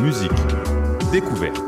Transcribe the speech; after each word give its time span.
musique, 0.00 0.30
découverte. 1.12 1.60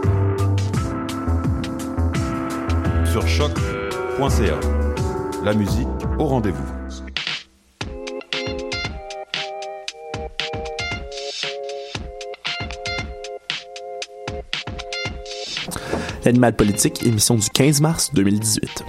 Sur 3.04 3.26
choc.ca. 3.28 4.58
La 5.44 5.52
musique 5.52 5.88
au 6.18 6.24
rendez-vous. 6.24 6.64
L'animal 16.24 16.54
politique, 16.54 17.02
émission 17.04 17.34
du 17.34 17.50
15 17.50 17.80
mars 17.80 18.14
2018. 18.14 18.84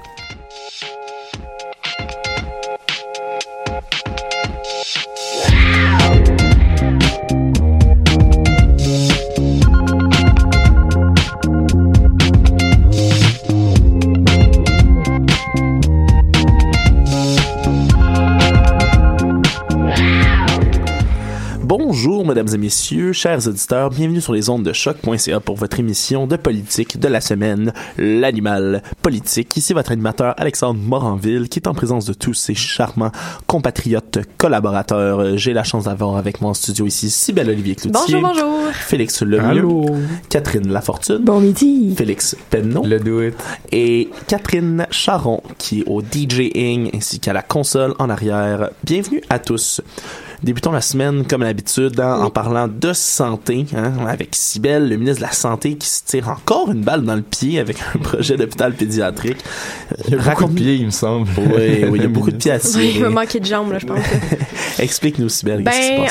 Messieurs, 22.64 23.12
chers 23.12 23.46
auditeurs, 23.46 23.90
bienvenue 23.90 24.22
sur 24.22 24.32
les 24.32 24.50
ondes 24.50 24.64
de 24.64 24.72
choc.ca 24.72 25.42
pour 25.42 25.58
votre 25.58 25.82
émission 25.82 26.28
de 26.28 26.38
politique 26.38 26.98
de 26.98 27.10
la 27.10 27.20
semaine, 27.20 27.74
l'animal 27.98 28.84
politique. 29.04 29.58
Ici 29.58 29.74
votre 29.74 29.92
animateur 29.92 30.34
Alexandre 30.38 30.80
Moranville, 30.80 31.50
qui 31.50 31.60
est 31.60 31.68
en 31.68 31.74
présence 31.74 32.06
de 32.06 32.14
tous 32.14 32.34
ses 32.34 32.56
charmants 32.56 33.12
compatriotes 33.48 34.20
collaborateurs. 34.38 35.38
J'ai 35.38 35.52
la 35.52 35.66
chance 35.66 35.84
d'avoir 35.84 36.16
avec 36.16 36.40
moi 36.40 36.52
en 36.52 36.54
studio 36.54 36.88
ici 36.88 37.10
Sybelle 37.10 37.50
Olivier 37.50 37.76
Cloutier. 37.76 38.22
Bonjour, 38.22 38.22
bonjour. 38.22 38.72
Félix 38.72 39.22
Lemieux. 39.22 40.08
Catherine 40.30 40.72
Lafortune. 40.72 41.20
Bon 41.20 41.42
midi. 41.42 41.94
Félix 41.98 42.38
Penneau. 42.50 42.86
Le 42.86 42.98
do 42.98 43.22
it. 43.22 43.36
Et 43.74 44.10
Catherine 44.28 44.88
Charon, 44.90 45.44
qui 45.58 45.82
est 45.82 45.84
au 45.86 46.02
DJing 46.02 46.92
ainsi 46.96 47.20
qu'à 47.20 47.34
la 47.34 47.42
console 47.42 47.96
en 48.00 48.10
arrière. 48.10 48.70
Bienvenue 48.86 49.22
à 49.30 49.38
tous. 49.38 49.82
Débutons 50.44 50.74
la 50.74 50.82
semaine, 50.82 51.26
comme 51.26 51.40
d'habitude, 51.42 51.98
hein, 52.02 52.20
en 52.20 52.30
parlant 52.30 52.68
de 52.68 52.92
santé, 52.92 53.66
hein, 53.74 53.94
avec 54.06 54.36
Cybelle, 54.36 54.90
le 54.90 54.98
ministre 54.98 55.22
de 55.22 55.26
la 55.28 55.32
Santé, 55.32 55.76
qui 55.78 55.88
se 55.88 56.04
tire 56.04 56.28
encore 56.28 56.70
une 56.70 56.82
balle 56.82 57.04
dans 57.04 57.16
le 57.16 57.22
pied 57.22 57.60
avec 57.60 57.78
un 57.96 58.00
projet 58.00 58.36
d'hôpital 58.36 58.74
pédiatrique. 58.74 58.93
De 60.08 60.54
pieds, 60.54 60.76
il 60.76 60.86
me 60.86 60.92
semble. 60.92 61.28
Oui, 61.38 61.86
oui, 61.90 62.00
il 62.00 62.02
y 62.02 62.06
a 62.06 62.08
beaucoup 62.10 62.32
de 62.32 62.38
pieds 62.38 62.52
à 62.52 62.60
tirer. 62.60 62.92
Il 62.96 63.02
va 63.02 63.10
manquer 63.10 63.40
de 63.40 63.46
jambes, 63.46 63.72
là, 63.72 63.80
je 63.80 63.86
pense. 63.86 64.00
Explique-nous, 64.80 65.30
se 65.30 65.46
Ben, 65.46 65.62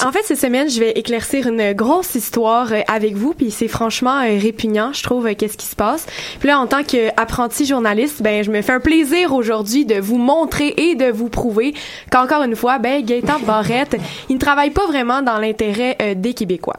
en 0.05 0.13
fait, 0.13 0.23
cette 0.25 0.39
semaine, 0.39 0.69
je 0.71 0.79
vais 0.79 0.93
éclaircir 0.93 1.47
une 1.47 1.73
grosse 1.73 2.15
histoire 2.15 2.73
euh, 2.73 2.81
avec 2.89 3.17
vous, 3.17 3.35
puis 3.35 3.51
c'est 3.51 3.69
franchement 3.69 4.21
euh, 4.21 4.39
répugnant, 4.39 4.93
je 4.93 5.03
trouve, 5.03 5.27
euh, 5.27 5.35
qu'est-ce 5.37 5.57
qui 5.57 5.67
se 5.67 5.77
passe. 5.77 6.07
Puis 6.39 6.49
là, 6.49 6.59
en 6.59 6.67
tant 6.67 6.83
qu'apprenti 6.83 7.67
journaliste, 7.67 8.23
ben, 8.23 8.45
je 8.45 8.51
me 8.51 8.63
fais 8.63 8.73
un 8.73 8.81
plaisir 8.81 9.33
aujourd'hui 9.33 9.85
de 9.85 10.01
vous 10.01 10.19
montrer 10.19 10.75
et 10.77 10.95
de 10.95 11.11
vous 11.11 11.29
prouver 11.29 11.75
qu'encore 12.11 12.43
une 12.43 12.57
fois, 12.57 12.79
ben, 12.79 13.05
Gaëtan 13.05 13.41
Barrette, 13.47 13.97
il 14.29 14.35
ne 14.35 14.41
travaille 14.41 14.71
pas 14.71 14.87
vraiment 14.87 15.23
dans 15.23 15.39
l'intérêt 15.39 15.97
euh, 16.01 16.15
des 16.15 16.35
Québécois. 16.35 16.77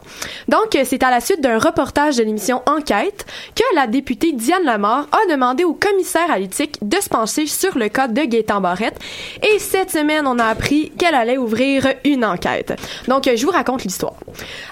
Donc, 0.48 0.78
c'est 0.84 1.02
à 1.02 1.10
la 1.10 1.20
suite 1.20 1.40
d'un 1.40 1.58
reportage 1.58 2.16
de 2.16 2.22
l'émission 2.22 2.62
Enquête 2.66 3.26
que 3.54 3.62
la 3.74 3.86
députée 3.86 4.32
Diane 4.32 4.64
Lamar 4.64 5.06
a 5.12 5.32
demandé 5.32 5.64
au 5.64 5.74
commissaire 5.94 6.28
à 6.28 6.40
l'éthique 6.40 6.78
de 6.82 6.96
se 7.00 7.08
pencher 7.08 7.46
sur 7.46 7.78
le 7.78 7.88
cas 7.88 8.08
de 8.08 8.20
Gaëtan 8.20 8.60
Barrette. 8.60 8.98
Et 9.42 9.60
cette 9.60 9.92
semaine, 9.92 10.26
on 10.26 10.40
a 10.40 10.46
appris 10.46 10.90
qu'elle 10.98 11.14
allait 11.14 11.38
ouvrir 11.38 11.86
une 12.04 12.24
enquête. 12.24 12.74
Donc, 13.06 13.30
je 13.32 13.46
vous 13.46 13.52
raconte 13.52 13.84
l'histoire. 13.84 14.16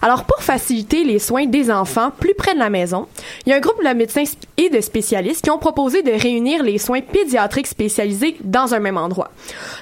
Alors, 0.01 0.25
pour 0.25 0.43
faciliter 0.43 1.05
les 1.05 1.21
soins 1.21 1.47
des 1.47 1.71
enfants 1.71 2.11
plus 2.19 2.35
près 2.35 2.55
de 2.55 2.59
la 2.59 2.71
maison, 2.71 3.07
il 3.47 3.51
y 3.51 3.53
a 3.53 3.57
un 3.57 3.61
groupe 3.61 3.79
de 3.79 3.95
médecins 3.95 4.25
et 4.57 4.69
de 4.69 4.81
spécialistes 4.81 5.45
qui 5.45 5.51
ont 5.51 5.59
proposé 5.59 6.03
de 6.03 6.11
réunir 6.11 6.65
les 6.65 6.79
soins 6.79 7.03
pédiatriques 7.03 7.69
spécialisés 7.69 8.37
dans 8.43 8.75
un 8.75 8.81
même 8.81 8.97
endroit. 8.97 9.31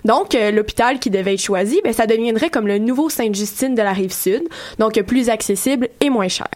Donc, 0.05 0.35
euh, 0.35 0.51
l'hôpital 0.51 0.99
qui 0.99 1.09
devait 1.09 1.35
être 1.35 1.41
choisi, 1.41 1.81
ben, 1.83 1.95
ça 1.95 2.07
deviendrait 2.07 2.51
comme 2.51 2.67
le 2.67 2.77
nouveau 2.77 3.09
Sainte-Justine 3.09 3.75
de 3.75 3.83
la 3.83 3.93
Rive-Sud, 3.93 4.43
donc 4.79 4.99
euh, 4.99 5.03
plus 5.03 5.31
accessible 5.31 5.89
et 6.03 6.11
moins 6.11 6.29
cher. 6.29 6.49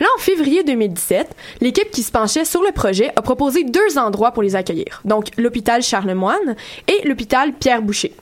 Là, 0.00 0.06
en 0.16 0.20
février 0.20 0.64
2017, 0.64 1.28
l'équipe 1.60 1.90
qui 1.90 2.02
se 2.02 2.10
penchait 2.10 2.44
sur 2.44 2.62
le 2.62 2.72
projet 2.72 3.12
a 3.16 3.22
proposé 3.22 3.64
deux 3.64 3.98
endroits 3.98 4.15
pour 4.32 4.42
les 4.42 4.56
accueillir. 4.56 5.00
Donc, 5.04 5.28
l'hôpital 5.36 5.82
Charlemagne 5.82 6.54
et 6.88 7.06
l'hôpital 7.06 7.52
Pierre-Boucher. 7.52 8.12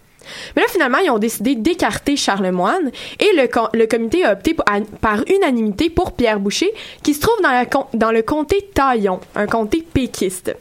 Mais 0.57 0.63
là, 0.63 0.69
finalement, 0.71 0.99
ils 0.99 1.11
ont 1.11 1.19
décidé 1.19 1.55
d'écarter 1.55 2.17
Charlemagne 2.17 2.91
et 3.21 3.37
le, 3.37 3.49
le 3.79 3.87
comité 3.87 4.25
a 4.25 4.33
opté 4.33 4.55
par 5.01 5.25
unanimité 5.29 5.91
pour 5.91 6.13
Pierre 6.13 6.41
Boucher, 6.41 6.73
qui 7.03 7.15
se 7.15 7.21
trouve 7.21 7.41
dans, 7.43 7.89
dans 7.93 8.11
le 8.11 8.23
comté 8.23 8.69
Taillon, 8.75 9.21
un 9.35 9.47
comté 9.47 9.83
péquiste. 9.93 10.57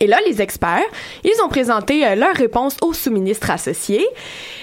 Et 0.00 0.06
là, 0.06 0.18
les 0.26 0.40
experts, 0.40 0.84
ils 1.24 1.34
ont 1.44 1.48
présenté 1.48 2.06
euh, 2.06 2.14
leur 2.14 2.34
réponse 2.34 2.76
aux 2.82 2.92
sous-ministres 2.92 3.50
associés. 3.50 4.06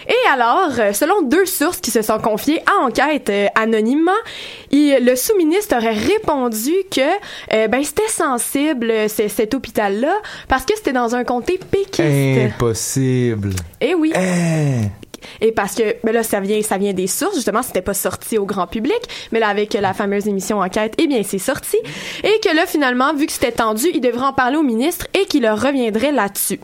Et 0.08 0.30
alors, 0.34 0.70
euh, 0.80 0.94
selon 0.94 1.22
deux 1.24 1.46
sources 1.46 1.80
qui 1.80 1.92
se 1.92 2.02
sont 2.02 2.20
confiées 2.20 2.62
à 2.68 2.84
enquête 2.86 3.30
euh, 3.30 3.48
anonymement, 3.56 4.12
il- 4.72 4.98
le 5.04 5.16
sous-ministre 5.16 5.76
aurait 5.78 5.94
répondu 5.94 6.74
que 6.92 7.68
ben 7.68 7.84
c'était 7.84 8.08
sensible 8.08 8.92
cet 9.08 9.54
hôpital-là 9.54 10.14
parce 10.48 10.64
que 10.66 10.76
c'était 10.76 10.94
dans 10.94 11.16
un 11.16 11.24
comté 11.24 11.60
péquiste. 11.72 12.00
Impossible. 12.56 13.52
Et 13.82 13.94
oui. 13.96 14.14
Eh. 14.16 14.90
Et 15.42 15.52
parce 15.52 15.76
que 15.76 15.96
ben 16.04 16.14
là 16.14 16.24
ça 16.24 16.40
vient 16.40 16.94
des 16.94 17.08
sources 17.08 17.36
justement 17.36 17.62
c'était 17.62 17.82
pas 17.82 17.94
sorti 17.94 18.38
au 18.38 18.46
grand 18.46 18.68
public 18.68 19.00
mais 19.32 19.40
là 19.40 19.50
avec 19.50 19.74
la 19.74 19.94
fameuse 19.94 20.28
émission 20.28 20.60
enquête 20.60 20.94
eh 20.98 21.08
bien 21.08 21.22
c'est 21.24 21.40
sorti 21.40 21.78
et 22.24 22.40
que 22.42 22.56
là 22.56 22.66
finalement 22.66 23.14
vu 23.14 23.26
que 23.26 23.32
c'était 23.32 23.52
tendu 23.52 23.88
il 23.94 24.02
devrait 24.02 24.28
en 24.28 24.34
parler 24.34 24.58
au 24.58 24.64
ministre 24.64 25.08
et 25.14 25.26
qu'il 25.26 25.44
leur 25.44 25.62
reviendrait 25.62 26.12
là-dessus. 26.12 26.60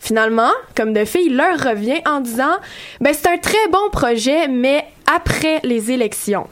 Finalement, 0.00 0.50
comme 0.74 0.92
de 0.92 1.04
fait, 1.04 1.24
il 1.24 1.36
leur 1.36 1.58
revient 1.58 2.00
en 2.06 2.20
disant 2.20 2.56
ben 3.00 3.14
c'est 3.14 3.28
un 3.28 3.38
très 3.38 3.68
bon 3.70 3.90
projet 3.90 4.48
mais 4.48 4.84
après 5.06 5.60
les 5.62 5.92
élections. 5.92 6.48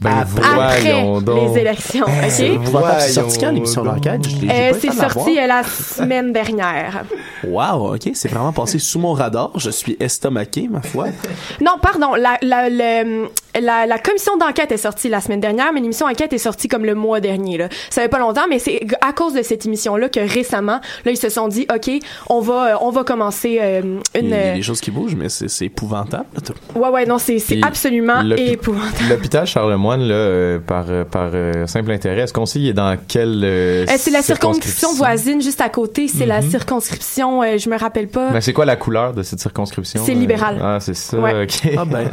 Ben, 0.00 0.18
après 0.18 1.02
donc. 1.20 1.54
les 1.54 1.60
élections. 1.60 2.06
Eh, 2.24 2.30
C'est 2.30 2.50
OK? 2.50 2.60
C'est 3.00 3.12
sorti 3.12 3.38
quand 3.38 3.50
l'émission 3.50 3.82
d'enquête? 3.82 4.20
Euh, 4.48 4.72
c'est 4.78 4.92
sorti 4.92 5.38
euh, 5.38 5.46
la 5.46 5.62
semaine 5.64 6.32
dernière. 6.32 7.02
Wow, 7.44 7.94
ok, 7.94 8.10
c'est 8.14 8.28
vraiment 8.28 8.52
passé 8.52 8.78
sous 8.78 8.98
mon 9.00 9.12
radar. 9.14 9.50
Je 9.58 9.70
suis 9.70 9.96
estomaqué, 9.98 10.68
ma 10.70 10.82
foi. 10.82 11.06
Non, 11.60 11.72
pardon. 11.80 12.14
La, 12.14 12.36
la, 12.42 12.68
le- 12.68 13.28
la, 13.60 13.86
la 13.86 13.98
commission 13.98 14.36
d'enquête 14.36 14.70
est 14.70 14.76
sortie 14.76 15.08
la 15.08 15.20
semaine 15.22 15.40
dernière, 15.40 15.72
mais 15.72 15.80
l'émission 15.80 16.06
d'enquête 16.06 16.32
est 16.34 16.38
sortie 16.38 16.68
comme 16.68 16.84
le 16.84 16.94
mois 16.94 17.20
dernier. 17.20 17.56
Là. 17.56 17.68
Ça 17.90 18.02
fait 18.02 18.08
pas 18.08 18.18
longtemps, 18.18 18.44
mais 18.50 18.58
c'est 18.58 18.80
à 19.00 19.12
cause 19.14 19.32
de 19.32 19.42
cette 19.42 19.64
émission-là 19.64 20.10
que 20.10 20.20
récemment, 20.20 20.80
là, 21.04 21.10
ils 21.10 21.16
se 21.16 21.30
sont 21.30 21.48
dit, 21.48 21.66
OK, 21.74 21.90
on 22.28 22.40
va, 22.40 22.74
euh, 22.74 22.76
on 22.82 22.90
va 22.90 23.02
commencer 23.02 23.58
euh, 23.60 23.98
Il 24.14 24.24
une... 24.26 24.30
y 24.30 24.34
a 24.34 24.54
des 24.54 24.62
choses 24.62 24.80
qui 24.82 24.90
bougent, 24.90 25.16
mais 25.16 25.30
c'est 25.30 25.48
c'est 25.48 25.64
épouvantable. 25.66 26.26
là. 26.34 26.80
Ouais, 26.80 26.88
ouais, 26.90 27.06
non, 27.06 27.18
c'est 27.18 27.38
absolument 27.62 28.20
épouvantable. 28.36 29.08
L'hôpital 29.08 29.46
Charlemagne, 29.60 30.02
là, 30.06 30.14
euh, 30.14 30.58
par, 30.58 30.84
euh, 30.90 31.04
par 31.04 31.30
euh, 31.32 31.66
simple 31.66 31.90
intérêt, 31.90 32.20
est-ce 32.20 32.32
qu'on 32.34 32.44
sait 32.44 32.58
il 32.58 32.68
est 32.68 32.72
dans 32.74 32.94
quelle 33.08 33.40
euh, 33.42 33.86
Euh, 33.88 33.94
c'est 33.96 34.10
la 34.10 34.20
circonscription 34.20 34.92
voisine 34.92 35.40
juste 35.40 35.62
à 35.62 35.70
côté. 35.70 36.08
C'est 36.08 36.26
la 36.26 36.42
Mhm. 36.42 36.50
circonscription, 36.50 37.42
euh, 37.42 37.56
je 37.56 37.70
me 37.70 37.78
rappelle 37.78 38.08
pas. 38.08 38.32
Mais 38.32 38.42
c'est 38.42 38.52
quoi 38.52 38.66
la 38.66 38.76
couleur 38.76 39.14
de 39.14 39.22
cette 39.22 39.40
circonscription? 39.40 40.02
C'est 40.04 40.12
libéral. 40.12 40.58
Ah, 40.62 40.76
c'est 40.78 40.92
ça, 40.92 41.16
Ouais. 41.18 41.44
ok. 41.44 41.70
Ah 41.78 41.86
ben, 41.86 42.10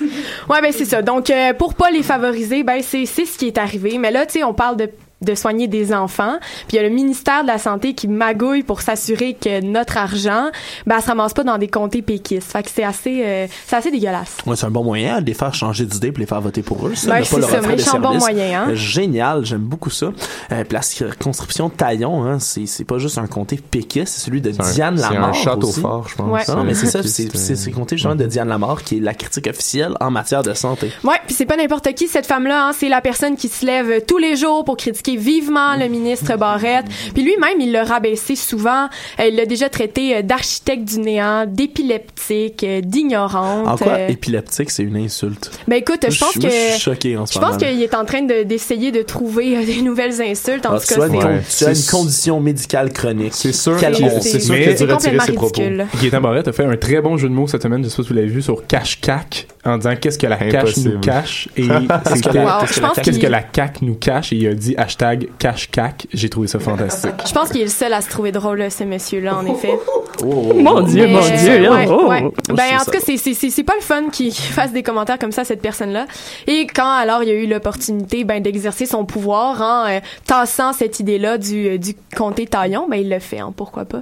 Ouais, 0.48 0.60
ben 0.62 0.70
c'est 0.72 0.84
ça. 0.84 1.02
Donc, 1.02 1.28
euh, 1.28 1.52
pour 1.54 1.74
pas 1.74 1.90
les 1.90 2.04
favoriser, 2.04 2.62
ben 2.62 2.80
c'est 2.82 3.04
c'est 3.04 3.24
ce 3.24 3.36
qui 3.36 3.48
est 3.48 3.58
arrivé. 3.58 3.98
Mais 3.98 4.12
là, 4.12 4.24
tu 4.24 4.34
sais, 4.38 4.44
on 4.44 4.54
parle 4.54 4.76
de 4.76 4.88
de 5.22 5.34
soigner 5.34 5.66
des 5.68 5.94
enfants. 5.94 6.36
Puis 6.68 6.76
il 6.76 6.76
y 6.76 6.78
a 6.78 6.82
le 6.82 6.90
ministère 6.94 7.42
de 7.42 7.46
la 7.48 7.58
Santé 7.58 7.94
qui 7.94 8.06
magouille 8.08 8.62
pour 8.62 8.82
s'assurer 8.82 9.34
que 9.34 9.62
notre 9.62 9.96
argent, 9.96 10.48
ben, 10.86 11.00
se 11.00 11.06
ramasse 11.06 11.32
pas 11.32 11.42
dans 11.44 11.56
des 11.58 11.68
comtés 11.68 12.02
péquistes. 12.02 12.50
Fait 12.52 12.62
que 12.62 12.68
c'est 12.72 12.84
assez, 12.84 13.22
euh, 13.24 13.46
c'est 13.66 13.76
assez 13.76 13.90
dégueulasse. 13.90 14.36
ouais, 14.46 14.56
c'est 14.56 14.66
un 14.66 14.70
bon 14.70 14.84
moyen 14.84 15.20
de 15.20 15.26
les 15.26 15.34
faire 15.34 15.54
changer 15.54 15.86
d'idée 15.86 16.12
pour 16.12 16.20
les 16.20 16.26
faire 16.26 16.40
voter 16.40 16.62
pour 16.62 16.86
eux. 16.86 16.94
Ça, 16.94 17.10
Ben, 17.12 17.18
ne 17.20 17.24
c'est 17.24 17.40
ça, 17.42 17.60
méchant 17.62 17.98
bon 17.98 18.18
moyen, 18.18 18.62
hein. 18.62 18.66
Euh, 18.70 18.74
Génial, 18.74 19.44
j'aime 19.46 19.60
beaucoup 19.62 19.90
ça. 19.90 20.06
Euh, 20.52 20.64
puis 20.64 20.74
la 20.74 20.82
circonscription 20.82 21.70
Taillon, 21.70 22.24
hein, 22.24 22.38
c'est 22.38 22.66
c'est 22.66 22.84
pas 22.84 22.98
juste 22.98 23.16
un 23.18 23.26
comté 23.26 23.56
péquiste, 23.56 24.08
c'est 24.14 24.20
celui 24.26 24.40
de 24.40 24.52
C'est 24.52 24.60
un- 24.62 24.70
Diane 24.72 24.96
C'est 24.98 25.14
Lamarre 25.14 25.30
un 25.30 25.32
château 25.32 25.68
aussi. 25.68 25.80
fort, 25.80 26.08
je 26.08 26.14
pense. 26.16 26.30
Ouais. 26.48 26.54
Non, 26.54 26.64
mais 26.64 26.74
c'est 26.74 26.86
ça, 26.86 27.00
Qui 27.00 27.08
c'est 27.08 27.22
est, 27.24 27.36
c'est- 27.36 27.52
euh, 27.54 27.56
c'est 27.56 27.70
le 27.70 27.76
comté 27.76 27.96
justement 27.96 28.14
de 28.14 28.24
Diane 28.26 28.48
Lamarre 28.48 28.82
qui 28.82 28.98
est 28.98 29.00
la 29.00 29.14
critique 29.14 29.46
officielle 29.46 29.94
en 30.00 30.10
matière 30.10 30.42
de 30.42 30.52
santé. 30.52 30.92
Ouais, 31.04 31.16
puis 31.26 31.34
c'est 31.34 31.46
pas 31.46 31.56
n'importe 31.56 31.92
qui 31.94 32.06
cette 32.08 32.26
femme-là, 32.26 32.68
hein, 32.68 32.72
c'est 32.76 32.88
la 32.88 33.00
personne 33.00 33.36
qui 33.36 33.48
se 33.48 33.64
lève 33.64 34.04
tous 34.06 34.18
les 34.18 34.36
jours 34.36 34.64
pour 34.64 34.76
critiquer 34.76 35.05
vivement 35.14 35.76
le 35.76 35.86
ministre 35.86 36.36
Barrette. 36.36 36.86
Puis 37.14 37.22
lui-même, 37.22 37.60
il 37.60 37.70
l'a 37.70 37.84
rabaissé 37.84 38.34
souvent. 38.34 38.88
Euh, 39.20 39.26
il 39.28 39.36
l'a 39.36 39.46
déjà 39.46 39.68
traité 39.68 40.16
euh, 40.16 40.22
d'architecte 40.22 40.84
du 40.84 40.98
néant, 40.98 41.44
d'épileptique, 41.46 42.64
euh, 42.64 42.80
d'ignorante. 42.80 43.68
En 43.68 43.76
quoi 43.76 44.00
épileptique, 44.08 44.70
c'est 44.70 44.82
une 44.82 44.96
insulte? 44.96 45.50
Ben 45.68 45.76
écoute, 45.76 46.06
je 46.08 46.18
pense 46.18 46.34
que 46.34 46.40
je 46.42 46.48
suis 46.72 46.80
choqué 46.80 47.16
en 47.16 47.26
ce 47.26 47.34
je 47.34 47.38
pense 47.38 47.56
qu'il 47.58 47.82
est 47.82 47.94
en 47.94 48.04
train 48.04 48.22
de- 48.22 48.42
d'essayer 48.42 48.90
de, 48.90 49.02
trouver 49.02 49.64
des 49.64 49.82
nouvelles 49.82 50.20
insultes. 50.22 50.66
En 50.66 50.74
Ah, 50.74 50.80
tout 50.80 50.86
tu 50.88 50.94
cas, 50.94 51.06
Ouais. 51.08 51.40
tu 51.56 51.64
as 51.64 51.70
une 51.70 51.84
condition 51.90 52.40
médicale 52.40 52.92
chronique. 52.92 53.34
C'est 53.34 53.52
sûr 53.52 53.76
que- 53.78 53.86
c'est 54.20 54.40
sûr 54.40 54.54
a 54.54 54.58
c'est 54.58 54.86
dû 54.86 54.92
retirer 54.92 54.96
complètement 55.16 55.24
ses 55.26 55.32
propos. 55.32 55.60
ridicule. 55.60 55.86
Gaétan 56.00 56.20
Barrette 56.20 56.48
a 56.48 56.52
fait 56.52 56.64
un 56.64 56.76
très 56.76 57.00
bon 57.00 57.16
jeu 57.16 57.28
de 57.28 57.34
mots 57.34 57.46
cette 57.46 57.62
semaine, 57.62 57.84
je 57.84 57.88
sais 57.88 57.96
pas 57.96 58.02
si 58.02 58.08
vous 58.08 58.14
l'avez 58.14 58.26
vu, 58.28 58.42
sur 58.42 58.66
cache-cac, 58.66 59.46
en 59.64 59.76
disant 59.76 59.94
qu'est-ce 60.00 60.18
que 60.18 60.26
la 60.26 60.36
cache 60.36 60.76
nous 60.78 60.98
cache. 61.00 61.48
Et 61.56 61.62
Qu'est-ce 61.66 62.10
que 62.10 62.16
c'était 62.16 62.38
Wow, 62.38 62.50
qu'est-ce 62.94 63.18
que 63.20 63.26
que 63.26 63.26
la 63.26 63.42
CAC 63.42 63.82
nous 63.82 63.94
cache 63.94 64.32
et 64.32 64.36
il 64.36 64.46
a 64.48 64.54
dit 64.54 64.74
hashtag 64.96 65.28
cache-cac. 65.38 66.06
J'ai 66.12 66.28
trouvé 66.28 66.46
ça 66.48 66.58
fantastique. 66.58 67.12
Je 67.26 67.32
pense 67.32 67.50
qu'il 67.50 67.60
est 67.60 67.64
le 67.64 67.70
seul 67.70 67.92
à 67.92 68.00
se 68.00 68.08
trouver 68.08 68.32
drôle, 68.32 68.58
là, 68.58 68.70
ce 68.70 68.84
monsieur-là, 68.84 69.36
en 69.36 69.46
effet. 69.46 69.74
Mon 70.22 70.52
Mais, 70.54 70.62
mon 70.62 70.78
euh, 70.78 70.82
Dieu, 70.82 71.70
ouais, 71.70 71.86
oh, 71.88 72.08
ouais. 72.08 72.22
oh, 72.24 72.32
Ben, 72.54 72.78
en 72.80 72.84
tout 72.84 72.90
cas, 72.90 73.00
c'est- 73.04 73.16
c'est 73.18 73.34
c'est- 73.34 73.50
c'est 73.50 73.62
pas 73.64 73.74
le 73.74 73.82
fun 73.82 74.08
qu'il 74.10 74.32
qu'il 74.32 74.44
fasse 74.54 74.72
des 74.72 74.82
commentaires 74.82 75.18
comme 75.18 75.32
ça 75.32 75.42
à 75.42 75.44
cette 75.44 75.60
personne-là. 75.60 76.06
Et 76.46 76.66
quand, 76.66 76.90
alors, 76.90 77.22
il 77.22 77.28
a 77.30 77.34
eu 77.34 77.46
l'opportunité 77.46 78.24
ben, 78.24 78.42
d'exercer 78.42 78.86
son 78.86 79.04
pouvoir 79.04 79.60
en 79.60 79.86
euh, 79.88 80.00
tassant 80.26 80.72
cette 80.72 81.00
idée-là 81.00 81.36
du, 81.38 81.68
euh, 81.68 81.78
du 81.78 81.94
comté 82.16 82.46
Taillon, 82.46 82.86
ben, 82.88 82.96
il 82.96 83.10
le 83.10 83.18
fait, 83.18 83.38
hein, 83.40 83.52
pourquoi 83.54 83.84
pas. 83.84 84.00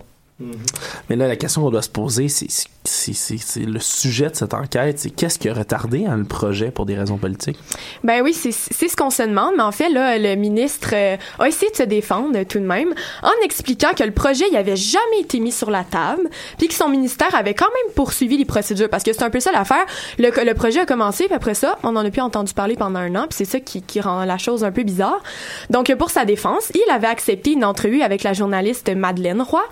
Mais 1.08 1.16
là, 1.16 1.28
la 1.28 1.36
question 1.36 1.62
qu'on 1.62 1.70
doit 1.70 1.82
se 1.82 1.88
poser, 1.88 2.28
c'est 2.28 2.46
le 3.56 3.78
sujet 3.80 4.30
de 4.30 4.36
cette 4.36 4.54
enquête, 4.54 4.98
c'est 4.98 5.10
qu'est-ce 5.10 5.38
qui 5.38 5.48
a 5.48 5.54
retardé 5.54 6.06
hein, 6.06 6.16
le 6.16 6.24
projet 6.24 6.70
pour 6.70 6.86
des 6.86 6.94
raisons 6.94 7.16
politiques? 7.16 7.58
Ben 8.02 8.22
oui, 8.22 8.34
c'est 8.34 8.52
ce 8.52 8.96
qu'on 8.96 9.10
se 9.10 9.22
demande, 9.22 9.54
mais 9.56 9.62
en 9.62 9.72
fait, 9.72 9.88
là, 9.88 10.18
le 10.18 10.34
ministre 10.34 10.90
euh, 10.92 11.16
a 11.38 11.48
essayé 11.48 11.70
de 11.70 11.76
se 11.76 11.82
défendre 11.82 12.36
euh, 12.36 12.44
tout 12.44 12.58
de 12.58 12.64
même 12.64 12.94
en 13.22 13.44
expliquant 13.44 13.92
que 13.96 14.04
le 14.04 14.10
projet 14.10 14.44
il 14.50 14.56
avait 14.56 14.76
jamais 14.76 15.20
été 15.20 15.40
mis 15.40 15.52
sur 15.52 15.70
la 15.70 15.84
table, 15.84 16.28
puis 16.58 16.68
que 16.68 16.74
son 16.74 16.88
ministère 16.88 17.34
avait 17.34 17.54
quand 17.54 17.66
même 17.66 17.94
poursuivi 17.94 18.36
les 18.36 18.44
procédures, 18.44 18.88
parce 18.88 19.02
que 19.02 19.12
c'est 19.12 19.22
un 19.22 19.30
peu 19.30 19.40
ça 19.40 19.52
l'affaire. 19.52 19.84
Le, 20.18 20.30
le 20.44 20.54
projet 20.54 20.80
a 20.80 20.86
commencé, 20.86 21.24
puis 21.24 21.34
après 21.34 21.54
ça, 21.54 21.78
on 21.82 21.96
en 21.96 22.04
a 22.04 22.10
plus 22.10 22.20
entendu 22.20 22.52
parler 22.54 22.76
pendant 22.76 23.00
un 23.00 23.14
an, 23.14 23.26
puis 23.28 23.36
c'est 23.36 23.44
ça 23.44 23.60
qui, 23.60 23.82
qui 23.82 24.00
rend 24.00 24.24
la 24.24 24.38
chose 24.38 24.64
un 24.64 24.72
peu 24.72 24.82
bizarre. 24.82 25.22
Donc, 25.70 25.94
pour 25.96 26.10
sa 26.10 26.24
défense, 26.24 26.70
il 26.74 26.90
avait 26.90 27.06
accepté 27.06 27.52
une 27.52 27.64
entrevue 27.64 28.02
avec 28.02 28.22
la 28.22 28.32
journaliste 28.32 28.94
Madeleine 28.94 29.40
Roy, 29.40 29.62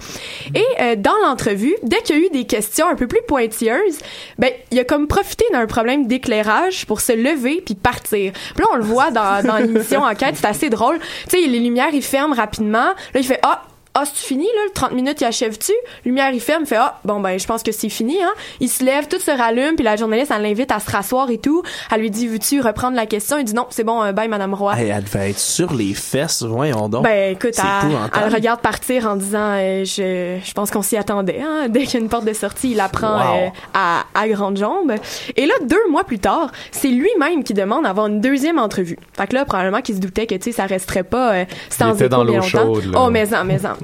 euh, 0.81 0.97
dans 0.97 1.17
l'entrevue, 1.23 1.75
dès 1.83 2.01
qu'il 2.03 2.17
y 2.17 2.23
a 2.23 2.27
eu 2.27 2.31
des 2.31 2.45
questions 2.45 2.89
un 2.89 2.95
peu 2.95 3.07
plus 3.07 3.21
pointilleuses, 3.27 3.99
ben 4.39 4.51
il 4.71 4.79
a 4.79 4.85
comme 4.85 5.07
profité 5.07 5.45
d'un 5.53 5.67
problème 5.67 6.07
d'éclairage 6.07 6.87
pour 6.87 7.01
se 7.01 7.13
lever 7.13 7.63
puis 7.65 7.75
partir. 7.75 8.33
Puis 8.33 8.65
là 8.65 8.71
on 8.73 8.77
le 8.77 8.85
voit 8.85 9.11
dans, 9.11 9.45
dans 9.45 9.57
l'émission 9.59 10.03
Enquête, 10.13 10.37
c'est 10.37 10.47
assez 10.47 10.71
drôle. 10.71 10.99
Tu 11.29 11.41
sais, 11.43 11.47
les 11.47 11.61
lumières 11.61 11.93
ils 11.93 12.03
ferment 12.03 12.35
rapidement. 12.35 12.95
Là 13.15 13.21
il 13.21 13.25
fait 13.25 13.41
ah 13.43 13.63
ah, 13.95 14.05
c'est 14.07 14.27
fini, 14.27 14.45
là, 14.45 14.61
le 14.67 14.73
30 14.73 14.93
minutes, 14.93 15.21
il 15.21 15.25
achève-tu? 15.25 15.73
Lumière, 16.05 16.31
il 16.33 16.41
ferme, 16.41 16.63
il 16.63 16.67
fait, 16.67 16.77
ah, 16.77 16.99
bon, 17.05 17.21
ben, 17.21 17.39
je 17.39 17.47
pense 17.47 17.63
que 17.63 17.73
c'est 17.73 17.89
fini, 17.89 18.23
hein. 18.23 18.33
Il 18.61 18.69
se 18.69 18.83
lève, 18.85 19.07
tout 19.09 19.19
se 19.21 19.31
rallume, 19.31 19.75
puis 19.77 19.85
la 19.85 19.97
journaliste, 19.97 20.33
elle 20.35 20.43
l'invite 20.43 20.73
à 20.73 20.81
se 20.81 20.91
rasseoir 20.91 21.29
et 21.31 21.39
tout. 21.39 21.63
Elle 21.95 22.01
lui 22.01 22.11
dit, 22.11 22.27
veux-tu 22.27 22.61
reprendre 22.61 22.97
la 22.97 23.07
question? 23.07 23.37
Il 23.39 23.45
dit, 23.45 23.55
non, 23.55 23.67
c'est 23.71 23.85
bon, 23.85 24.03
euh, 24.03 24.13
bye, 24.13 24.29
Madame 24.29 24.55
Roy. 24.55 24.75
Hey, 24.79 24.89
elle 24.89 25.05
devait 25.05 25.31
être 25.31 25.39
sur 25.39 25.75
les 25.75 25.93
fesses, 25.95 26.43
voyons 26.43 26.89
donc. 26.89 27.05
Ben 27.05 27.33
écoute, 27.33 27.55
elle, 27.59 28.23
elle 28.25 28.33
regarde 28.35 28.61
partir 28.61 29.07
en 29.07 29.17
disant 29.17 29.57
euh, 29.59 29.85
je, 29.85 30.39
je 30.43 30.53
pense 30.55 30.71
qu'on 30.71 30.83
s'y 30.83 30.97
attendait. 30.97 31.41
Hein? 31.43 31.69
Dès 31.69 31.83
qu'il 31.85 31.95
y 31.95 31.97
a 31.97 32.01
une 32.01 32.09
porte 32.09 32.25
de 32.25 32.33
sortie, 32.33 32.71
il 32.73 32.77
la 32.77 32.89
prend 32.89 33.13
Wow. 33.13 33.37
euh, 33.37 33.49
à, 33.75 34.05
à 34.15 34.29
grandes 34.29 34.57
jambes. 34.57 34.93
Et 35.37 35.45
là, 35.47 35.55
deux 35.67 35.89
mois 35.91 36.05
plus 36.05 36.19
tard, 36.19 36.51
c'est 36.71 36.89
lui-même 36.89 37.45
qui 37.45 37.53
demande 37.55 37.85
d'avoir 37.85 38.07
une 38.07 38.21
deuxième 38.21 38.59
entrevue. 38.59 38.97
Fait 39.17 39.27
que 39.27 39.35
là, 39.35 39.45
probablement 39.45 39.81
qu'il 39.83 39.97
se 39.97 40.01
doutait 40.01 40.27
que 40.27 40.35
tu 40.37 40.45
sais, 40.45 40.53
ça 40.53 40.67
resterait 40.67 41.03
pas 41.03 41.33
euh, 41.35 41.45
sans 41.69 41.95
était 41.95 42.07
écho 42.07 42.09
dans 42.17 42.25
l'eau 42.25 42.41
chaude, 42.43 42.87
là. 42.93 42.99
Oh, 43.05 43.11
mais 43.11 43.35
en, 43.35 43.45
mais 43.45 43.65
en. 43.67 43.75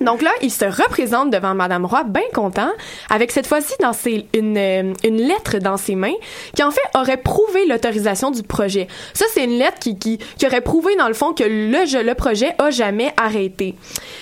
Donc 0.00 0.22
là, 0.22 0.30
il 0.42 0.50
se 0.50 0.64
représente 0.64 1.30
devant 1.30 1.54
Madame 1.54 1.86
Roy, 1.86 2.04
bien 2.04 2.22
content, 2.34 2.70
avec 3.10 3.30
cette 3.30 3.46
fois-ci 3.46 3.72
dans 3.80 3.92
ses, 3.92 4.26
une, 4.34 4.58
euh, 4.58 4.92
une 5.04 5.16
lettre 5.16 5.58
dans 5.58 5.76
ses 5.76 5.94
mains, 5.94 6.14
qui 6.54 6.62
en 6.62 6.70
fait 6.70 6.82
aurait 6.94 7.16
prouvé 7.16 7.66
l'autorisation 7.66 8.30
du 8.30 8.42
projet. 8.42 8.88
Ça, 9.14 9.24
c'est 9.32 9.44
une 9.44 9.58
lettre 9.58 9.78
qui, 9.78 9.98
qui, 9.98 10.18
aurait 10.44 10.60
prouvé 10.60 10.96
dans 10.96 11.08
le 11.08 11.14
fond 11.14 11.32
que 11.32 11.44
le, 11.44 12.02
le 12.02 12.14
projet 12.14 12.54
a 12.58 12.70
jamais 12.70 13.12
arrêté. 13.16 13.74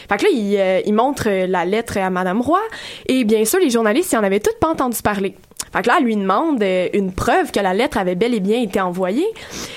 Fait 0.09 0.17
que 0.17 0.25
là, 0.25 0.29
il, 0.33 0.57
euh, 0.57 0.81
il 0.87 0.95
montre 0.95 1.29
la 1.29 1.65
lettre 1.65 1.99
à 1.99 2.11
Madame 2.11 2.41
Roy, 2.41 2.61
et 3.07 3.25
bien 3.25 3.45
sûr, 3.45 3.59
les 3.59 3.71
journalistes, 3.71 4.13
ils 4.13 4.17
en 4.17 4.23
avaient 4.25 4.41
toutes 4.41 4.59
pas 4.61 4.69
entendu 4.69 5.03
parler. 5.03 5.35
Fait 5.73 5.83
que 5.83 5.89
là, 5.89 5.97
elle 5.99 6.05
lui 6.05 6.17
demande 6.17 6.63
euh, 6.63 6.89
une 6.93 7.13
preuve 7.13 7.51
que 7.51 7.61
la 7.61 7.75
lettre 7.75 7.99
avait 7.99 8.15
bel 8.15 8.35
et 8.35 8.41
bien 8.41 8.61
été 8.61 8.81
envoyée 8.81 9.27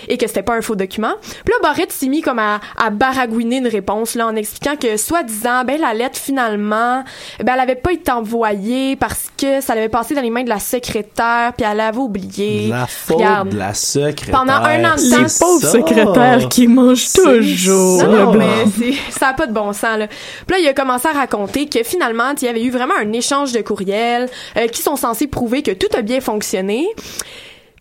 et 0.07 0.17
que 0.17 0.27
c'était 0.27 0.43
pas 0.43 0.55
un 0.55 0.61
faux 0.61 0.75
document. 0.75 1.13
Puis 1.21 1.53
là, 1.53 1.55
Barrett 1.63 1.91
s'est 1.91 2.07
mis 2.07 2.21
comme 2.21 2.39
à, 2.39 2.59
à 2.77 2.89
baragouiner 2.89 3.57
une 3.57 3.67
réponse 3.67 4.15
là 4.15 4.27
en 4.27 4.35
expliquant 4.35 4.75
que 4.75 4.97
soi-disant, 4.97 5.63
ben 5.65 5.79
la 5.81 5.93
lettre 5.93 6.17
finalement, 6.19 7.03
ben 7.43 7.53
elle 7.53 7.59
avait 7.59 7.75
pas 7.75 7.91
été 7.93 8.11
envoyée 8.11 8.95
parce 8.95 9.27
que 9.37 9.61
ça 9.61 9.75
l'avait 9.75 9.89
passé 9.89 10.13
dans 10.15 10.21
les 10.21 10.29
mains 10.29 10.43
de 10.43 10.49
la 10.49 10.59
secrétaire 10.59 11.53
puis 11.57 11.65
elle 11.69 11.79
avait 11.79 11.97
oublié. 11.97 12.67
La 12.67 12.85
faute 12.87 13.17
Regarde. 13.17 13.49
de 13.49 13.57
la 13.57 13.73
secrétaire. 13.73 14.39
Pendant 14.39 14.53
un 14.53 14.83
an 14.85 14.95
de 14.95 15.09
temps- 15.23 15.27
ça. 15.27 16.47
qui 16.49 16.67
mangent 16.67 17.05
C'est 17.07 17.21
toujours. 17.23 17.99
ça. 18.01 18.07
Non, 18.07 18.33
non, 18.33 18.33
mais 18.33 18.93
ça 19.09 19.29
a 19.29 19.33
pas 19.33 19.47
de 19.47 19.53
bon 19.53 19.73
sens, 19.73 19.97
là. 19.97 20.07
Puis 20.07 20.55
là, 20.55 20.59
il 20.59 20.67
a 20.67 20.73
commencé 20.73 21.07
à 21.07 21.11
raconter 21.11 21.67
que 21.67 21.83
finalement, 21.83 22.33
il 22.41 22.45
y 22.45 22.47
avait 22.47 22.63
eu 22.63 22.69
vraiment 22.69 22.93
un 22.99 23.11
échange 23.13 23.51
de 23.51 23.61
courriels 23.61 24.29
euh, 24.57 24.67
qui 24.67 24.81
sont 24.81 24.95
censés 24.95 25.27
prouver 25.27 25.61
que 25.63 25.71
tout 25.77 25.95
a 25.95 26.01
bien 26.01 26.21
fonctionné. 26.21 26.87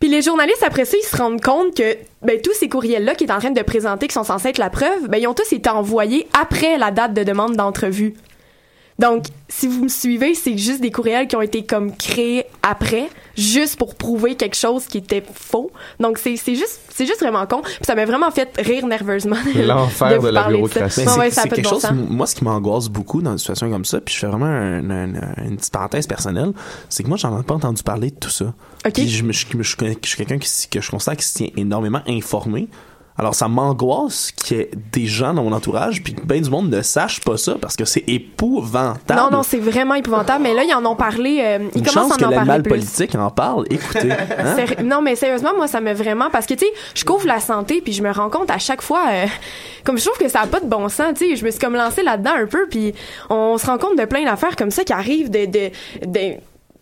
Puis 0.01 0.11
les 0.11 0.23
journalistes, 0.23 0.63
après 0.63 0.85
ça, 0.85 0.97
ils 0.97 1.07
se 1.07 1.17
rendent 1.17 1.41
compte 1.41 1.75
que 1.75 1.97
ben, 2.23 2.41
tous 2.43 2.53
ces 2.53 2.69
courriels-là 2.69 3.15
qu'il 3.15 3.29
est 3.29 3.33
en 3.33 3.39
train 3.39 3.51
de 3.51 3.63
présenter, 3.63 4.09
qui 4.09 4.15
sont 4.15 4.25
censés 4.25 4.49
être 4.49 4.59
la 4.59 4.71
preuve, 4.71 5.09
ben, 5.09 5.19
ils 5.19 5.27
ont 5.27 5.35
tous 5.35 5.53
été 5.53 5.71
envoyés 5.71 6.27
après 6.39 6.77
la 6.77 6.91
date 6.91 7.15
de 7.15 7.25
demande 7.25 7.57
d'entrevue. 7.57 8.15
Donc, 8.99 9.27
si 9.49 9.67
vous 9.69 9.85
me 9.85 9.89
suivez, 9.89 10.35
c'est 10.35 10.57
juste 10.57 10.81
des 10.81 10.91
courriels 10.91 11.29
qui 11.29 11.37
ont 11.37 11.43
été 11.43 11.65
comme 11.67 11.95
créés 11.95 12.45
après, 12.63 13.11
juste 13.37 13.77
pour 13.77 13.95
prouver 13.95 14.37
quelque 14.37 14.57
chose 14.57 14.87
qui 14.87 14.99
était 14.99 15.23
faux. 15.35 15.71
Donc, 16.01 16.17
c'est 16.17 16.37
c'est 16.37 16.55
juste, 16.55 16.81
c'est 16.95 17.05
juste 17.05 17.21
vraiment 17.21 17.45
con. 17.47 17.61
Puis 17.63 17.77
ça 17.83 17.95
m'a 17.95 18.07
vraiment 18.07 18.31
fait 18.31 18.49
rire 18.59 18.87
nerveusement. 18.87 19.37
L'enfer 19.55 20.19
vous 20.19 20.27
de 20.29 20.33
la 20.33 20.49
bureaucratie. 20.49 21.03
C'est 21.05 21.19
ouais, 21.19 21.29
de 21.29 21.35
quelque 21.35 21.63
bon 21.63 21.69
chose, 21.69 21.83
sens. 21.83 21.93
moi, 22.09 22.27
ce 22.27 22.35
qui 22.35 22.45
m'angoisse 22.45 22.89
beaucoup 22.89 23.21
dans 23.21 23.33
une 23.33 23.39
situation 23.39 23.71
comme 23.71 23.85
ça, 23.85 24.01
puis 24.01 24.15
je 24.15 24.21
fais 24.21 24.27
vraiment 24.29 24.47
un- 24.47 24.89
un- 24.91 25.15
un- 25.15 25.45
une 25.45 25.57
petite 25.59 25.73
parenthèse 25.73 26.07
personnelle, 26.07 26.53
c'est 26.89 27.03
que 27.03 27.09
moi, 27.09 27.19
j'en 27.19 27.39
ai 27.39 27.43
pas 27.43 27.55
entendu 27.55 27.83
parler 27.83 28.11
de 28.11 28.17
tout 28.17 28.31
ça. 28.31 28.47
OK. 28.87 28.93
Puis 28.95 29.09
je, 29.11 29.23
me- 29.25 29.33
je, 29.33 29.45
je, 29.51 29.59
je, 29.59 30.09
suis 30.09 30.17
quelqu'un 30.17 30.39
que 30.39 30.81
je 30.81 30.91
constate 30.91 31.19
qui 31.19 31.27
se 31.27 31.35
tient 31.35 31.49
énormément 31.57 32.01
informé 32.09 32.69
Alors, 33.19 33.35
ça 33.35 33.49
m'angoisse 33.49 34.31
qu'il 34.33 34.57
y 34.57 34.61
ait 34.61 34.71
des 34.93 35.07
gens 35.07 35.33
dans 35.35 35.43
mon 35.43 35.53
entourage, 35.53 36.03
puis 36.03 36.15
que 36.15 36.21
ben 36.23 36.41
du 36.43 36.51
monde 36.51 36.69
ne 36.71 36.83
sache 36.83 37.21
pas 37.21 37.37
ça, 37.37 37.57
parce 37.61 37.75
que 37.77 37.85
c'est 37.85 38.05
épouvantable. 38.07 39.19
Non, 39.21 39.31
non, 39.31 39.43
c'est 39.43 39.59
vraiment 39.59 39.95
épouvantable. 39.95 40.43
Mais 40.43 40.55
là, 40.55 40.65
ils 40.65 40.75
en 40.75 40.85
ont 40.85 40.97
parlé. 40.97 41.41
euh, 41.43 41.59
ils 41.75 41.79
Une 41.81 41.87
commencent 41.87 42.11
chance 42.11 42.13
à 42.13 42.17
que 42.19 42.25
en 42.25 42.45
parler 42.45 42.63
plus. 42.63 42.71
politique 42.71 43.15
en 43.15 43.31
parle. 43.31 43.65
Écoutez, 43.71 44.13
hein? 44.39 44.57
Non, 44.85 45.01
mais 45.03 45.17
sérieusement, 45.17 45.51
moi, 45.57 45.67
ça 45.67 45.81
me 45.81 45.93
vraiment. 45.93 46.29
Parce 46.31 46.47
que, 46.47 46.55
tu 46.55 46.67
sais, 46.67 46.73
je 46.95 47.05
couvre 47.05 47.27
la 47.27 47.41
santé, 47.41 47.81
puis 47.83 47.93
je 47.93 48.03
me 48.03 48.11
rends 48.13 48.31
compte 48.31 48.51
à 48.51 48.59
chaque 48.59 48.83
fois. 48.83 49.03
euh, 49.11 49.27
comme 49.85 49.99
je 49.99 50.05
trouve 50.05 50.19
que 50.19 50.29
ça 50.29 50.41
a 50.43 50.47
pas 50.47 50.61
de 50.61 50.67
bon 50.67 50.89
sens, 50.89 51.15
tu 51.17 51.31
sais. 51.31 51.37
Je 51.37 51.45
me 51.45 51.51
suis 51.51 51.61
comme 51.61 51.75
lancée 51.75 52.03
là-dedans 52.03 52.35
un 52.37 52.47
peu, 52.47 52.67
puis 52.69 52.95
on 53.31 53.57
se 53.59 53.67
rend 53.67 53.79
compte 53.79 53.99
de 53.99 54.05
plein 54.05 54.25
d'affaires 54.25 54.57
comme 54.57 54.71
ça 54.71 54.85
qui 54.85 54.93
arrivent 54.93 55.31
de. 55.31 55.47
de, 55.47 55.71
de 56.07 56.35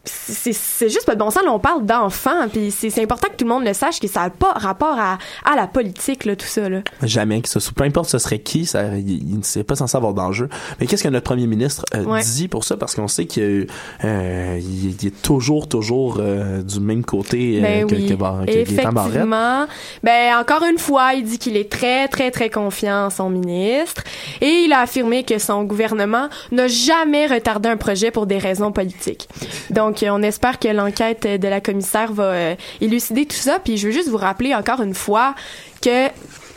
c'est 0.04 0.52
c'est 0.52 0.88
juste 0.88 1.06
pas 1.06 1.14
de 1.14 1.20
bon 1.20 1.30
sens. 1.30 1.44
Là, 1.44 1.52
on 1.52 1.58
parle 1.58 1.84
d'enfants, 1.84 2.48
puis 2.52 2.70
c'est 2.70 2.90
c'est 2.90 3.02
important 3.02 3.28
que 3.28 3.36
tout 3.36 3.44
le 3.44 3.50
monde 3.50 3.64
le 3.64 3.72
sache 3.72 4.00
que 4.00 4.08
ça 4.08 4.20
n'a 4.20 4.30
pas 4.30 4.52
rapport 4.52 4.98
à, 4.98 5.18
à 5.44 5.56
la 5.56 5.66
politique, 5.66 6.24
là, 6.24 6.36
tout 6.36 6.46
ça. 6.46 6.68
Là. 6.68 6.80
Jamais 7.02 7.40
que 7.40 7.48
ce 7.48 7.60
soit, 7.60 7.74
peu 7.74 7.84
importe 7.84 8.10
ce 8.10 8.18
serait 8.18 8.38
qui, 8.38 8.66
ça, 8.66 8.96
il, 8.96 9.44
serait 9.44 9.64
pas 9.64 9.76
censé 9.76 9.96
avoir 9.96 10.14
d'enjeu. 10.14 10.48
Mais 10.78 10.86
qu'est-ce 10.86 11.02
que 11.02 11.08
notre 11.08 11.24
premier 11.24 11.46
ministre 11.46 11.84
euh, 11.94 12.04
Ouais. 12.04 12.20
dit 12.22 12.48
pour 12.48 12.64
ça? 12.64 12.76
Parce 12.76 12.94
qu'on 12.94 13.08
sait 13.08 13.26
qu'il 13.26 13.66
euh, 14.04 14.60
il, 14.60 15.06
est 15.06 15.22
toujours, 15.22 15.68
toujours 15.68 16.18
euh, 16.18 16.62
du 16.62 16.80
même 16.80 17.04
côté 17.04 17.60
Ben 17.60 17.86
que, 17.86 17.94
oui, 17.94 18.06
que, 18.06 18.14
que 18.14 18.50
effectivement. 18.50 19.66
Ben 20.02 20.36
encore 20.38 20.64
une 20.64 20.78
fois, 20.78 21.14
il 21.14 21.24
dit 21.24 21.38
qu'il 21.38 21.56
est 21.56 21.70
très 21.70 22.08
très 22.08 22.30
très 22.30 22.50
confiant 22.50 23.06
en 23.06 23.10
son 23.10 23.30
ministre 23.30 24.02
et 24.40 24.64
il 24.64 24.72
a 24.72 24.80
affirmé 24.80 25.24
que 25.24 25.38
son 25.38 25.64
gouvernement 25.64 26.28
n'a 26.52 26.68
jamais 26.68 27.26
retardé 27.26 27.68
un 27.68 27.76
projet 27.76 28.10
pour 28.10 28.26
des 28.26 28.38
raisons 28.38 28.72
politiques. 28.72 29.28
Donc 29.70 29.93
euh, 30.02 30.08
on 30.10 30.22
espère 30.22 30.58
que 30.58 30.68
l'enquête 30.68 31.26
de 31.26 31.48
la 31.48 31.60
commissaire 31.60 32.12
va 32.12 32.24
euh, 32.24 32.54
élucider 32.80 33.26
tout 33.26 33.36
ça. 33.36 33.58
Puis 33.58 33.76
je 33.76 33.88
veux 33.88 33.92
juste 33.92 34.08
vous 34.08 34.16
rappeler 34.16 34.54
encore 34.54 34.80
une 34.80 34.94
fois 34.94 35.34
que 35.82 36.08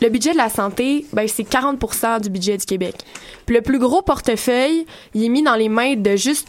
le 0.01 0.10
budget 0.10 0.32
de 0.32 0.38
la 0.38 0.50
santé, 0.50 1.06
ben, 1.13 1.27
c'est 1.27 1.44
40 1.44 2.22
du 2.22 2.29
budget 2.29 2.58
du 2.58 2.65
Québec. 2.65 2.96
Puis 3.46 3.56
le 3.56 3.62
plus 3.62 3.79
gros 3.79 4.01
portefeuille, 4.01 4.86
il 5.13 5.24
est 5.24 5.29
mis 5.29 5.44
dans 5.44 5.56
les 5.56 5.70
mains 5.70 5.96
de 5.96 6.15
juste 6.15 6.48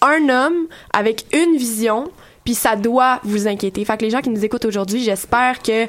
un 0.00 0.28
homme 0.28 0.66
avec 0.92 1.26
une 1.32 1.56
vision, 1.56 2.10
puis 2.44 2.54
ça 2.54 2.76
doit 2.76 3.20
vous 3.24 3.48
inquiéter. 3.48 3.84
Fait 3.84 3.96
que 3.96 4.04
les 4.04 4.10
gens 4.10 4.20
qui 4.20 4.30
nous 4.30 4.44
écoutent 4.44 4.64
aujourd'hui, 4.64 5.02
j'espère 5.02 5.60
que 5.60 5.86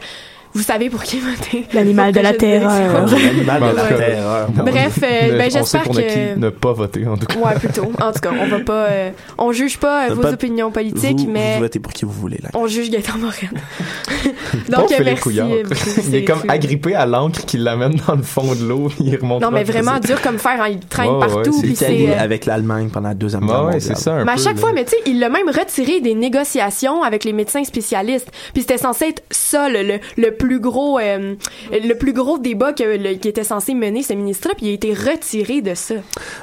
vous 0.53 0.61
savez 0.63 0.89
pour 0.89 1.03
qui 1.03 1.19
voter. 1.19 1.65
L'animal 1.73 2.11
de 2.11 2.19
la 2.19 2.33
terreur. 2.33 3.05
L'animal 3.07 3.61
de 3.71 3.75
la 3.75 3.83
Ouais. 3.83 3.95
terreur. 3.97 4.47
Bref, 4.51 4.99
euh, 5.03 5.37
ben, 5.37 5.51
j'espère 5.51 5.83
que- 5.83 6.33
qui 6.33 6.39
ne 6.39 6.49
pas 6.49 6.73
voter, 6.73 7.07
en 7.07 7.17
tout 7.17 7.25
cas. 7.27 7.35
Ouais, 7.39 7.53
plutôt. 7.59 7.91
En 8.01 8.11
tout 8.11 8.19
cas, 8.19 8.31
on 8.39 8.47
va 8.47 8.59
pas, 8.59 8.85
euh, 8.89 9.09
on 9.37 9.51
juge 9.51 9.77
pas 9.77 10.07
euh, 10.07 10.11
Euh, 10.11 10.13
vos 10.15 10.21
pas- 10.21 10.31
opinions 10.33 10.71
politiques, 10.71 11.19
vous, 11.19 11.29
mais 11.29 11.55
vous 11.55 11.61
votez 11.61 11.79
pour 11.79 11.93
qui 11.93 12.05
vous 12.05 12.11
voulez, 12.11 12.39
là. 12.41 12.49
on 12.53 12.67
juge 12.67 12.89
Gaëtan 12.89 13.17
Morel. 13.19 13.49
Donc, 14.69 14.91
euh, 14.91 14.95
merci. 15.03 15.39
Euh. 15.39 15.63
Il 16.07 16.15
est 16.15 16.23
comme 16.25 16.41
agrippé 16.47 16.95
à 16.95 17.05
l'encre 17.05 17.45
qui 17.45 17.57
l'amène 17.57 17.95
dans 18.07 18.15
le 18.15 18.23
fond 18.23 18.53
de 18.55 18.63
l'eau. 18.67 18.89
Il 18.99 19.15
remonte. 19.17 19.41
Non, 19.41 19.51
mais 19.51 19.63
vraiment 19.63 19.99
dur 19.99 20.21
comme 20.21 20.37
fer. 20.39 20.57
hein, 20.61 20.67
il 20.69 20.79
traîne 20.79 21.09
Ouais, 21.09 21.13
ouais, 21.25 21.27
partout. 21.27 21.61
L'Italie 21.63 22.05
c'est, 22.07 22.15
euh, 22.15 22.23
avec 22.23 22.45
l'Allemagne 22.45 22.89
pendant 22.89 23.13
Deuxième 23.13 23.43
Ouais, 23.43 23.49
Guerre 23.49 23.65
ouais, 23.65 23.79
c'est 23.79 23.95
ça 23.97 24.13
un 24.13 24.25
Mais 24.25 24.31
à 24.33 24.37
chaque 24.37 24.57
fois, 24.57 24.71
mais 24.73 24.83
tu 24.85 24.91
sais, 24.91 24.97
il 25.05 25.19
l'a 25.19 25.29
même 25.29 25.47
retiré 25.49 26.01
des 26.01 26.15
négociations 26.15 27.03
avec 27.03 27.23
les 27.23 27.33
médecins 27.33 27.63
spécialistes. 27.63 28.29
Puis 28.53 28.61
c'était 28.63 28.77
censé 28.77 29.05
être 29.05 29.23
ça, 29.31 29.69
le, 29.69 29.83
le, 29.83 29.99
le 30.17 30.31
plus 30.39 30.59
gros, 30.59 30.97
euh, 30.97 31.35
le 31.71 31.93
plus 31.93 32.13
gros 32.13 32.39
débat 32.39 32.73
que 32.73 32.83
le- 32.97 33.13
qui 33.15 33.27
était 33.27 33.43
censé 33.43 33.75
mener 33.75 34.01
ce 34.01 34.13
ministre-là. 34.13 34.55
Puis 34.57 34.65
il 34.65 34.69
a 34.69 34.73
été 34.73 34.93
retiré 34.93 35.61
de 35.61 35.75
ça. 35.75 35.95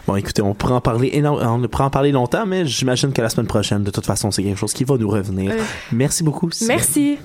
Bon, 0.07 0.15
écoutez, 0.15 0.43
on 0.43 0.55
pourrait 0.55 0.75
en 0.75 0.81
parler 0.81 1.11
énorme, 1.15 1.41
on 1.65 1.67
pourrait 1.67 1.85
en 1.85 1.91
parler 1.91 2.13
longtemps, 2.13 2.47
mais 2.47 2.65
j'imagine 2.67 3.13
que 3.13 3.23
la 3.23 3.29
semaine 3.31 3.49
prochaine, 3.49 3.83
de 3.83 3.91
toute 3.91 4.07
façon, 4.07 4.31
c'est 4.31 4.45
quelque 4.45 4.59
chose 4.59 4.73
qui 4.73 4.85
va 4.85 4.97
nous 4.97 5.09
revenir. 5.09 5.51
Euh, 5.51 5.57
Merci 5.91 6.23
beaucoup. 6.23 6.49
Merci. 6.69 7.19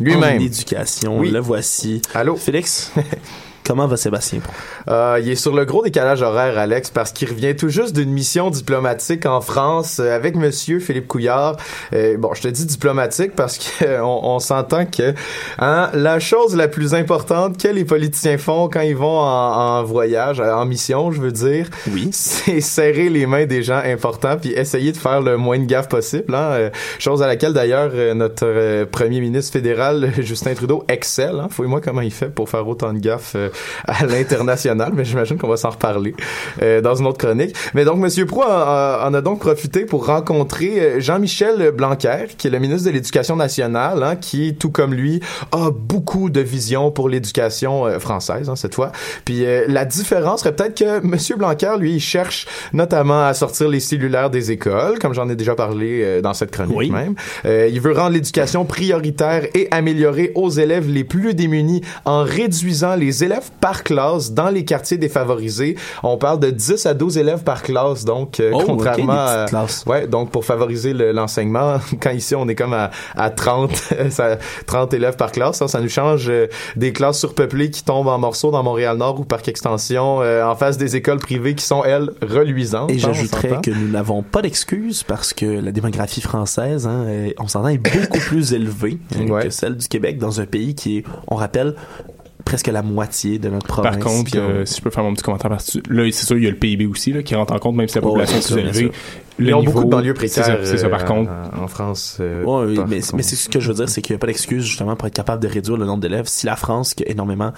Lui-même. 0.00 0.38
En 0.38 0.40
éducation. 0.40 1.18
Oui. 1.18 1.30
Le 1.30 1.40
voici. 1.40 2.02
Allô? 2.14 2.36
Félix, 2.36 2.92
comment 3.66 3.86
va 3.86 3.96
Sébastien? 3.96 4.40
Euh, 4.88 5.18
il 5.22 5.30
est 5.30 5.34
sur 5.36 5.54
le 5.54 5.64
gros 5.64 5.82
décalage 5.82 6.22
horaire, 6.22 6.58
Alex, 6.58 6.90
parce 6.90 7.12
qu'il 7.12 7.28
revient 7.28 7.54
tout 7.56 7.68
juste 7.68 7.94
d'une 7.94 8.10
mission 8.10 8.50
diplomatique 8.50 9.26
en 9.26 9.40
France 9.40 9.98
euh, 10.00 10.14
avec 10.14 10.36
Monsieur 10.36 10.80
Philippe 10.80 11.08
Couillard. 11.08 11.56
Euh, 11.92 12.16
bon, 12.16 12.34
je 12.34 12.42
te 12.42 12.48
dis 12.48 12.66
diplomatique 12.66 13.34
parce 13.34 13.58
qu'on 13.58 14.20
on, 14.22 14.38
s'entend 14.38 14.86
que 14.86 15.14
hein, 15.58 15.90
la 15.94 16.18
chose 16.18 16.56
la 16.56 16.68
plus 16.68 16.94
importante 16.94 17.60
que 17.60 17.68
les 17.68 17.84
politiciens 17.84 18.38
font 18.38 18.68
quand 18.68 18.80
ils 18.80 18.96
vont 18.96 19.18
en, 19.20 19.78
en 19.78 19.82
voyage, 19.84 20.40
euh, 20.40 20.52
en 20.52 20.64
mission, 20.64 21.12
je 21.12 21.20
veux 21.20 21.32
dire, 21.32 21.68
Oui. 21.92 22.08
c'est 22.12 22.60
serrer 22.60 23.08
les 23.08 23.26
mains 23.26 23.46
des 23.46 23.62
gens 23.62 23.80
importants 23.84 24.36
puis 24.40 24.50
essayer 24.52 24.92
de 24.92 24.96
faire 24.96 25.20
le 25.20 25.36
moins 25.36 25.58
de 25.58 25.64
gaffe 25.64 25.88
possible. 25.88 26.34
Hein, 26.34 26.50
euh, 26.52 26.70
chose 26.98 27.22
à 27.22 27.26
laquelle 27.26 27.52
d'ailleurs 27.52 27.90
euh, 27.94 28.14
notre 28.14 28.44
euh, 28.46 28.86
premier 28.86 29.20
ministre 29.20 29.52
fédéral 29.52 30.12
Justin 30.18 30.54
Trudeau 30.54 30.84
excelle. 30.88 31.38
Hein, 31.40 31.48
Fouille-moi 31.50 31.80
comment 31.80 32.00
il 32.00 32.12
fait 32.12 32.28
pour 32.32 32.48
faire 32.48 32.66
autant 32.66 32.92
de 32.92 32.98
gaffes 32.98 33.32
euh, 33.36 33.48
à 33.86 34.04
l'international, 34.06 34.92
mais 34.94 35.04
j'imagine 35.04 35.38
qu'on 35.38 35.48
va 35.48 35.56
s'en 35.56 35.70
reparler 35.70 36.14
euh, 36.62 36.80
dans 36.80 36.94
une 36.94 37.06
autre 37.06 37.18
chronique. 37.18 37.54
Mais 37.74 37.84
donc 37.84 37.98
Monsieur 37.98 38.26
Proux 38.26 38.42
en, 38.42 38.46
en 39.06 39.14
a 39.14 39.20
donc 39.20 39.40
profité 39.40 39.84
pour 39.84 40.06
rencontrer 40.06 40.80
euh, 40.80 41.00
Jean-Michel 41.00 41.70
Blanquer, 41.72 42.26
qui 42.36 42.46
est 42.46 42.50
le 42.50 42.58
ministre 42.58 42.86
de 42.88 42.92
l'Éducation 42.94 43.36
nationale, 43.36 44.02
hein, 44.02 44.16
qui 44.16 44.54
tout 44.54 44.70
comme 44.70 44.94
lui 44.94 45.20
a 45.52 45.70
beaucoup 45.70 46.30
de 46.30 46.40
vision 46.40 46.90
pour 46.90 47.08
l'éducation 47.08 47.86
euh, 47.86 47.98
française 47.98 48.48
hein, 48.48 48.56
cette 48.56 48.74
fois. 48.74 48.92
Puis 49.24 49.44
euh, 49.44 49.64
la 49.68 49.84
différence 49.84 50.40
serait 50.40 50.54
peut-être 50.54 50.78
que 50.78 51.06
Monsieur 51.06 51.36
Blanquer, 51.36 51.72
lui, 51.78 51.94
il 51.94 52.00
cherche 52.00 52.46
notamment 52.72 53.24
à 53.26 53.34
sortir 53.34 53.68
les 53.68 53.80
cellulaires 53.80 54.30
des 54.30 54.50
écoles, 54.50 54.98
comme 54.98 55.14
j'en 55.14 55.28
ai 55.28 55.36
déjà 55.36 55.54
parlé 55.54 56.02
euh, 56.02 56.20
dans 56.20 56.34
cette 56.34 56.50
chronique 56.50 56.76
Oui. 56.76 56.90
même. 56.90 57.14
Euh, 57.44 57.68
il 57.70 57.80
veut 57.80 57.92
rendre 57.92 58.10
l'éducation 58.14 58.64
prioritaire 58.64 59.46
et 59.54 59.68
améliorer 59.70 60.32
aux 60.34 60.50
élèves 60.50 60.88
les 60.88 61.04
plus 61.04 61.34
démunis 61.34 61.82
en 62.04 62.22
réduisant 62.22 62.94
les 62.96 63.24
élèves 63.24 63.41
par 63.60 63.82
classe 63.84 64.32
dans 64.32 64.48
les 64.50 64.64
quartiers 64.64 64.98
défavorisés. 64.98 65.76
On 66.02 66.16
parle 66.16 66.40
de 66.40 66.50
10 66.50 66.86
à 66.86 66.94
12 66.94 67.18
élèves 67.18 67.42
par 67.42 67.62
classe, 67.62 68.04
donc 68.04 68.40
euh, 68.40 68.50
Oh, 68.54 68.62
contrairement 68.66 69.12
des 69.46 69.54
à... 69.54 69.66
Ouais, 69.86 70.06
donc 70.06 70.30
pour 70.30 70.44
favoriser 70.44 70.92
le- 70.92 71.12
l'enseignement, 71.12 71.76
quand 72.00 72.10
ici 72.10 72.34
on 72.34 72.48
est 72.48 72.54
comme 72.54 72.72
à, 72.74 72.90
à 73.16 73.30
30, 73.30 73.70
ça- 74.10 74.38
30 74.66 74.94
élèves 74.94 75.16
par 75.16 75.32
classe, 75.32 75.56
ça, 75.58 75.68
ça 75.68 75.80
nous 75.80 75.88
change 75.88 76.28
euh, 76.28 76.46
des 76.76 76.92
classes 76.92 77.18
surpeuplées 77.18 77.70
qui 77.70 77.82
tombent 77.84 78.08
en 78.08 78.18
morceaux 78.18 78.50
dans 78.50 78.62
Montréal-Nord 78.62 79.20
ou 79.20 79.24
Parc 79.24 79.48
Extension, 79.48 80.20
euh, 80.22 80.44
en 80.44 80.54
face 80.56 80.76
des 80.78 80.96
écoles 80.96 81.18
privées 81.18 81.54
qui 81.54 81.64
sont, 81.64 81.84
elles, 81.84 82.10
reluisantes. 82.22 82.90
Et 82.90 82.94
hein, 82.94 82.98
j'ajouterais 82.98 83.60
que 83.62 83.70
nous 83.70 83.88
n'avons 83.88 84.22
pas 84.22 84.42
d'excuses 84.42 85.02
parce 85.02 85.32
que 85.32 85.46
la 85.46 85.72
démographie 85.72 86.20
française, 86.20 86.86
hein, 86.86 87.06
on 87.38 87.48
s'entend, 87.48 87.68
est 87.68 87.78
beaucoup 87.78 88.18
plus 88.26 88.52
élevée 88.52 88.98
Ouais. 89.28 89.44
que 89.44 89.50
celle 89.50 89.76
du 89.76 89.88
Québec 89.88 90.18
dans 90.18 90.40
un 90.40 90.46
pays 90.46 90.74
qui 90.74 90.98
est, 90.98 91.04
on 91.28 91.36
rappelle, 91.36 91.74
presque 92.44 92.66
la 92.68 92.82
moitié 92.82 93.38
de 93.38 93.48
notre 93.48 93.66
province. 93.66 93.96
Par 93.96 94.04
contre, 94.04 94.32
euh, 94.36 94.64
si 94.64 94.76
je 94.78 94.82
peux 94.82 94.90
faire 94.90 95.04
mon 95.04 95.14
petit 95.14 95.22
commentaire, 95.22 95.50
parce 95.50 95.78
que 95.78 95.92
là, 95.92 96.04
c'est 96.12 96.26
sûr, 96.26 96.36
il 96.36 96.44
y 96.44 96.46
a 96.46 96.50
le 96.50 96.56
PIB 96.56 96.86
aussi, 96.86 97.12
là, 97.12 97.22
qui 97.22 97.34
rentre 97.34 97.52
en 97.52 97.58
compte, 97.58 97.76
même 97.76 97.88
si 97.88 97.96
la 97.96 98.02
Oh, 98.04 98.08
population 98.08 98.36
ouais, 98.36 98.42
est 98.42 98.46
plus 98.46 98.54
ça, 98.54 98.80
élevée. 98.80 98.92
Ils 99.38 99.54
ont 99.54 99.62
beaucoup 99.62 99.84
de 99.84 99.88
banlieues 99.88 100.14
C'est 100.20 100.42
précaires. 100.42 100.44
ça, 100.44 100.56
c'est 100.64 100.76
ça, 100.76 100.88
par 100.90 101.02
euh, 101.02 101.06
contre. 101.06 101.30
En, 101.58 101.62
en 101.64 101.66
France. 101.68 102.18
euh, 102.20 102.44
Ouais, 102.44 102.74
par 102.76 102.86
mais, 102.86 103.00
mais 103.14 103.22
c'est 103.22 103.34
ce 103.34 103.48
que 103.48 103.60
je 103.60 103.68
veux 103.68 103.74
dire, 103.74 103.88
c'est 103.88 104.02
qu'il 104.02 104.12
n'y 104.12 104.16
a 104.16 104.18
pas 104.18 104.26
d'excuse 104.26 104.62
justement 104.64 104.94
pour 104.94 105.08
être 105.08 105.14
capable 105.14 105.42
de 105.42 105.48
réduire 105.48 105.78
le 105.78 105.86
nombre 105.86 106.00
d'élèves. 106.02 106.26
Si 106.26 106.44
la 106.44 106.54
France, 106.54 106.92
qui 106.94 107.02
a 107.04 107.08
énormément 107.08 107.52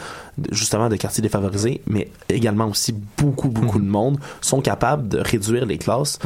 justement 0.52 0.88
de 0.88 0.94
quartiers 0.96 1.20
défavorisés, 1.22 1.80
mais 1.88 2.08
également 2.28 2.68
aussi 2.68 2.94
beaucoup, 3.18 3.48
beaucoup 3.48 3.78
Mhm. 3.80 3.84
de 3.86 3.90
monde, 3.90 4.18
sont 4.40 4.60
capables 4.60 5.08
de 5.08 5.18
réduire 5.18 5.66
les 5.66 5.78
classes, 5.78 6.18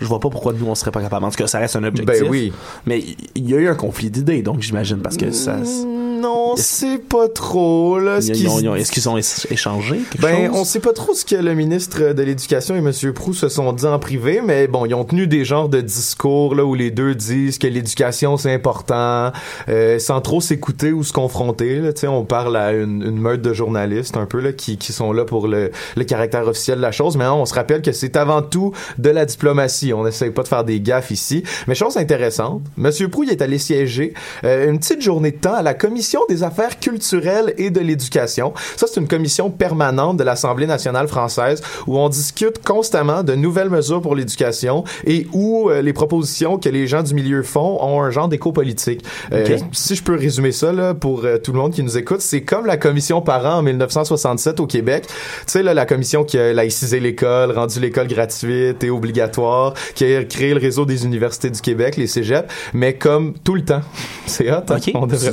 je 0.00 0.06
vois 0.06 0.18
pas 0.20 0.28
pourquoi 0.28 0.52
nous 0.52 0.66
on 0.66 0.74
serait 0.74 0.90
pas 0.90 1.00
capable. 1.02 1.24
En 1.24 1.30
tout 1.30 1.36
cas, 1.36 1.46
ça 1.46 1.60
reste 1.60 1.76
un 1.76 1.84
objectif. 1.84 2.22
Ben 2.22 2.28
oui. 2.28 2.52
Mais 2.84 3.02
il 3.36 3.48
y 3.48 3.54
a 3.54 3.58
eu 3.58 3.68
un 3.68 3.74
conflit 3.76 4.10
d'idées, 4.10 4.42
donc 4.42 4.60
j'imagine, 4.60 4.98
parce 4.98 5.16
que 5.16 5.30
ça. 5.30 5.56
Mm, 5.58 6.05
non, 6.20 6.52
on 6.52 6.56
sait 6.56 6.98
pas 6.98 7.28
trop, 7.28 7.98
là. 7.98 8.20
ce 8.20 8.28
Ils- 8.28 8.32
qui 8.32 8.42
ils 8.42 8.48
ont- 8.48 8.56
se 8.58 8.62
ils 8.62 8.68
ont- 8.68 8.74
Est-ce 8.76 8.92
qu'ils 8.92 9.08
ont 9.08 9.16
éch- 9.16 9.46
échangé 9.50 10.00
quelque 10.10 10.22
Ben, 10.22 10.46
chose? 10.48 10.56
on 10.60 10.64
sait 10.64 10.80
pas 10.80 10.92
trop 10.92 11.14
ce 11.14 11.24
que 11.24 11.36
le 11.36 11.54
ministre 11.54 12.12
de 12.12 12.22
l'Éducation 12.22 12.74
et 12.74 12.78
M. 12.78 12.92
Proux 13.12 13.34
se 13.34 13.48
sont 13.48 13.72
dit 13.72 13.84
en 13.86 13.98
privé, 13.98 14.40
mais 14.44 14.66
bon, 14.66 14.86
ils 14.86 14.94
ont 14.94 15.04
tenu 15.04 15.26
des 15.26 15.44
genres 15.44 15.68
de 15.68 15.80
discours 15.80 16.54
là 16.54 16.64
où 16.64 16.74
les 16.74 16.90
deux 16.90 17.14
disent 17.14 17.58
que 17.58 17.66
l'éducation 17.66 18.36
c'est 18.36 18.52
important, 18.52 19.32
euh, 19.68 19.98
sans 19.98 20.20
trop 20.20 20.40
s'écouter 20.40 20.92
ou 20.92 21.02
se 21.04 21.12
confronter. 21.12 21.76
Là, 21.80 21.92
Tu 21.92 22.00
sais, 22.00 22.06
on 22.08 22.24
parle 22.24 22.56
à 22.56 22.72
une, 22.72 23.02
une 23.02 23.18
meute 23.18 23.42
de 23.42 23.52
journalistes 23.52 24.16
un 24.16 24.26
peu 24.26 24.40
là 24.40 24.52
qui, 24.52 24.76
qui 24.78 24.92
sont 24.92 25.12
là 25.12 25.24
pour 25.24 25.48
le, 25.48 25.70
le 25.96 26.04
caractère 26.04 26.46
officiel 26.48 26.76
de 26.78 26.82
la 26.82 26.92
chose, 26.92 27.16
mais 27.16 27.26
on 27.26 27.46
se 27.46 27.54
rappelle 27.54 27.82
que 27.82 27.92
c'est 27.92 28.16
avant 28.16 28.42
tout 28.42 28.72
de 28.98 29.10
la 29.10 29.24
diplomatie. 29.24 29.92
On 29.92 30.04
n'essaye 30.04 30.30
pas 30.30 30.42
de 30.42 30.48
faire 30.48 30.64
des 30.64 30.80
gaffes 30.80 31.10
ici. 31.10 31.42
Mais 31.68 31.74
chose 31.74 31.96
intéressante, 31.96 32.62
M. 32.78 32.90
Proux 33.10 33.24
il 33.24 33.30
est 33.30 33.42
allé 33.42 33.58
siéger 33.58 34.14
euh, 34.44 34.68
une 34.70 34.78
petite 34.78 35.00
journée 35.02 35.30
de 35.32 35.36
temps 35.38 35.54
à 35.54 35.62
la 35.62 35.74
Commission 35.74 36.05
des 36.28 36.42
affaires 36.42 36.78
culturelles 36.78 37.54
et 37.58 37.70
de 37.70 37.80
l'éducation. 37.80 38.52
Ça, 38.76 38.86
c'est 38.86 39.00
une 39.00 39.08
commission 39.08 39.50
permanente 39.50 40.16
de 40.16 40.24
l'Assemblée 40.24 40.66
nationale 40.66 41.08
française 41.08 41.62
où 41.86 41.98
on 41.98 42.08
discute 42.08 42.62
constamment 42.64 43.22
de 43.22 43.34
nouvelles 43.34 43.70
mesures 43.70 44.00
pour 44.00 44.14
l'éducation 44.14 44.84
et 45.06 45.26
où 45.32 45.70
euh, 45.70 45.82
les 45.82 45.92
propositions 45.92 46.58
que 46.58 46.68
les 46.68 46.86
gens 46.86 47.02
du 47.02 47.14
milieu 47.14 47.42
font 47.42 47.78
ont 47.82 48.00
un 48.02 48.10
genre 48.10 48.28
d'écho 48.28 48.52
politique. 48.52 49.04
Euh, 49.32 49.44
Ok. 49.46 49.60
si 49.72 49.94
je 49.94 50.02
peux 50.02 50.16
résumer 50.16 50.50
ça 50.52 50.72
là, 50.72 50.94
pour 50.94 51.24
euh, 51.24 51.38
tout 51.38 51.52
le 51.52 51.58
monde 51.58 51.72
qui 51.72 51.82
nous 51.82 51.96
écoute, 51.98 52.20
c'est 52.20 52.42
comme 52.42 52.66
la 52.66 52.76
commission 52.76 53.20
parents 53.20 53.58
en 53.58 53.62
1967 53.62 54.60
au 54.60 54.66
Québec. 54.66 55.04
Tu 55.06 55.14
sais, 55.46 55.62
là, 55.62 55.74
la 55.74 55.86
commission 55.86 56.24
qui 56.24 56.38
a 56.38 56.52
laïcisé 56.52 57.00
l'école, 57.00 57.52
rendu 57.52 57.80
l'école 57.80 58.06
gratuite 58.08 58.82
et 58.82 58.90
obligatoire, 58.90 59.74
qui 59.94 60.04
a 60.14 60.24
créé 60.24 60.54
le 60.54 60.60
réseau 60.60 60.84
des 60.84 61.04
universités 61.04 61.50
du 61.50 61.60
Québec, 61.60 61.96
les 61.96 62.06
cégeps, 62.06 62.48
mais 62.74 62.94
comme 62.94 63.34
tout 63.44 63.54
le 63.54 63.64
temps. 63.64 63.82
C'est 64.26 64.50
hot, 64.50 64.62
hein? 64.68 64.76
On 64.94 65.06
devrait 65.06 65.32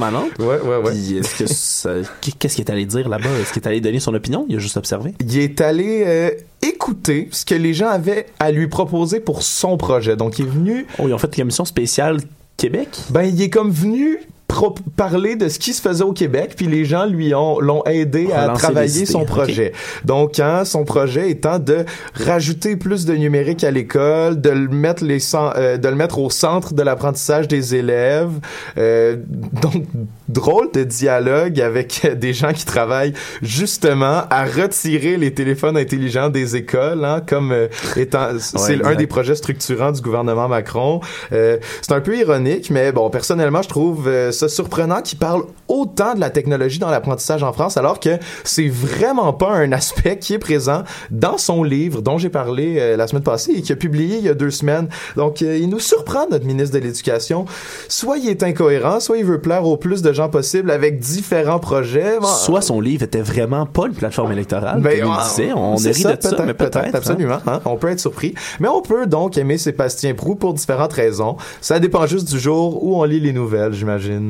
permanente. 0.00 0.38
Ouais, 0.38 0.60
ouais, 0.60 0.76
ouais. 0.76 0.92
Qu'est-ce 2.38 2.54
qu'il 2.56 2.64
est 2.64 2.70
allé 2.70 2.86
dire 2.86 3.08
là-bas? 3.08 3.28
Est-ce 3.40 3.52
qu'il 3.52 3.62
est 3.62 3.68
allé 3.68 3.80
donner 3.80 4.00
son 4.00 4.14
opinion? 4.14 4.46
Il 4.48 4.56
a 4.56 4.58
juste 4.58 4.76
observé? 4.76 5.14
il 5.20 5.38
est 5.38 5.60
allé 5.60 6.04
euh, 6.06 6.30
écouter 6.62 7.28
ce 7.30 7.44
que 7.44 7.54
les 7.54 7.74
gens 7.74 7.88
avaient 7.88 8.26
à 8.38 8.50
lui 8.50 8.68
proposer 8.68 9.20
pour 9.20 9.42
son 9.42 9.76
projet. 9.76 10.16
Donc, 10.16 10.38
il 10.38 10.46
est 10.46 10.48
venu... 10.48 10.86
Oh, 10.98 11.04
ils 11.06 11.14
ont 11.14 11.18
fait 11.18 11.36
une 11.36 11.42
émission 11.42 11.64
spéciale 11.64 12.18
Québec? 12.56 12.88
Ben, 13.10 13.22
il 13.22 13.40
est 13.40 13.50
comme 13.50 13.70
venu 13.70 14.18
parler 14.96 15.36
de 15.36 15.48
ce 15.48 15.58
qui 15.58 15.72
se 15.72 15.80
faisait 15.80 16.04
au 16.04 16.12
Québec, 16.12 16.54
puis 16.56 16.66
les 16.66 16.84
gens 16.84 17.06
lui 17.06 17.34
ont 17.34 17.60
l'ont 17.60 17.84
aidé 17.84 18.30
à 18.32 18.48
travailler 18.50 19.06
son 19.06 19.24
projet. 19.24 19.72
Donc, 20.04 20.38
hein, 20.38 20.64
son 20.64 20.84
projet 20.84 21.30
étant 21.30 21.58
de 21.58 21.84
rajouter 22.14 22.76
plus 22.76 23.04
de 23.04 23.14
numérique 23.14 23.64
à 23.64 23.70
l'école, 23.70 24.40
de 24.40 24.50
le 24.50 24.68
mettre 24.68 25.04
les 25.04 25.20
euh, 25.34 25.76
de 25.76 25.88
le 25.88 25.94
mettre 25.94 26.18
au 26.18 26.30
centre 26.30 26.74
de 26.74 26.82
l'apprentissage 26.82 27.48
des 27.48 27.74
élèves. 27.74 28.32
Euh, 28.78 29.16
donc, 29.62 29.84
drôle 30.28 30.70
de 30.72 30.84
dialogue 30.84 31.60
avec 31.60 32.06
des 32.18 32.32
gens 32.32 32.52
qui 32.52 32.64
travaillent 32.64 33.14
justement 33.42 34.22
à 34.30 34.44
retirer 34.44 35.16
les 35.16 35.34
téléphones 35.34 35.76
intelligents 35.76 36.28
des 36.28 36.56
écoles, 36.56 37.04
hein, 37.04 37.20
comme 37.26 37.52
euh, 37.52 37.68
étant 37.96 38.28
c'est 38.38 38.84
un 38.84 38.94
des 38.94 39.06
projets 39.06 39.34
structurants 39.34 39.92
du 39.92 40.00
gouvernement 40.00 40.48
Macron. 40.48 41.00
Euh, 41.32 41.58
c'est 41.82 41.92
un 41.92 42.00
peu 42.00 42.16
ironique, 42.16 42.70
mais 42.70 42.92
bon, 42.92 43.10
personnellement, 43.10 43.62
je 43.62 43.68
trouve 43.68 44.08
euh, 44.08 44.32
ça 44.40 44.48
surprenant 44.48 45.02
qu'il 45.02 45.18
parle 45.18 45.42
autant 45.68 46.14
de 46.14 46.20
la 46.20 46.30
technologie 46.30 46.78
dans 46.78 46.90
l'apprentissage 46.90 47.42
en 47.42 47.52
France, 47.52 47.76
alors 47.76 48.00
que 48.00 48.18
c'est 48.44 48.68
vraiment 48.68 49.32
pas 49.32 49.50
un 49.50 49.72
aspect 49.72 50.18
qui 50.18 50.34
est 50.34 50.38
présent 50.38 50.82
dans 51.10 51.38
son 51.38 51.62
livre 51.62 52.00
dont 52.02 52.18
j'ai 52.18 52.30
parlé 52.30 52.76
euh, 52.78 52.96
la 52.96 53.06
semaine 53.06 53.22
passée 53.22 53.52
et 53.52 53.62
qui 53.62 53.72
a 53.72 53.76
publié 53.76 54.16
il 54.18 54.24
y 54.24 54.28
a 54.28 54.34
deux 54.34 54.50
semaines. 54.50 54.88
Donc, 55.16 55.42
euh, 55.42 55.56
il 55.56 55.68
nous 55.68 55.78
surprend, 55.78 56.26
notre 56.30 56.46
ministre 56.46 56.74
de 56.78 56.82
l'Éducation. 56.82 57.44
Soit 57.88 58.18
il 58.18 58.28
est 58.28 58.42
incohérent, 58.42 58.98
soit 59.00 59.18
il 59.18 59.24
veut 59.24 59.40
plaire 59.40 59.66
au 59.66 59.76
plus 59.76 60.02
de 60.02 60.12
gens 60.12 60.28
possible 60.28 60.70
avec 60.70 60.98
différents 60.98 61.58
projets. 61.58 62.18
Bon, 62.20 62.26
Soit 62.26 62.62
son 62.62 62.80
livre 62.80 63.02
était 63.04 63.22
vraiment 63.22 63.66
pas 63.66 63.86
une 63.86 63.94
plateforme 63.94 64.32
électorale. 64.32 64.80
ben, 64.80 64.92
il 64.96 65.04
ah, 65.06 65.26
disait. 65.28 65.52
On 65.52 65.76
ri 65.76 65.94
ça, 65.94 66.16
de 66.16 66.22
ça, 66.22 66.44
mais 66.46 66.54
peut-être. 66.54 66.76
hein. 66.78 66.90
absolument. 66.94 67.38
hein. 67.46 67.60
On 67.64 67.76
peut 67.76 67.88
être 67.88 68.00
surpris. 68.00 68.34
Mais 68.58 68.68
on 68.68 68.80
peut 68.80 69.06
donc 69.06 69.36
aimer 69.38 69.58
Sébastien 69.58 70.14
Prou 70.14 70.34
pour 70.34 70.54
différentes 70.54 70.92
raisons. 70.92 71.36
Ça 71.60 71.78
dépend 71.78 72.06
juste 72.06 72.30
du 72.32 72.38
jour 72.38 72.82
où 72.82 73.00
on 73.00 73.04
lit 73.04 73.20
les 73.20 73.32
nouvelles, 73.32 73.72
j'imagine. 73.72 74.29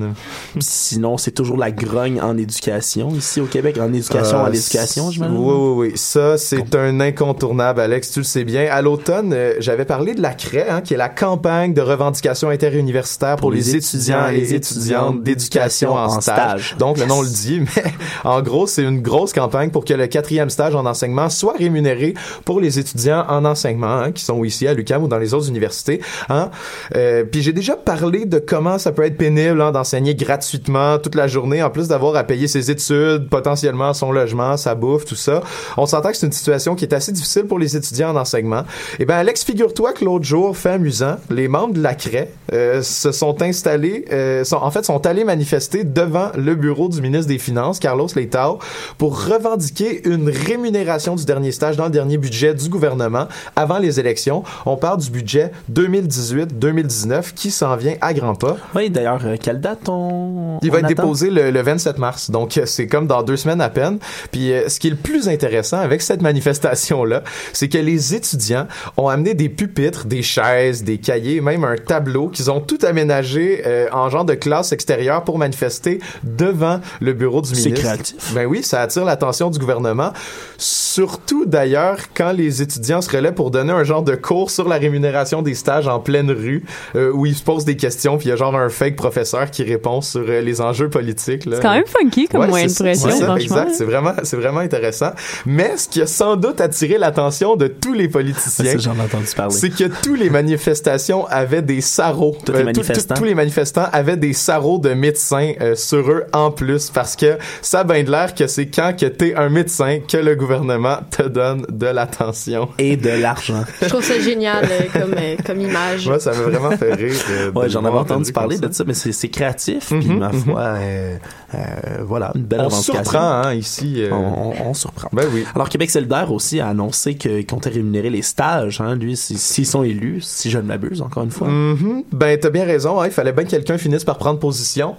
Sinon, 0.58 1.16
c'est 1.16 1.30
toujours 1.30 1.56
la 1.56 1.70
grogne 1.70 2.20
en 2.20 2.36
éducation 2.36 3.10
ici 3.10 3.40
au 3.40 3.46
Québec. 3.46 3.78
En 3.80 3.92
éducation 3.92 4.38
Euh, 4.38 4.44
à 4.44 4.50
l'éducation, 4.50 5.10
j'imagine? 5.10 5.36
Oui, 5.36 5.54
oui, 5.54 5.88
oui. 5.88 5.92
Ça, 5.96 6.38
c'est 6.38 6.74
un 6.74 7.00
incontournable, 7.00 7.80
Alex. 7.80 8.10
Tu 8.10 8.20
le 8.20 8.24
sais 8.24 8.44
bien. 8.44 8.66
À 8.70 8.82
l'automne, 8.82 9.32
euh, 9.32 9.54
j'avais 9.58 9.84
parlé 9.84 10.14
de 10.14 10.22
la 10.22 10.34
CRAE, 10.34 10.64
hein, 10.68 10.80
qui 10.80 10.94
est 10.94 10.96
la 10.96 11.08
campagne 11.08 11.74
de 11.74 11.80
revendication 11.80 12.48
interuniversitaire 12.48 13.36
pour, 13.36 13.50
les, 13.50 13.76
étudiants 13.76 14.28
et 14.28 14.36
les 14.36 14.54
étudiantes 14.54 15.22
d'éducation 15.22 15.94
en, 15.94 16.20
stage. 16.20 16.76
Donc, 16.78 16.98
le 16.98 17.06
nom 17.06 17.22
le 17.22 17.28
dit, 17.28 17.60
mais 17.76 17.84
en 18.24 18.42
gros, 18.42 18.66
c'est 18.66 18.82
une 18.82 19.00
grosse 19.00 19.32
campagne 19.32 19.70
pour 19.70 19.84
que 19.84 19.94
le 19.94 20.06
quatrième 20.06 20.50
stage 20.50 20.74
en 20.74 20.86
enseignement 20.86 21.28
soit 21.28 21.54
rémunéré 21.58 22.14
pour 22.44 22.60
les 22.60 22.78
étudiants 22.78 23.24
en 23.28 23.44
enseignement, 23.44 23.98
hein, 23.98 24.12
qui 24.12 24.24
sont 24.24 24.42
ici 24.44 24.66
à 24.66 24.74
l'UQAM 24.74 25.04
ou 25.04 25.08
dans 25.08 25.18
les 25.18 25.34
autres 25.34 25.48
universités. 25.48 26.00
Hein. 26.28 26.50
Euh, 26.96 27.24
puis 27.24 27.42
j'ai 27.42 27.52
déjà 27.52 27.76
parlé 27.76 28.26
de 28.26 28.38
comment 28.38 28.78
ça 28.78 28.92
peut 28.92 29.04
être 29.04 29.16
pénible 29.16 29.60
hein, 29.60 29.72
d'enseigner 29.90 30.14
gratuitement 30.14 30.98
toute 30.98 31.16
la 31.16 31.26
journée, 31.26 31.64
en 31.64 31.70
plus 31.70 31.88
d'avoir 31.88 32.14
à 32.14 32.22
payer 32.22 32.46
ses 32.46 32.70
études, 32.70 33.28
potentiellement 33.28 33.92
son 33.92 34.12
logement, 34.12 34.56
sa 34.56 34.76
bouffe, 34.76 35.04
tout 35.04 35.16
ça. 35.16 35.42
On 35.76 35.84
s'entend 35.84 36.10
que 36.10 36.16
c'est 36.16 36.26
une 36.26 36.32
situation 36.32 36.76
qui 36.76 36.84
est 36.84 36.94
assez 36.94 37.10
difficile 37.10 37.46
pour 37.46 37.58
les 37.58 37.76
étudiants 37.76 38.10
en 38.10 38.16
enseignement. 38.16 38.62
Eh 39.00 39.04
ben 39.04 39.16
Alex, 39.16 39.42
figure-toi 39.42 39.92
que 39.92 40.04
l'autre 40.04 40.24
jour, 40.24 40.56
fait 40.56 40.70
amusant, 40.70 41.16
les 41.28 41.48
membres 41.48 41.74
de 41.74 41.82
la 41.82 41.94
CRAE 41.94 42.26
euh, 42.52 42.82
se 42.82 43.10
sont 43.10 43.42
installés, 43.42 44.04
euh, 44.12 44.44
sont, 44.44 44.58
en 44.58 44.70
fait, 44.70 44.84
sont 44.84 45.04
allés 45.06 45.24
manifester 45.24 45.82
devant 45.82 46.28
le 46.36 46.54
bureau 46.54 46.88
du 46.88 47.02
ministre 47.02 47.26
des 47.26 47.38
Finances, 47.38 47.80
Carlos 47.80 48.06
Leitao, 48.14 48.60
pour 48.96 49.26
revendiquer 49.26 50.06
une 50.08 50.28
rémunération 50.28 51.16
du 51.16 51.24
dernier 51.24 51.50
stage 51.50 51.76
dans 51.76 51.86
le 51.86 51.90
dernier 51.90 52.16
budget 52.16 52.54
du 52.54 52.68
gouvernement 52.68 53.26
avant 53.56 53.78
les 53.78 53.98
élections. 53.98 54.44
On 54.66 54.76
parle 54.76 55.00
du 55.00 55.10
budget 55.10 55.50
2018-2019 55.72 57.34
qui 57.34 57.50
s'en 57.50 57.74
vient 57.74 57.96
à 58.00 58.14
grands 58.14 58.36
pas. 58.36 58.56
Oui, 58.76 58.88
d'ailleurs, 58.88 59.22
euh, 59.24 59.36
quelle 59.40 59.60
date? 59.60 59.79
On. 59.88 60.58
Il 60.62 60.70
va 60.70 60.76
on 60.76 60.78
être 60.80 60.84
attend? 60.86 61.02
déposé 61.02 61.30
le, 61.30 61.50
le 61.50 61.62
27 61.62 61.98
mars, 61.98 62.30
donc 62.30 62.58
euh, 62.58 62.66
c'est 62.66 62.86
comme 62.86 63.06
dans 63.06 63.22
deux 63.22 63.36
semaines 63.36 63.60
à 63.60 63.68
peine. 63.70 63.98
Puis 64.32 64.52
euh, 64.52 64.68
ce 64.68 64.78
qui 64.78 64.88
est 64.88 64.90
le 64.90 64.96
plus 64.96 65.28
intéressant 65.28 65.78
avec 65.78 66.02
cette 66.02 66.22
manifestation-là, 66.22 67.22
c'est 67.52 67.68
que 67.68 67.78
les 67.78 68.14
étudiants 68.14 68.66
ont 68.96 69.08
amené 69.08 69.34
des 69.34 69.48
pupitres, 69.48 70.06
des 70.06 70.22
chaises, 70.22 70.84
des 70.84 70.98
cahiers, 70.98 71.40
même 71.40 71.64
un 71.64 71.76
tableau 71.76 72.28
qu'ils 72.28 72.50
ont 72.50 72.60
tout 72.60 72.78
aménagé 72.82 73.62
euh, 73.66 73.88
en 73.92 74.08
genre 74.10 74.24
de 74.24 74.34
classe 74.34 74.72
extérieure 74.72 75.24
pour 75.24 75.38
manifester 75.38 76.00
devant 76.24 76.80
le 77.00 77.12
bureau 77.12 77.40
du 77.42 77.54
C'est 77.54 77.66
ministre. 77.66 77.80
créatif. 77.86 78.34
Ben 78.34 78.46
oui, 78.46 78.62
ça 78.62 78.82
attire 78.82 79.04
l'attention 79.04 79.50
du 79.50 79.58
gouvernement. 79.58 80.12
Surtout 80.58 81.46
d'ailleurs 81.46 81.98
quand 82.14 82.32
les 82.32 82.62
étudiants 82.62 83.00
se 83.00 83.10
relaient 83.10 83.32
pour 83.32 83.50
donner 83.50 83.72
un 83.72 83.84
genre 83.84 84.02
de 84.02 84.14
cours 84.14 84.50
sur 84.50 84.68
la 84.68 84.76
rémunération 84.76 85.42
des 85.42 85.54
stages 85.54 85.88
en 85.88 86.00
pleine 86.00 86.30
rue, 86.30 86.64
euh, 86.96 87.10
où 87.12 87.26
ils 87.26 87.34
se 87.34 87.42
posent 87.42 87.64
des 87.64 87.76
questions, 87.76 88.18
puis 88.18 88.26
il 88.26 88.30
y 88.30 88.32
a 88.32 88.36
genre 88.36 88.54
un 88.56 88.68
fake 88.68 88.96
professeur 88.96 89.50
qui 89.50 89.62
répond 89.72 90.00
sur 90.00 90.20
euh, 90.28 90.40
les 90.40 90.60
enjeux 90.60 90.88
politiques. 90.88 91.46
là. 91.46 91.56
C'est 91.56 91.62
quand 91.62 91.74
même 91.74 91.84
funky 91.86 92.28
comme 92.28 92.40
Ouais, 92.42 92.48
moyen 92.48 92.66
de 92.66 92.72
pression, 92.72 93.08
franchement. 93.10 93.36
Exact, 93.36 93.70
c'est 93.74 93.84
vraiment, 93.84 94.12
c'est 94.22 94.36
vraiment 94.36 94.60
intéressant. 94.60 95.10
Mais 95.46 95.76
ce 95.76 95.88
qui 95.88 96.02
a 96.02 96.06
sans 96.06 96.36
doute 96.36 96.60
attiré 96.60 96.98
l'attention 96.98 97.56
de 97.56 97.66
tous 97.66 97.92
les 97.94 98.08
politiciens, 98.08 98.76
J'en 98.78 98.94
ai 98.96 99.00
entendu 99.02 99.26
parler. 99.36 99.54
c'est 99.54 99.70
que 99.70 99.84
tous 100.02 100.14
les 100.14 100.30
manifestations 100.30 101.26
avaient 101.26 101.62
des 101.62 101.80
sarraux. 101.80 102.36
Tous 102.44 102.52
les 102.52 102.60
Euh, 102.60 102.64
manifestants. 102.64 103.14
tous 103.14 103.24
les 103.24 103.34
manifestants 103.34 103.86
avaient 103.92 104.16
des 104.16 104.32
sarraux 104.32 104.78
de 104.78 104.90
médecins 104.94 105.52
euh, 105.60 105.74
sur 105.74 106.10
eux 106.10 106.24
en 106.32 106.50
plus 106.50 106.90
parce 106.90 107.16
que 107.16 107.38
ça 107.62 107.80
a 107.80 107.84
bien 107.84 108.02
de 108.02 108.10
l'air 108.10 108.34
que 108.34 108.46
c'est 108.46 108.66
quand 108.66 108.94
que 108.98 109.06
t'es 109.06 109.34
un 109.34 109.48
médecin 109.48 109.98
que 110.06 110.16
le 110.16 110.34
gouvernement 110.36 110.98
te 111.10 111.22
donne 111.22 111.64
de 111.70 111.86
l'attention. 111.86 112.68
Et 112.78 112.96
de 112.96 113.10
l'argent. 113.10 113.64
Je 113.82 113.88
trouve 113.88 114.02
ça 114.04 114.18
génial 114.18 114.64
euh, 114.64 114.80
comme, 114.92 115.14
euh, 115.16 115.36
comme 115.46 115.60
image. 115.60 116.06
Moi, 116.06 116.18
ça 116.18 116.32
m'a 116.32 116.42
vraiment 116.42 116.70
fait 116.76 116.94
rire. 116.94 117.14
euh, 117.30 117.50
Ouais, 117.52 117.68
j'en 117.68 117.84
avais 117.84 117.98
entendu 117.98 118.32
parler 118.32 118.56
ça. 118.56 118.66
de 118.68 118.74
ça, 118.74 118.84
mais 118.86 118.94
c'est 118.94 119.12
c'est 119.12 119.28
créatif, 119.60 119.88
puis 119.88 120.08
Mhm, 120.08 120.18
ma 120.18 120.28
mhm. 120.32 120.40
foi, 120.44 120.60
euh, 120.60 121.16
euh, 121.54 121.58
voilà, 122.04 122.32
une 122.34 122.42
belle 122.42 122.60
On 122.60 122.64
revendication. 122.64 122.94
surprend 122.94 123.42
hein, 123.44 123.54
ici. 123.54 123.94
euh, 124.02 124.10
On, 124.12 124.52
on- 124.66 124.70
on 124.70 124.74
surprend. 124.74 125.08
Ben 125.12 125.24
oui. 125.32 125.44
Alors, 125.54 125.68
Québec 125.68 125.90
solidaire 125.90 126.32
aussi 126.32 126.60
a 126.60 126.68
annoncé 126.68 127.14
qu'ils 127.16 127.46
comptaient 127.46 127.70
rémunérer 127.70 128.10
les 128.10 128.22
stages, 128.22 128.80
hein, 128.80 128.94
lui, 128.94 129.16
si- 129.16 129.36
s'ils 129.38 129.66
sont 129.66 129.82
élus, 129.82 130.20
si 130.22 130.50
je 130.50 130.58
ne 130.58 130.62
m'abuse, 130.62 131.02
encore 131.02 131.22
une 131.24 131.30
fois. 131.30 131.48
Mhm. 131.48 132.04
Ben, 132.12 132.38
t'as 132.40 132.50
bien 132.50 132.64
raison. 132.64 133.00
hein, 133.00 133.06
il 133.06 133.12
fallait 133.12 133.32
bien 133.32 133.44
que 133.44 133.50
quelqu'un 133.50 133.78
finisse 133.78 134.04
par 134.04 134.18
prendre 134.18 134.38
position. 134.38 134.96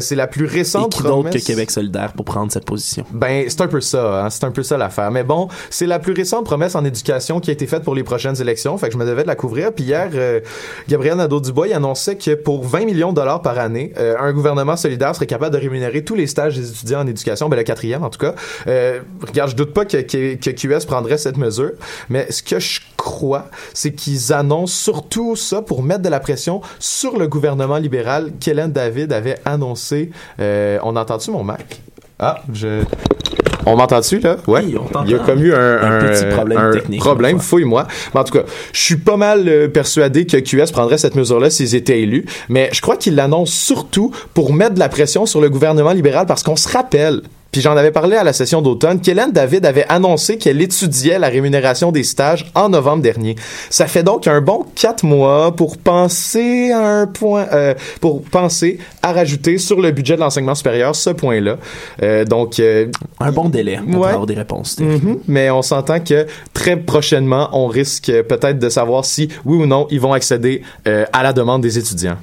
C'est 0.00 0.14
la 0.16 0.26
plus 0.26 0.44
Et 0.44 0.48
récente 0.48 0.92
qui 0.92 1.02
d'autre 1.02 1.14
que 1.16 1.22
promesse. 1.28 1.44
Québec 1.44 1.70
solidaire 1.70 2.12
pour 2.12 2.24
prendre 2.24 2.52
cette 2.52 2.64
position? 2.64 3.04
Ben, 3.12 3.44
c'est 3.48 3.60
un 3.60 3.66
peu 3.68 3.80
ça, 3.80 4.26
c'est 4.30 4.44
un 4.44 4.50
peu 4.50 4.62
ça 4.62 4.76
l'affaire. 4.76 5.10
Mais 5.10 5.24
bon, 5.24 5.48
c'est 5.70 5.86
la 5.86 5.98
plus 5.98 6.12
récente 6.12 6.44
promesse 6.44 6.74
en 6.74 6.84
éducation 6.84 7.40
qui 7.40 7.50
a 7.50 7.52
été 7.52 7.66
faite 7.66 7.82
pour 7.84 7.94
les 7.94 8.02
prochaines 8.04 8.40
élections, 8.40 8.76
fait 8.78 8.88
que 8.88 8.92
je 8.94 8.98
me 8.98 9.04
devais 9.06 9.22
de 9.22 9.26
la 9.28 9.34
couvrir. 9.36 9.72
Puis 9.72 9.84
hier, 9.84 10.10
euh, 10.14 10.40
Gabriel 10.88 11.16
Nadeau-Dubois 11.16 11.68
il 11.68 11.72
annonçait 11.72 12.16
que 12.16 12.34
pour 12.34 12.64
20 12.64 12.84
millions 12.84 13.10
de 13.10 13.16
dollars 13.16 13.42
par 13.42 13.58
année, 13.58 13.67
euh, 13.98 14.16
un 14.18 14.32
gouvernement 14.32 14.76
solidaire 14.76 15.14
serait 15.14 15.26
capable 15.26 15.54
de 15.54 15.60
rémunérer 15.60 16.04
tous 16.04 16.14
les 16.14 16.26
stages 16.26 16.56
des 16.56 16.70
étudiants 16.70 17.00
en 17.00 17.06
éducation, 17.06 17.48
ben 17.48 17.56
le 17.56 17.62
quatrième 17.62 18.04
en 18.04 18.10
tout 18.10 18.18
cas. 18.18 18.34
Euh, 18.66 19.00
regarde, 19.26 19.50
je 19.50 19.56
doute 19.56 19.72
pas 19.72 19.84
que, 19.84 19.98
que, 19.98 20.34
que 20.34 20.50
QS 20.50 20.86
prendrait 20.86 21.18
cette 21.18 21.36
mesure, 21.36 21.72
mais 22.08 22.30
ce 22.30 22.42
que 22.42 22.58
je 22.58 22.80
crois, 22.96 23.46
c'est 23.74 23.92
qu'ils 23.92 24.32
annoncent 24.32 24.74
surtout 24.74 25.36
ça 25.36 25.62
pour 25.62 25.82
mettre 25.82 26.02
de 26.02 26.08
la 26.08 26.20
pression 26.20 26.60
sur 26.78 27.18
le 27.18 27.28
gouvernement 27.28 27.78
libéral 27.78 28.32
qu'Hélène 28.40 28.72
David 28.72 29.12
avait 29.12 29.38
annoncé. 29.44 30.10
Euh, 30.40 30.78
on 30.82 30.96
entend-tu 30.96 31.30
mon 31.30 31.42
Mac? 31.42 31.80
Ah, 32.18 32.42
je... 32.52 32.82
On 33.68 33.76
m'entend-tu, 33.76 34.18
là? 34.20 34.36
Ouais. 34.46 34.62
Oui, 34.64 34.76
on. 34.76 35.04
Il 35.04 35.10
y 35.10 35.14
a 35.14 35.18
comme 35.18 35.42
eu 35.42 35.54
un, 35.54 35.82
Un 35.82 35.98
petit 35.98 36.24
problème 36.34 36.58
un 36.58 36.70
technique, 36.70 37.00
problème, 37.00 37.38
fouille-moi. 37.38 37.86
Mais 38.14 38.20
en 38.20 38.24
tout 38.24 38.32
cas, 38.32 38.44
je 38.72 38.80
suis 38.80 38.96
pas 38.96 39.16
mal 39.16 39.48
euh, 39.48 39.68
persuadé 39.68 40.26
que 40.26 40.36
QS 40.38 40.72
prendrait 40.72 40.98
cette 40.98 41.14
mesure-là 41.14 41.50
s'ils 41.50 41.74
étaient 41.74 42.00
élus. 42.00 42.24
Mais 42.48 42.70
je 42.72 42.80
crois 42.80 42.96
qu'ils 42.96 43.14
l'annoncent 43.14 43.52
surtout 43.52 44.10
pour 44.34 44.52
mettre 44.52 44.74
de 44.74 44.80
la 44.80 44.88
pression 44.88 45.26
sur 45.26 45.40
le 45.40 45.50
gouvernement 45.50 45.92
libéral 45.92 46.26
parce 46.26 46.42
qu'on 46.42 46.56
se 46.56 46.68
rappelle 46.68 47.22
puis 47.50 47.60
j'en 47.62 47.76
avais 47.76 47.90
parlé 47.90 48.16
à 48.16 48.24
la 48.24 48.32
session 48.32 48.60
d'automne, 48.62 49.00
qu'Hélène 49.00 49.32
David 49.32 49.64
avait 49.64 49.86
annoncé 49.88 50.36
qu'elle 50.38 50.60
étudiait 50.60 51.18
la 51.18 51.28
rémunération 51.28 51.92
des 51.92 52.02
stages 52.04 52.50
en 52.54 52.68
novembre 52.68 53.02
dernier. 53.02 53.36
Ça 53.70 53.86
fait 53.86 54.02
donc 54.02 54.26
un 54.26 54.40
bon 54.40 54.64
quatre 54.74 55.02
mois 55.04 55.54
pour 55.56 55.78
penser 55.78 56.70
à 56.72 56.80
un 56.86 57.06
point, 57.06 57.46
euh, 57.52 57.74
pour 58.00 58.22
penser 58.22 58.78
à 59.02 59.12
rajouter 59.12 59.58
sur 59.58 59.80
le 59.80 59.90
budget 59.90 60.16
de 60.16 60.20
l'enseignement 60.20 60.54
supérieur 60.54 60.94
ce 60.94 61.10
point-là. 61.10 61.56
Euh, 62.02 62.24
donc 62.24 62.60
euh, 62.60 62.88
Un 63.20 63.32
bon 63.32 63.48
délai 63.48 63.78
pour 63.90 64.02
Ouais. 64.02 64.08
avoir 64.10 64.26
des 64.26 64.34
réponses. 64.34 64.78
Mhm. 64.78 65.20
Mais 65.26 65.50
on 65.50 65.62
s'entend 65.62 66.00
que 66.00 66.26
très 66.52 66.76
prochainement, 66.76 67.48
on 67.52 67.66
risque 67.66 68.06
peut-être 68.28 68.58
de 68.58 68.68
savoir 68.68 69.04
si, 69.04 69.28
oui 69.44 69.56
ou 69.56 69.66
non, 69.66 69.86
ils 69.90 70.00
vont 70.00 70.12
accéder 70.12 70.62
euh, 70.86 71.06
à 71.12 71.22
la 71.22 71.32
demande 71.32 71.62
des 71.62 71.78
étudiants. 71.78 72.16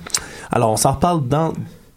Alors, 0.51 0.71
on 0.71 0.77
s'en 0.77 0.91
reparle 0.93 1.27
dans 1.27 1.53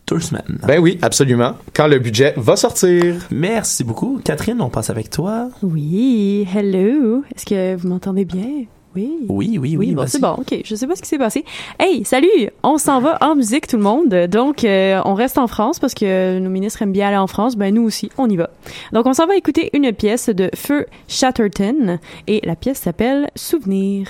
deux 0.08 0.20
semaines. 0.20 0.58
Ben 0.66 0.80
oui, 0.80 0.98
absolument. 1.02 1.54
Quand 1.74 1.86
le 1.86 1.98
budget 1.98 2.34
va 2.36 2.56
sortir. 2.56 3.26
Merci 3.30 3.84
beaucoup. 3.84 4.20
Catherine, 4.24 4.60
on 4.60 4.70
passe 4.70 4.90
avec 4.90 5.10
toi. 5.10 5.48
Oui, 5.62 6.46
hello. 6.54 7.22
Est-ce 7.34 7.44
que 7.44 7.76
vous 7.76 7.88
m'entendez 7.88 8.24
bien? 8.24 8.64
Oui. 8.96 9.12
Oui, 9.28 9.58
oui, 9.58 9.58
oui. 9.58 9.76
Oui, 9.76 9.94
bon, 9.94 10.06
c'est 10.06 10.20
bon, 10.20 10.32
ok. 10.38 10.62
Je 10.64 10.74
sais 10.74 10.86
pas 10.86 10.96
ce 10.96 11.02
qui 11.02 11.08
s'est 11.08 11.18
passé. 11.18 11.44
Hey, 11.78 12.04
salut! 12.04 12.48
On 12.62 12.78
s'en 12.78 13.00
va 13.00 13.18
en 13.20 13.36
musique, 13.36 13.66
tout 13.66 13.76
le 13.76 13.82
monde. 13.82 14.08
Donc, 14.30 14.64
euh, 14.64 15.00
on 15.04 15.14
reste 15.14 15.36
en 15.36 15.46
France 15.46 15.78
parce 15.78 15.94
que 15.94 16.38
nos 16.38 16.50
ministres 16.50 16.82
aiment 16.82 16.92
bien 16.92 17.08
aller 17.08 17.16
en 17.18 17.26
France. 17.26 17.56
Ben, 17.56 17.74
nous 17.74 17.82
aussi, 17.82 18.10
on 18.16 18.28
y 18.28 18.36
va. 18.36 18.50
Donc, 18.92 19.06
on 19.06 19.12
s'en 19.12 19.26
va 19.26 19.36
écouter 19.36 19.70
une 19.74 19.92
pièce 19.92 20.30
de 20.30 20.50
Feu 20.54 20.86
Chatterton 21.06 21.98
et 22.26 22.40
la 22.44 22.56
pièce 22.56 22.78
s'appelle 22.78 23.28
Souvenir. 23.36 24.08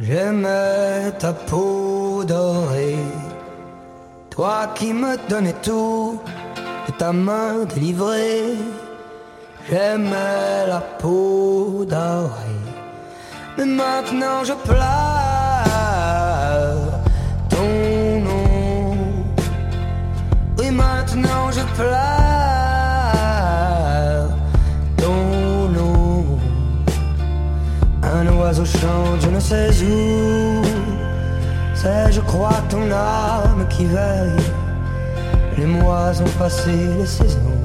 J'aimais 0.00 1.10
ta 1.18 1.32
peau 1.32 2.22
dorée, 2.24 2.98
toi 4.30 4.68
qui 4.74 4.92
me 4.92 5.16
donnais 5.28 5.54
tout 5.60 6.20
de 6.86 6.92
ta 6.92 7.12
main 7.12 7.64
délivrée. 7.74 8.54
J'aimais 9.68 10.66
la 10.68 10.80
peau 11.00 11.84
dorée, 11.84 12.62
mais 13.56 13.66
maintenant 13.66 14.44
je 14.44 14.52
pleure 14.68 14.78
ton 17.50 18.20
nom. 18.20 18.94
Oui, 20.58 20.70
maintenant 20.70 21.50
je 21.50 21.62
pleure 21.76 22.27
oiseau 28.48 28.64
chante, 28.64 29.20
je 29.20 29.28
ne 29.28 29.40
sais 29.40 29.68
où. 29.84 30.62
C'est, 31.74 32.10
je 32.12 32.20
crois, 32.20 32.60
ton 32.70 32.90
âme 32.90 33.66
qui 33.68 33.84
veille. 33.84 34.44
Les 35.58 35.66
mois 35.66 36.12
ont 36.22 36.38
passé 36.38 36.72
les 36.98 37.04
saisons. 37.04 37.58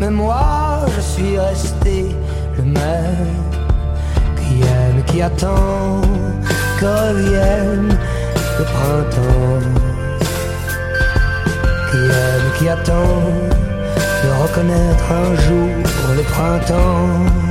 Mais 0.00 0.10
moi, 0.10 0.86
je 0.94 1.00
suis 1.00 1.36
resté 1.36 2.14
le 2.56 2.62
même. 2.62 3.34
Qui 4.40 4.54
aime, 4.62 5.02
qui 5.06 5.20
attend 5.20 6.00
que 6.78 6.86
revienne 6.86 7.88
le 8.58 8.64
printemps. 8.74 9.66
Qui 11.90 12.02
aime, 12.24 12.48
qui 12.56 12.68
attend 12.68 13.20
de 14.22 14.28
reconnaître 14.42 15.06
un 15.10 15.34
jour 15.44 15.70
le 16.18 16.22
printemps. 16.22 17.43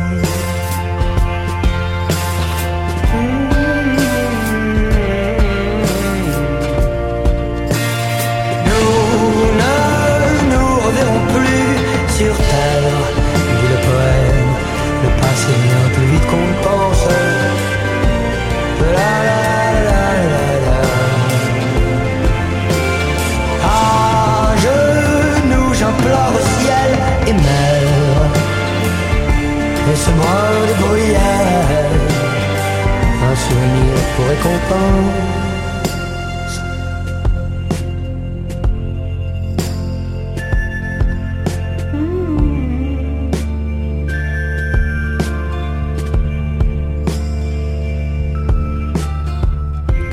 Quel 34.44 34.52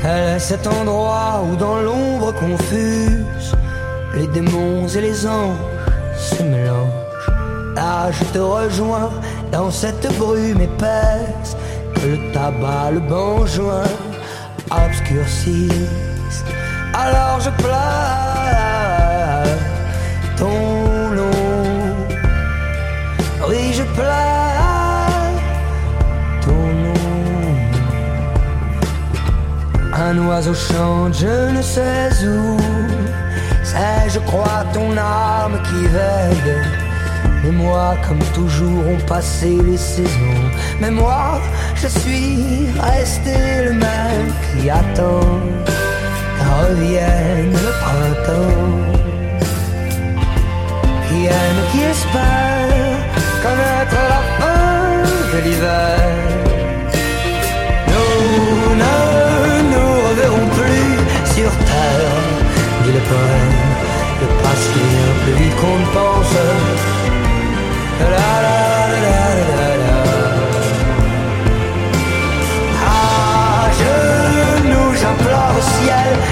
est 0.07 0.39
cet 0.39 0.65
endroit 0.65 1.43
où 1.43 1.57
dans 1.57 1.81
l'ombre 1.81 2.33
confuse 2.33 3.55
les 4.15 4.27
démons 4.27 4.87
et 4.87 5.01
les 5.01 5.27
anges 5.27 5.57
se 6.17 6.41
mélangent. 6.43 6.87
Là 7.75 8.09
je 8.11 8.23
te 8.25 8.39
rejoins 8.39 9.09
dans 9.51 9.69
cette 9.69 10.07
brume 10.17 10.61
épaisse 10.61 11.57
que 11.95 12.07
le 12.07 12.31
tabac, 12.31 12.91
le 12.91 13.01
banjoin 13.01 13.83
obscurcissent. 14.71 16.43
Alors 16.93 17.39
je 17.39 17.49
pleure 17.61 17.71
ton 20.37 21.09
nom. 21.19 21.31
Oui, 23.47 23.73
je 23.73 23.83
pleure 23.83 25.31
ton 26.45 26.63
nom. 26.85 26.93
Un 29.93 30.17
oiseau 30.27 30.53
chante, 30.53 31.15
je 31.15 31.51
ne 31.55 31.61
sais 31.61 32.09
où. 32.25 32.57
C'est, 33.63 34.09
je 34.09 34.19
crois, 34.19 34.65
ton 34.73 34.97
âme 34.97 35.57
qui 35.63 35.87
veille. 35.87 36.57
Les 37.43 37.51
mois, 37.51 37.95
comme 38.07 38.23
toujours, 38.33 38.87
ont 38.87 39.05
passé 39.07 39.57
les 39.65 39.77
saisons. 39.77 40.49
Mais 40.79 40.91
moi, 40.91 41.39
je 41.81 41.87
suis 41.87 42.67
resté 42.79 43.33
le 43.65 43.73
même 43.73 44.27
qui 44.53 44.69
attend 44.69 45.41
revienne 46.51 47.53
le 47.67 47.71
printemps. 47.83 48.67
Qui 51.07 51.25
aime, 51.25 51.61
qui 51.71 51.81
espère 51.93 52.97
connaître 53.45 53.99
la 54.13 54.21
fin 54.37 54.57
de 55.33 55.37
l'hiver. 55.45 55.99
Nous 57.91 58.75
ne 58.83 58.97
nous 59.71 59.93
reverrons 60.07 60.47
plus 60.57 60.93
sur 61.35 61.51
terre, 61.69 62.17
dit 62.83 62.93
le 62.97 63.03
poème. 63.09 63.57
Le 64.21 64.27
passé 64.43 64.85
plus 65.23 65.35
vite 65.43 65.55
qu'on 65.61 65.81
pense. 65.97 66.35
La 67.99 68.09
la 68.15 68.99
la 69.05 69.20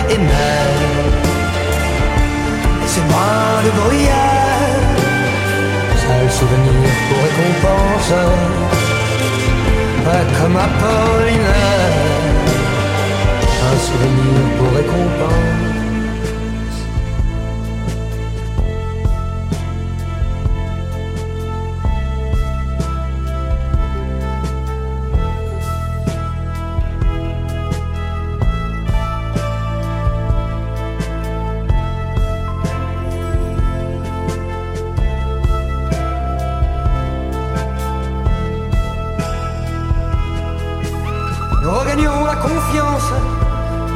et 0.10 0.18
mer. 0.18 0.70
Brins 3.08 3.64
de 3.64 3.72
bruyère, 3.80 4.80
seul 6.02 6.30
souvenir 6.38 6.92
pour 7.08 7.20
récompense. 7.28 8.12
Ouais, 10.06 10.26
comme 10.38 10.58
Apollinaire, 10.58 11.96
un 13.72 13.78
souvenir 13.88 14.42
pour 14.58 14.72
récompense. 14.76 15.69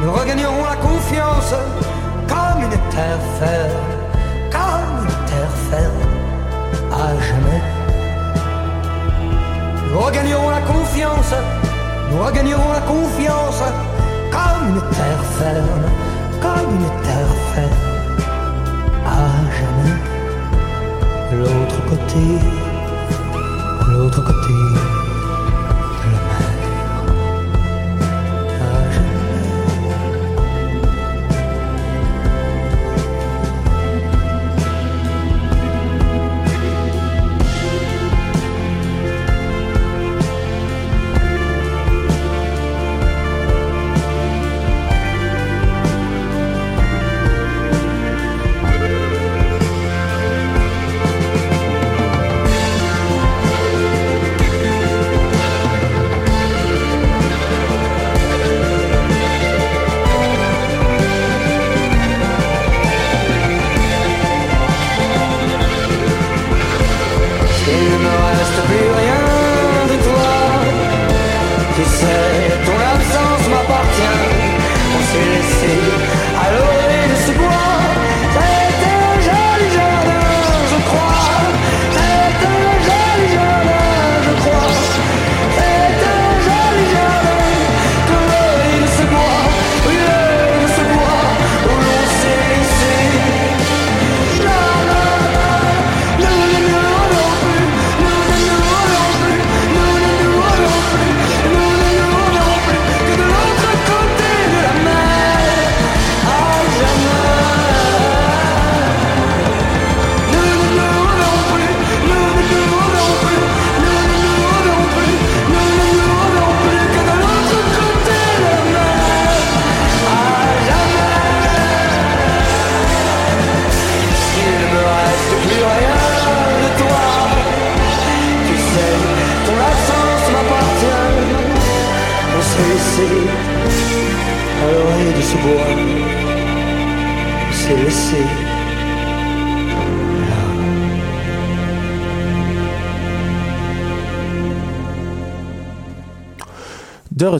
Nous 0.02 0.12
regagnerons 0.12 0.64
la 0.64 0.76
confiance. 0.76 1.54
Comme 2.28 2.62
une 2.62 2.78
terre 2.90 3.20
ferme, 3.38 3.84
comme 4.50 5.04
une 5.04 5.26
terre 5.26 5.56
ferme, 5.70 6.04
à 6.92 7.08
jamais. 7.22 7.62
Nous 9.90 10.00
regagnerons 10.00 10.50
la 10.50 10.60
confiance, 10.62 11.34
nous 12.10 12.22
regagnerons 12.22 12.72
la 12.72 12.80
confiance. 12.80 13.62
Comme 14.32 14.68
une 14.70 14.80
terre 14.90 15.24
ferme, 15.38 15.84
comme 16.40 16.70
une 16.74 17.02
terre 17.02 17.34
ferme, 17.54 17.82
à 19.06 19.28
jamais. 19.56 19.98
L'autre 21.38 21.80
côté, 21.88 22.24
l'autre 23.88 24.24
côté 24.24 25.03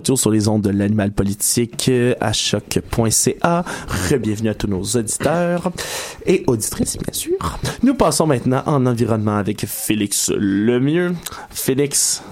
retour 0.05 0.19
sur 0.19 0.31
les 0.31 0.49
ondes 0.49 0.61
de 0.61 0.69
l'animal 0.69 1.13
politique 1.13 1.87
euh, 1.89 2.15
à 2.21 2.35
choc.ca. 2.35 3.65
Re-bienvenue 4.11 4.51
à 4.51 4.55
tous 4.55 4.67
nos 4.67 4.83
auditeurs 4.83 5.73
et 6.27 6.45
auditrices, 6.47 6.99
bien 6.99 7.13
sûr. 7.15 7.59
Nous 7.83 7.95
passons 7.95 8.27
maintenant 8.27 8.63
en 8.67 8.85
environnement 8.85 9.39
avec 9.39 9.65
Félix 9.65 10.31
Lemieux. 10.37 11.15
Félix, 11.49 12.23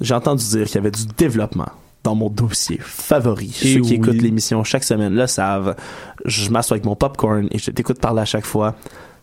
j'ai 0.00 0.14
entendu 0.14 0.42
dire 0.42 0.64
qu'il 0.64 0.76
y 0.76 0.78
avait 0.78 0.90
du 0.90 1.04
développement 1.18 1.68
dans 2.02 2.14
mon 2.14 2.30
dossier 2.30 2.78
favori. 2.80 3.54
Et 3.62 3.74
Ceux 3.74 3.80
qui 3.80 3.90
oui. 3.90 3.94
écoutent 3.96 4.22
l'émission 4.22 4.64
chaque 4.64 4.84
semaine 4.84 5.14
le 5.14 5.26
savent. 5.26 5.76
Je 6.24 6.48
m'assois 6.48 6.76
avec 6.76 6.86
mon 6.86 6.96
popcorn 6.96 7.46
et 7.50 7.58
je 7.58 7.70
t'écoute 7.70 8.00
parler 8.00 8.22
à 8.22 8.26
chaque 8.26 8.46
fois. 8.46 8.74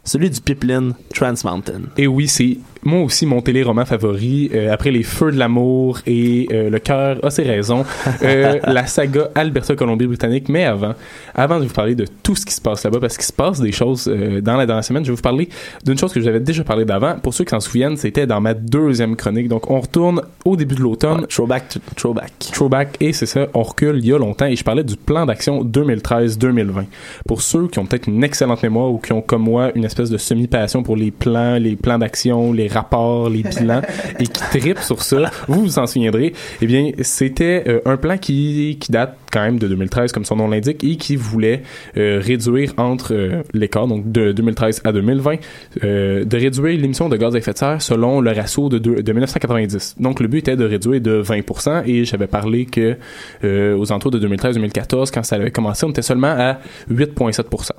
Celui 0.03 0.29
du 0.29 0.41
pipeline 0.41 0.93
Trans 1.15 1.33
Mountain. 1.43 1.81
Et 1.97 2.05
oui, 2.05 2.27
c'est 2.27 2.59
moi 2.83 3.01
aussi 3.01 3.25
mon 3.25 3.41
téléroman 3.41 3.85
favori. 3.85 4.49
euh, 4.53 4.71
après 4.73 4.91
Les 4.91 5.03
Feux 5.03 5.31
de 5.31 5.37
l'amour 5.37 5.99
et 6.05 6.47
euh, 6.51 6.69
Le 6.69 6.79
cœur 6.79 7.17
a 7.23 7.29
ses 7.29 7.43
raisons. 7.43 7.85
Euh, 8.21 8.59
la 8.67 8.85
saga 8.85 9.29
Alberta 9.33 9.75
Colombie-Britannique. 9.75 10.49
Mais 10.49 10.65
avant, 10.65 10.93
avant 11.35 11.59
de 11.59 11.65
vous 11.65 11.73
parler 11.73 11.95
de 11.95 12.05
tout 12.21 12.35
ce 12.35 12.45
qui 12.45 12.53
se 12.53 12.59
passe 12.59 12.83
là-bas, 12.83 12.99
parce 12.99 13.15
qu'il 13.15 13.25
se 13.25 13.33
passe 13.33 13.61
des 13.61 13.71
choses 13.71 14.07
dans 14.07 14.57
la 14.57 14.65
dernière 14.65 14.83
semaine, 14.83 15.05
je 15.05 15.11
vais 15.11 15.15
vous 15.15 15.21
parler 15.21 15.47
d'une 15.85 15.97
chose 15.97 16.11
que 16.11 16.19
j'avais 16.19 16.39
déjà 16.39 16.63
parlé 16.63 16.85
d'avant. 16.85 17.15
Pour 17.21 17.33
ceux 17.33 17.45
qui 17.45 17.51
s'en 17.51 17.59
souviennent, 17.59 17.95
c'était 17.97 18.27
dans 18.27 18.41
ma 18.41 18.53
deuxième 18.53 19.15
chronique. 19.15 19.47
Donc 19.47 19.69
on 19.71 19.79
retourne 19.79 20.21
au 20.43 20.55
début 20.57 20.75
de 20.75 20.81
l'automne. 20.81 21.25
throwback, 21.27 21.77
throwback. 21.95 22.31
Throwback, 22.51 22.97
et 22.99 23.13
c'est 23.13 23.25
ça, 23.25 23.47
on 23.53 23.63
recule 23.63 23.97
il 23.99 24.07
y 24.07 24.13
a 24.13 24.17
longtemps. 24.17 24.45
Et 24.47 24.55
je 24.55 24.63
parlais 24.63 24.83
du 24.83 24.97
plan 24.97 25.25
d'action 25.25 25.63
2013-2020. 25.63 26.85
Pour 27.27 27.41
ceux 27.41 27.67
qui 27.67 27.79
ont 27.79 27.85
peut-être 27.85 28.07
une 28.07 28.23
excellente 28.23 28.63
mémoire 28.63 28.91
ou 28.91 28.97
qui 28.97 29.13
ont 29.13 29.21
comme 29.21 29.43
moi 29.43 29.71
une 29.75 29.85
espèce 29.85 30.09
de 30.09 30.17
semi-passion 30.17 30.83
pour 30.83 30.95
les 30.95 31.11
plans, 31.11 31.55
les 31.57 31.75
plans 31.75 31.97
d'action, 31.97 32.51
les 32.53 32.68
rapports, 32.71 33.29
les 33.29 33.43
bilans, 33.43 33.81
et 34.19 34.23
qui 34.27 34.41
tripent 34.57 34.79
sur 34.79 35.01
ça, 35.01 35.31
vous 35.47 35.61
vous 35.61 35.79
en 35.79 35.87
souviendrez. 35.87 36.33
Eh 36.61 36.65
bien, 36.67 36.91
c'était 37.01 37.63
euh, 37.67 37.79
un 37.85 37.97
plan 37.97 38.17
qui, 38.17 38.77
qui 38.79 38.91
date 38.91 39.15
quand 39.31 39.41
même 39.41 39.59
de 39.59 39.67
2013, 39.67 40.11
comme 40.11 40.25
son 40.25 40.35
nom 40.37 40.47
l'indique, 40.47 40.83
et 40.83 40.95
qui 40.95 41.15
voulait 41.15 41.61
euh, 41.97 42.19
réduire 42.23 42.73
entre 42.77 43.13
euh, 43.13 43.43
l'écart, 43.53 43.87
donc 43.87 44.11
de 44.11 44.31
2013 44.31 44.81
à 44.83 44.91
2020, 44.91 45.35
euh, 45.83 46.25
de 46.25 46.37
réduire 46.37 46.79
l'émission 46.79 47.09
de 47.09 47.17
gaz 47.17 47.35
à 47.35 47.37
effet 47.37 47.53
de 47.53 47.57
serre 47.57 47.81
selon 47.81 48.21
le 48.21 48.31
ratio 48.31 48.69
de, 48.69 48.77
deux- 48.79 49.03
de 49.03 49.11
1990. 49.11 49.95
Donc, 49.99 50.19
le 50.19 50.27
but 50.27 50.39
était 50.39 50.55
de 50.55 50.65
réduire 50.65 51.01
de 51.01 51.21
20%, 51.21 51.83
et 51.85 52.05
j'avais 52.05 52.27
parlé 52.27 52.65
que 52.65 52.97
aux 53.43 53.91
alentours 53.91 54.11
de 54.11 54.19
2013-2014, 54.27 55.11
quand 55.13 55.23
ça 55.23 55.35
avait 55.35 55.51
commencé, 55.51 55.85
on 55.85 55.89
était 55.89 56.01
seulement 56.01 56.27
à 56.37 56.59
8,7%. 56.91 57.69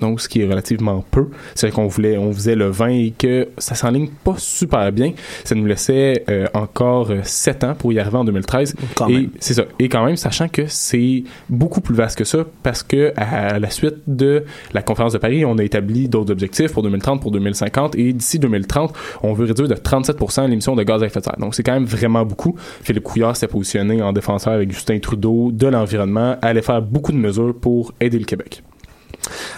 Donc, 0.00 0.20
ce 0.20 0.28
qui 0.28 0.40
est 0.40 0.46
relativement 0.46 1.04
peu. 1.10 1.28
C'est 1.54 1.70
qu'on 1.70 1.86
voulait, 1.86 2.16
on 2.16 2.32
faisait 2.32 2.54
le 2.54 2.68
20 2.68 2.88
et 2.88 3.14
que 3.16 3.48
ça 3.58 3.74
s'enligne 3.74 4.08
pas 4.24 4.34
super 4.38 4.90
bien. 4.92 5.12
Ça 5.44 5.54
nous 5.54 5.66
laissait 5.66 6.24
euh, 6.28 6.46
encore 6.54 7.10
7 7.22 7.64
ans 7.64 7.74
pour 7.74 7.92
y 7.92 7.98
arriver 7.98 8.16
en 8.16 8.24
2013. 8.24 8.74
Quand 8.94 9.08
et 9.08 9.28
c'est 9.38 9.54
ça. 9.54 9.64
Et 9.78 9.88
quand 9.88 10.04
même, 10.04 10.16
sachant 10.16 10.48
que 10.48 10.62
c'est 10.66 11.24
beaucoup 11.48 11.80
plus 11.80 11.94
vaste 11.94 12.18
que 12.18 12.24
ça, 12.24 12.44
parce 12.62 12.82
que 12.82 13.12
à 13.16 13.58
la 13.58 13.70
suite 13.70 13.96
de 14.06 14.44
la 14.72 14.82
conférence 14.82 15.12
de 15.12 15.18
Paris, 15.18 15.44
on 15.44 15.58
a 15.58 15.64
établi 15.64 16.08
d'autres 16.08 16.32
objectifs 16.32 16.72
pour 16.72 16.82
2030, 16.82 17.20
pour 17.20 17.30
2050, 17.30 17.96
et 17.96 18.12
d'ici 18.12 18.38
2030, 18.38 18.94
on 19.22 19.32
veut 19.32 19.46
réduire 19.46 19.68
de 19.68 19.74
37% 19.74 20.48
l'émission 20.48 20.76
de 20.76 20.82
gaz 20.82 21.02
à 21.02 21.06
effet 21.06 21.20
de 21.20 21.24
serre. 21.24 21.36
Donc, 21.38 21.54
c'est 21.54 21.62
quand 21.62 21.74
même 21.74 21.84
vraiment 21.84 22.24
beaucoup. 22.24 22.54
Philippe 22.82 23.04
Couillard 23.04 23.36
s'est 23.36 23.48
positionné 23.48 24.02
en 24.02 24.12
défenseur 24.12 24.52
avec 24.52 24.72
Justin 24.72 24.98
Trudeau 24.98 25.50
de 25.52 25.66
l'environnement, 25.66 26.36
allait 26.42 26.62
faire 26.62 26.82
beaucoup 26.82 27.12
de 27.12 27.18
mesures 27.18 27.54
pour 27.54 27.92
aider 28.00 28.18
le 28.18 28.24
Québec. 28.24 28.62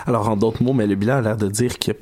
Alors, 0.07 0.29
en 0.29 0.37
d'autres 0.37 0.63
mots, 0.63 0.73
mais 0.73 0.87
le 0.87 0.95
bilan 0.95 1.17
a 1.17 1.21
l'air 1.21 1.37
de 1.37 1.49
dire 1.49 1.79
qu'il 1.79 1.95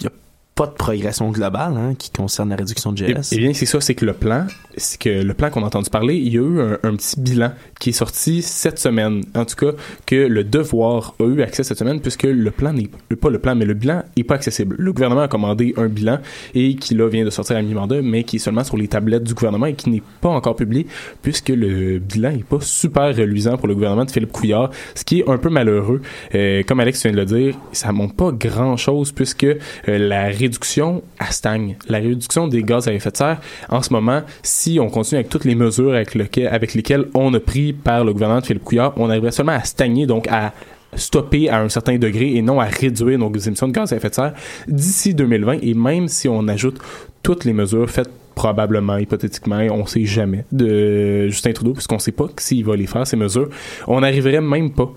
n'y 0.00 0.06
a, 0.06 0.10
pas 0.54 0.66
de 0.66 0.72
progression 0.72 1.30
globale 1.30 1.74
hein, 1.76 1.94
qui 1.98 2.10
concerne 2.10 2.50
la 2.50 2.56
réduction 2.56 2.92
de 2.92 3.04
Eh, 3.04 3.14
GS. 3.14 3.28
eh 3.32 3.38
bien, 3.38 3.54
c'est 3.54 3.64
ça, 3.64 3.80
c'est 3.80 3.94
que 3.94 4.04
le 4.04 4.12
plan, 4.12 4.46
c'est 4.76 5.00
que 5.00 5.08
le 5.08 5.32
plan 5.34 5.48
qu'on 5.48 5.62
a 5.62 5.66
entendu 5.66 5.88
parler, 5.88 6.14
il 6.16 6.28
y 6.32 6.36
a 6.38 6.42
eu 6.42 6.60
un, 6.60 6.78
un 6.82 6.94
petit 6.94 7.18
bilan 7.18 7.52
qui 7.80 7.88
est 7.90 7.92
sorti 7.92 8.42
cette 8.42 8.78
semaine. 8.78 9.22
En 9.34 9.46
tout 9.46 9.56
cas, 9.56 9.72
que 10.04 10.14
le 10.14 10.44
devoir 10.44 11.14
a 11.20 11.24
eu 11.24 11.40
accès 11.40 11.62
cette 11.64 11.78
semaine, 11.78 12.00
puisque 12.00 12.24
le 12.24 12.50
plan 12.50 12.72
n'est 12.74 12.90
pas 13.16 13.30
le 13.30 13.38
plan, 13.38 13.54
mais 13.54 13.64
le 13.64 13.72
bilan 13.72 14.02
est 14.16 14.24
pas 14.24 14.34
accessible. 14.34 14.76
Le 14.78 14.92
gouvernement 14.92 15.22
a 15.22 15.28
commandé 15.28 15.72
un 15.78 15.86
bilan 15.88 16.18
et 16.54 16.76
qui 16.76 16.94
là 16.94 17.08
vient 17.08 17.24
de 17.24 17.30
sortir 17.30 17.56
à 17.56 17.62
mi-mandat, 17.62 18.02
mais 18.02 18.24
qui 18.24 18.36
est 18.36 18.38
seulement 18.38 18.64
sur 18.64 18.76
les 18.76 18.88
tablettes 18.88 19.24
du 19.24 19.32
gouvernement 19.32 19.66
et 19.66 19.74
qui 19.74 19.88
n'est 19.88 20.02
pas 20.20 20.28
encore 20.28 20.56
publié, 20.56 20.86
puisque 21.22 21.48
le 21.48 21.98
bilan 21.98 22.30
est 22.32 22.44
pas 22.44 22.58
super 22.60 23.16
reluisant 23.16 23.56
pour 23.56 23.68
le 23.68 23.74
gouvernement 23.74 24.04
de 24.04 24.10
Philippe 24.10 24.32
Couillard, 24.32 24.70
ce 24.94 25.02
qui 25.04 25.20
est 25.20 25.28
un 25.30 25.38
peu 25.38 25.48
malheureux. 25.48 26.02
Euh, 26.34 26.62
comme 26.66 26.80
Alex 26.80 27.02
vient 27.04 27.12
de 27.12 27.16
le 27.16 27.24
dire, 27.24 27.56
ça 27.72 27.90
montre 27.92 28.14
pas 28.14 28.32
grand 28.32 28.76
chose 28.76 29.12
puisque 29.12 29.44
euh, 29.44 29.56
la 29.86 30.30
réduction, 30.42 31.02
elle 31.20 31.32
stagne. 31.32 31.76
La 31.88 31.98
réduction 31.98 32.48
des 32.48 32.62
gaz 32.62 32.88
à 32.88 32.92
effet 32.92 33.10
de 33.10 33.16
serre, 33.16 33.40
en 33.68 33.82
ce 33.82 33.92
moment, 33.92 34.22
si 34.42 34.78
on 34.80 34.88
continue 34.88 35.18
avec 35.18 35.28
toutes 35.28 35.44
les 35.44 35.54
mesures 35.54 35.94
avec, 35.94 36.74
lesquelles 36.74 37.06
on 37.14 37.32
a 37.34 37.40
pris 37.40 37.72
par 37.72 38.04
le 38.04 38.12
gouvernement 38.12 38.40
de 38.40 38.46
Philippe 38.46 38.64
Couillard, 38.64 38.92
on 38.96 39.08
arriverait 39.10 39.32
seulement 39.32 39.52
à 39.52 39.64
stagner, 39.64 40.06
donc 40.06 40.28
à 40.28 40.52
stopper 40.94 41.48
à 41.48 41.60
un 41.60 41.68
certain 41.68 41.96
degré 41.96 42.34
et 42.34 42.42
non 42.42 42.60
à 42.60 42.66
réduire 42.66 43.18
nos 43.18 43.32
émissions 43.32 43.68
de 43.68 43.72
gaz 43.72 43.92
à 43.92 43.96
effet 43.96 44.10
de 44.10 44.14
serre 44.14 44.34
d'ici 44.68 45.14
2020. 45.14 45.58
Et 45.62 45.74
même 45.74 46.08
si 46.08 46.28
on 46.28 46.46
ajoute 46.48 46.78
toutes 47.22 47.44
les 47.44 47.52
mesures 47.52 47.88
faites 47.88 48.10
probablement, 48.34 48.96
hypothétiquement, 48.96 49.60
on 49.70 49.86
sait 49.86 50.04
jamais 50.04 50.44
de 50.52 51.28
Justin 51.28 51.52
Trudeau, 51.52 51.74
puisqu'on 51.74 51.98
sait 51.98 52.12
pas 52.12 52.26
s'il 52.38 52.64
va 52.64 52.76
les 52.76 52.86
faire, 52.86 53.06
ces 53.06 53.16
mesures, 53.16 53.48
on 53.86 54.00
n'arriverait 54.00 54.40
même 54.40 54.72
pas 54.72 54.92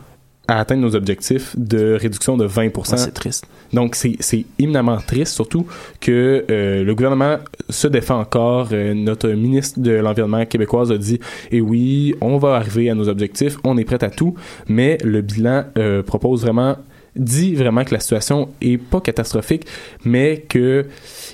à 0.48 0.60
atteindre 0.60 0.82
nos 0.82 0.96
objectifs 0.96 1.56
de 1.58 1.98
réduction 2.00 2.38
de 2.38 2.46
20 2.46 2.66
Ouais, 2.66 2.98
c'est 2.98 3.14
triste. 3.14 3.46
donc, 3.74 3.96
c'est 3.96 4.16
c'est 4.20 4.46
éminemment 4.60 4.98
triste, 4.98 5.34
surtout 5.34 5.66
que 6.02 6.46
euh, 6.50 6.84
le 6.84 6.96
gouvernement 6.96 7.38
se 7.70 7.88
défend 7.88 8.20
encore. 8.20 8.70
Euh, 8.72 8.94
notre 8.94 9.30
ministre 9.30 9.80
de 9.80 9.92
l'Environnement 9.92 10.46
québécoise 10.46 10.92
a 10.92 10.98
dit 10.98 11.20
Et 11.52 11.62
oui, 11.62 12.16
on 12.22 12.38
va 12.38 12.56
arriver 12.56 12.90
à 12.90 12.96
nos 12.96 13.08
objectifs, 13.08 13.58
on 13.64 13.78
est 13.78 13.86
prêt 13.86 14.04
à 14.04 14.10
tout, 14.10 14.36
mais 14.68 14.98
le 15.04 15.22
bilan 15.22 15.66
euh, 15.78 16.04
propose 16.04 16.42
vraiment 16.42 16.76
dit 17.16 17.56
vraiment 17.56 17.84
que 17.84 17.94
la 17.94 18.00
situation 18.00 18.50
est 18.62 18.78
pas 18.78 19.00
catastrophique, 19.00 19.66
mais 20.04 20.44
que 20.50 20.86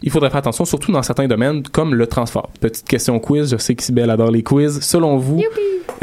il 0.04 0.12
faudrait 0.12 0.30
faire 0.30 0.40
attention, 0.40 0.66
surtout 0.66 0.92
dans 0.92 1.02
certains 1.04 1.28
domaines 1.28 1.64
comme 1.64 1.96
le 1.96 2.08
transport. 2.08 2.50
Petite 2.60 2.88
question 2.88 3.20
quiz, 3.20 3.52
je 3.52 3.58
sais 3.58 3.76
que 3.76 3.84
Sybelle 3.84 4.10
adore 4.10 4.32
les 4.32 4.44
quiz. 4.44 4.80
Selon 4.82 5.18
vous, 5.18 5.42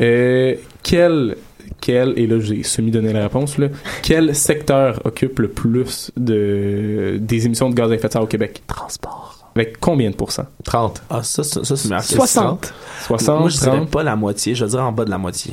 euh, 0.00 0.54
quel 0.82 1.36
quel, 1.80 2.18
et 2.18 2.26
là 2.26 2.40
j'ai 2.40 2.62
semi-donné 2.62 3.12
la 3.12 3.22
réponse, 3.22 3.58
là, 3.58 3.68
quel 4.02 4.34
secteur 4.34 5.00
occupe 5.04 5.38
le 5.38 5.48
plus 5.48 6.10
de, 6.16 7.18
des 7.20 7.46
émissions 7.46 7.70
de 7.70 7.74
gaz 7.74 7.90
à 7.90 7.94
effet 7.94 8.08
de 8.08 8.12
serre 8.12 8.22
au 8.22 8.26
Québec? 8.26 8.62
Transport. 8.66 9.34
Avec 9.54 9.80
combien 9.80 10.10
de 10.10 10.14
pourcents? 10.14 10.46
30. 10.64 11.02
Ah, 11.10 11.22
ça, 11.22 11.42
ça, 11.42 11.64
ça 11.64 11.76
c'est 11.76 11.88
ma 11.88 12.00
60. 12.00 12.72
60, 13.06 13.40
Moi, 13.40 13.48
je 13.48 13.56
dirais 13.58 13.76
30? 13.78 13.90
pas 13.90 14.02
la 14.04 14.14
moitié, 14.14 14.54
je 14.54 14.64
dirais 14.64 14.82
en 14.82 14.92
bas 14.92 15.04
de 15.04 15.10
la 15.10 15.18
moitié. 15.18 15.52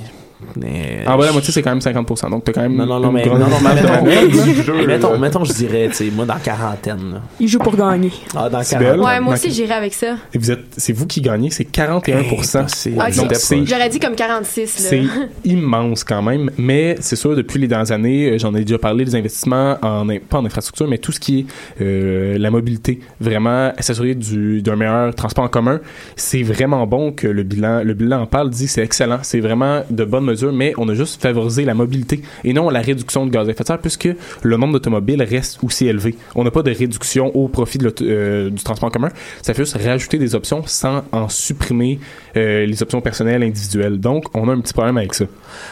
Mais, 0.55 0.99
En 1.07 1.15
bas 1.17 1.23
de 1.23 1.27
la 1.27 1.31
moitié, 1.33 1.53
c'est 1.53 1.61
quand 1.61 1.71
même 1.71 1.79
50%. 1.79 2.29
Donc, 2.29 2.43
t'as 2.43 2.53
quand 2.53 2.61
même. 2.61 2.75
Non, 2.75 2.85
non, 2.85 2.99
non, 2.99 3.11
mais, 3.11 3.25
non, 3.25 3.37
non, 3.37 3.47
mais 3.61 3.73
mettons, 3.75 4.61
Jeu, 4.63 4.85
mettons, 4.87 5.11
là. 5.13 5.17
mettons, 5.17 5.43
je 5.43 5.53
dirais, 5.53 5.87
tu 5.89 5.95
sais, 5.95 6.11
moi, 6.11 6.25
dans 6.25 6.37
quarantaine, 6.39 7.13
là. 7.13 7.21
Il 7.39 7.47
joue 7.47 7.59
pour 7.59 7.75
gagner. 7.75 8.11
Ah, 8.35 8.49
dans 8.49 8.61
quarantaine. 8.63 8.99
Ouais, 8.99 9.19
moi 9.19 9.33
aussi, 9.33 9.51
j'irais 9.51 9.73
avec 9.75 9.93
ça. 9.93 10.15
Et 10.33 10.37
vous 10.37 10.51
êtes, 10.51 10.65
c'est 10.77 10.93
vous 10.93 11.05
qui 11.07 11.21
gagnez, 11.21 11.49
c'est 11.49 11.63
41%. 11.65 12.67
c'est- 12.67 12.91
Ok. 12.95 13.15
Donc, 13.15 13.33
c'est 13.35 13.65
J'aurais 13.65 13.89
dit 13.89 13.99
comme 13.99 14.15
46, 14.15 14.69
C'est 14.69 15.03
immense 15.43 16.03
quand 16.03 16.21
même, 16.21 16.49
mais 16.57 16.95
c'est 16.99 17.15
sûr, 17.15 17.35
depuis 17.35 17.59
les 17.59 17.67
dernières 17.67 17.91
années, 17.91 18.31
euh, 18.31 18.37
j'en 18.37 18.53
ai 18.55 18.61
déjà 18.61 18.77
parlé, 18.77 19.05
les 19.05 19.15
investissements, 19.15 19.77
en, 19.81 20.05
pas 20.29 20.37
en 20.39 20.45
infrastructure, 20.45 20.87
mais 20.87 20.97
tout 20.97 21.11
ce 21.11 21.19
qui 21.19 21.39
est 21.39 21.45
euh, 21.81 22.37
la 22.37 22.51
mobilité, 22.51 22.99
vraiment 23.19 23.71
s'assurer 23.79 24.15
du- 24.15 24.61
d'un 24.61 24.75
meilleur 24.75 25.13
transport 25.15 25.43
en 25.45 25.47
commun, 25.49 25.79
c'est 26.15 26.43
vraiment 26.43 26.85
bon 26.87 27.11
que 27.11 27.27
le 27.27 27.43
bilan, 27.43 27.83
le 27.83 27.93
bilan 27.93 28.21
en 28.21 28.25
parle, 28.25 28.49
dit 28.49 28.67
c'est 28.67 28.81
excellent, 28.83 29.19
c'est 29.23 29.39
vraiment 29.39 29.81
de 29.89 30.05
bonnes 30.05 30.25
mais 30.43 30.73
on 30.77 30.87
a 30.89 30.93
juste 30.93 31.21
favorisé 31.21 31.65
la 31.65 31.73
mobilité 31.73 32.21
et 32.43 32.53
non 32.53 32.69
la 32.69 32.81
réduction 32.81 33.25
de 33.25 33.31
gaz 33.31 33.47
à 33.47 33.51
effet 33.51 33.63
de 33.63 33.67
serre, 33.67 33.79
puisque 33.79 34.09
le 34.41 34.57
nombre 34.57 34.73
d'automobiles 34.73 35.23
reste 35.23 35.59
aussi 35.63 35.87
élevé. 35.87 36.15
On 36.35 36.43
n'a 36.43 36.51
pas 36.51 36.63
de 36.63 36.71
réduction 36.71 37.35
au 37.35 37.47
profit 37.47 37.77
de 37.77 37.93
euh, 38.01 38.49
du 38.49 38.63
transport 38.63 38.87
en 38.87 38.91
commun, 38.91 39.09
ça 39.41 39.53
fait 39.53 39.63
juste 39.63 39.77
rajouter 39.77 40.17
des 40.17 40.35
options 40.35 40.63
sans 40.65 41.03
en 41.11 41.29
supprimer 41.29 41.99
euh, 42.37 42.65
les 42.65 42.81
options 42.83 43.01
personnelles 43.01 43.43
individuelles. 43.43 43.99
Donc, 43.99 44.25
on 44.33 44.47
a 44.49 44.53
un 44.53 44.61
petit 44.61 44.73
problème 44.73 44.97
avec 44.97 45.13
ça. 45.13 45.25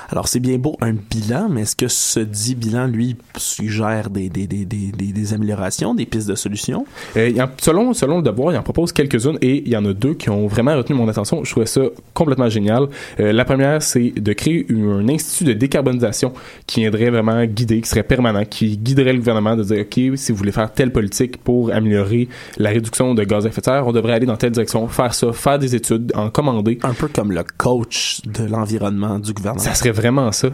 Alors, 0.09 0.27
c'est 0.27 0.39
bien 0.39 0.57
beau 0.57 0.77
un 0.81 0.93
bilan, 0.93 1.49
mais 1.49 1.61
est-ce 1.61 1.75
que 1.75 1.87
ce 1.87 2.19
dit 2.19 2.55
bilan, 2.55 2.87
lui, 2.87 3.15
suggère 3.37 4.09
des, 4.09 4.29
des, 4.29 4.47
des, 4.47 4.65
des, 4.65 4.91
des, 4.91 5.11
des 5.13 5.33
améliorations, 5.33 5.93
des 5.95 6.05
pistes 6.05 6.27
de 6.29 6.35
solutions? 6.35 6.85
Euh, 7.17 7.31
en- 7.39 7.49
selon, 7.57 7.93
selon 7.93 8.17
le 8.17 8.23
devoir, 8.23 8.53
il 8.53 8.57
en 8.57 8.63
propose 8.63 8.91
quelques-unes 8.91 9.37
et 9.41 9.63
il 9.65 9.69
y 9.69 9.77
en 9.77 9.85
a 9.85 9.93
deux 9.93 10.13
qui 10.13 10.29
ont 10.29 10.47
vraiment 10.47 10.75
retenu 10.75 10.95
mon 10.95 11.07
attention. 11.07 11.43
Je 11.43 11.51
trouvais 11.51 11.65
ça 11.65 11.81
complètement 12.13 12.49
génial. 12.49 12.87
La 13.17 13.45
première, 13.45 13.81
c'est 13.81 14.11
de 14.11 14.33
créer 14.33 14.42
une- 14.51 14.89
un 14.91 15.09
institut 15.09 15.43
de 15.45 15.53
décarbonisation 15.53 16.33
qui 16.67 16.81
viendrait 16.81 17.09
vraiment 17.09 17.43
guider, 17.45 17.81
qui 17.81 17.89
serait 17.89 18.03
permanent, 18.03 18.43
qui 18.45 18.77
guiderait 18.77 19.13
le 19.13 19.19
gouvernement 19.19 19.55
de 19.55 19.63
dire, 19.63 19.81
OK, 19.81 20.17
si 20.17 20.31
vous 20.31 20.37
voulez 20.37 20.51
faire 20.51 20.71
telle 20.71 20.91
politique 20.91 21.37
pour 21.37 21.71
améliorer 21.71 22.27
la 22.57 22.69
réduction 22.69 23.13
de 23.13 23.23
gaz 23.23 23.45
à 23.45 23.49
effet 23.49 23.61
de 23.61 23.65
serre, 23.65 23.87
on 23.87 23.91
devrait 23.91 24.13
aller 24.13 24.25
dans 24.25 24.37
telle 24.37 24.51
direction, 24.51 24.87
faire 24.87 25.13
ça, 25.13 25.31
faire 25.33 25.59
des 25.59 25.75
études, 25.75 26.11
en 26.15 26.29
commander. 26.29 26.79
Un 26.83 26.93
peu 26.93 27.07
comme 27.07 27.31
le 27.31 27.43
coach 27.57 28.21
de 28.25 28.45
l'environnement 28.45 29.19
du 29.19 29.33
gouvernement. 29.33 29.63
Ça 29.63 29.73
serait 29.73 29.91
vraiment 29.91 30.31
ça. 30.31 30.49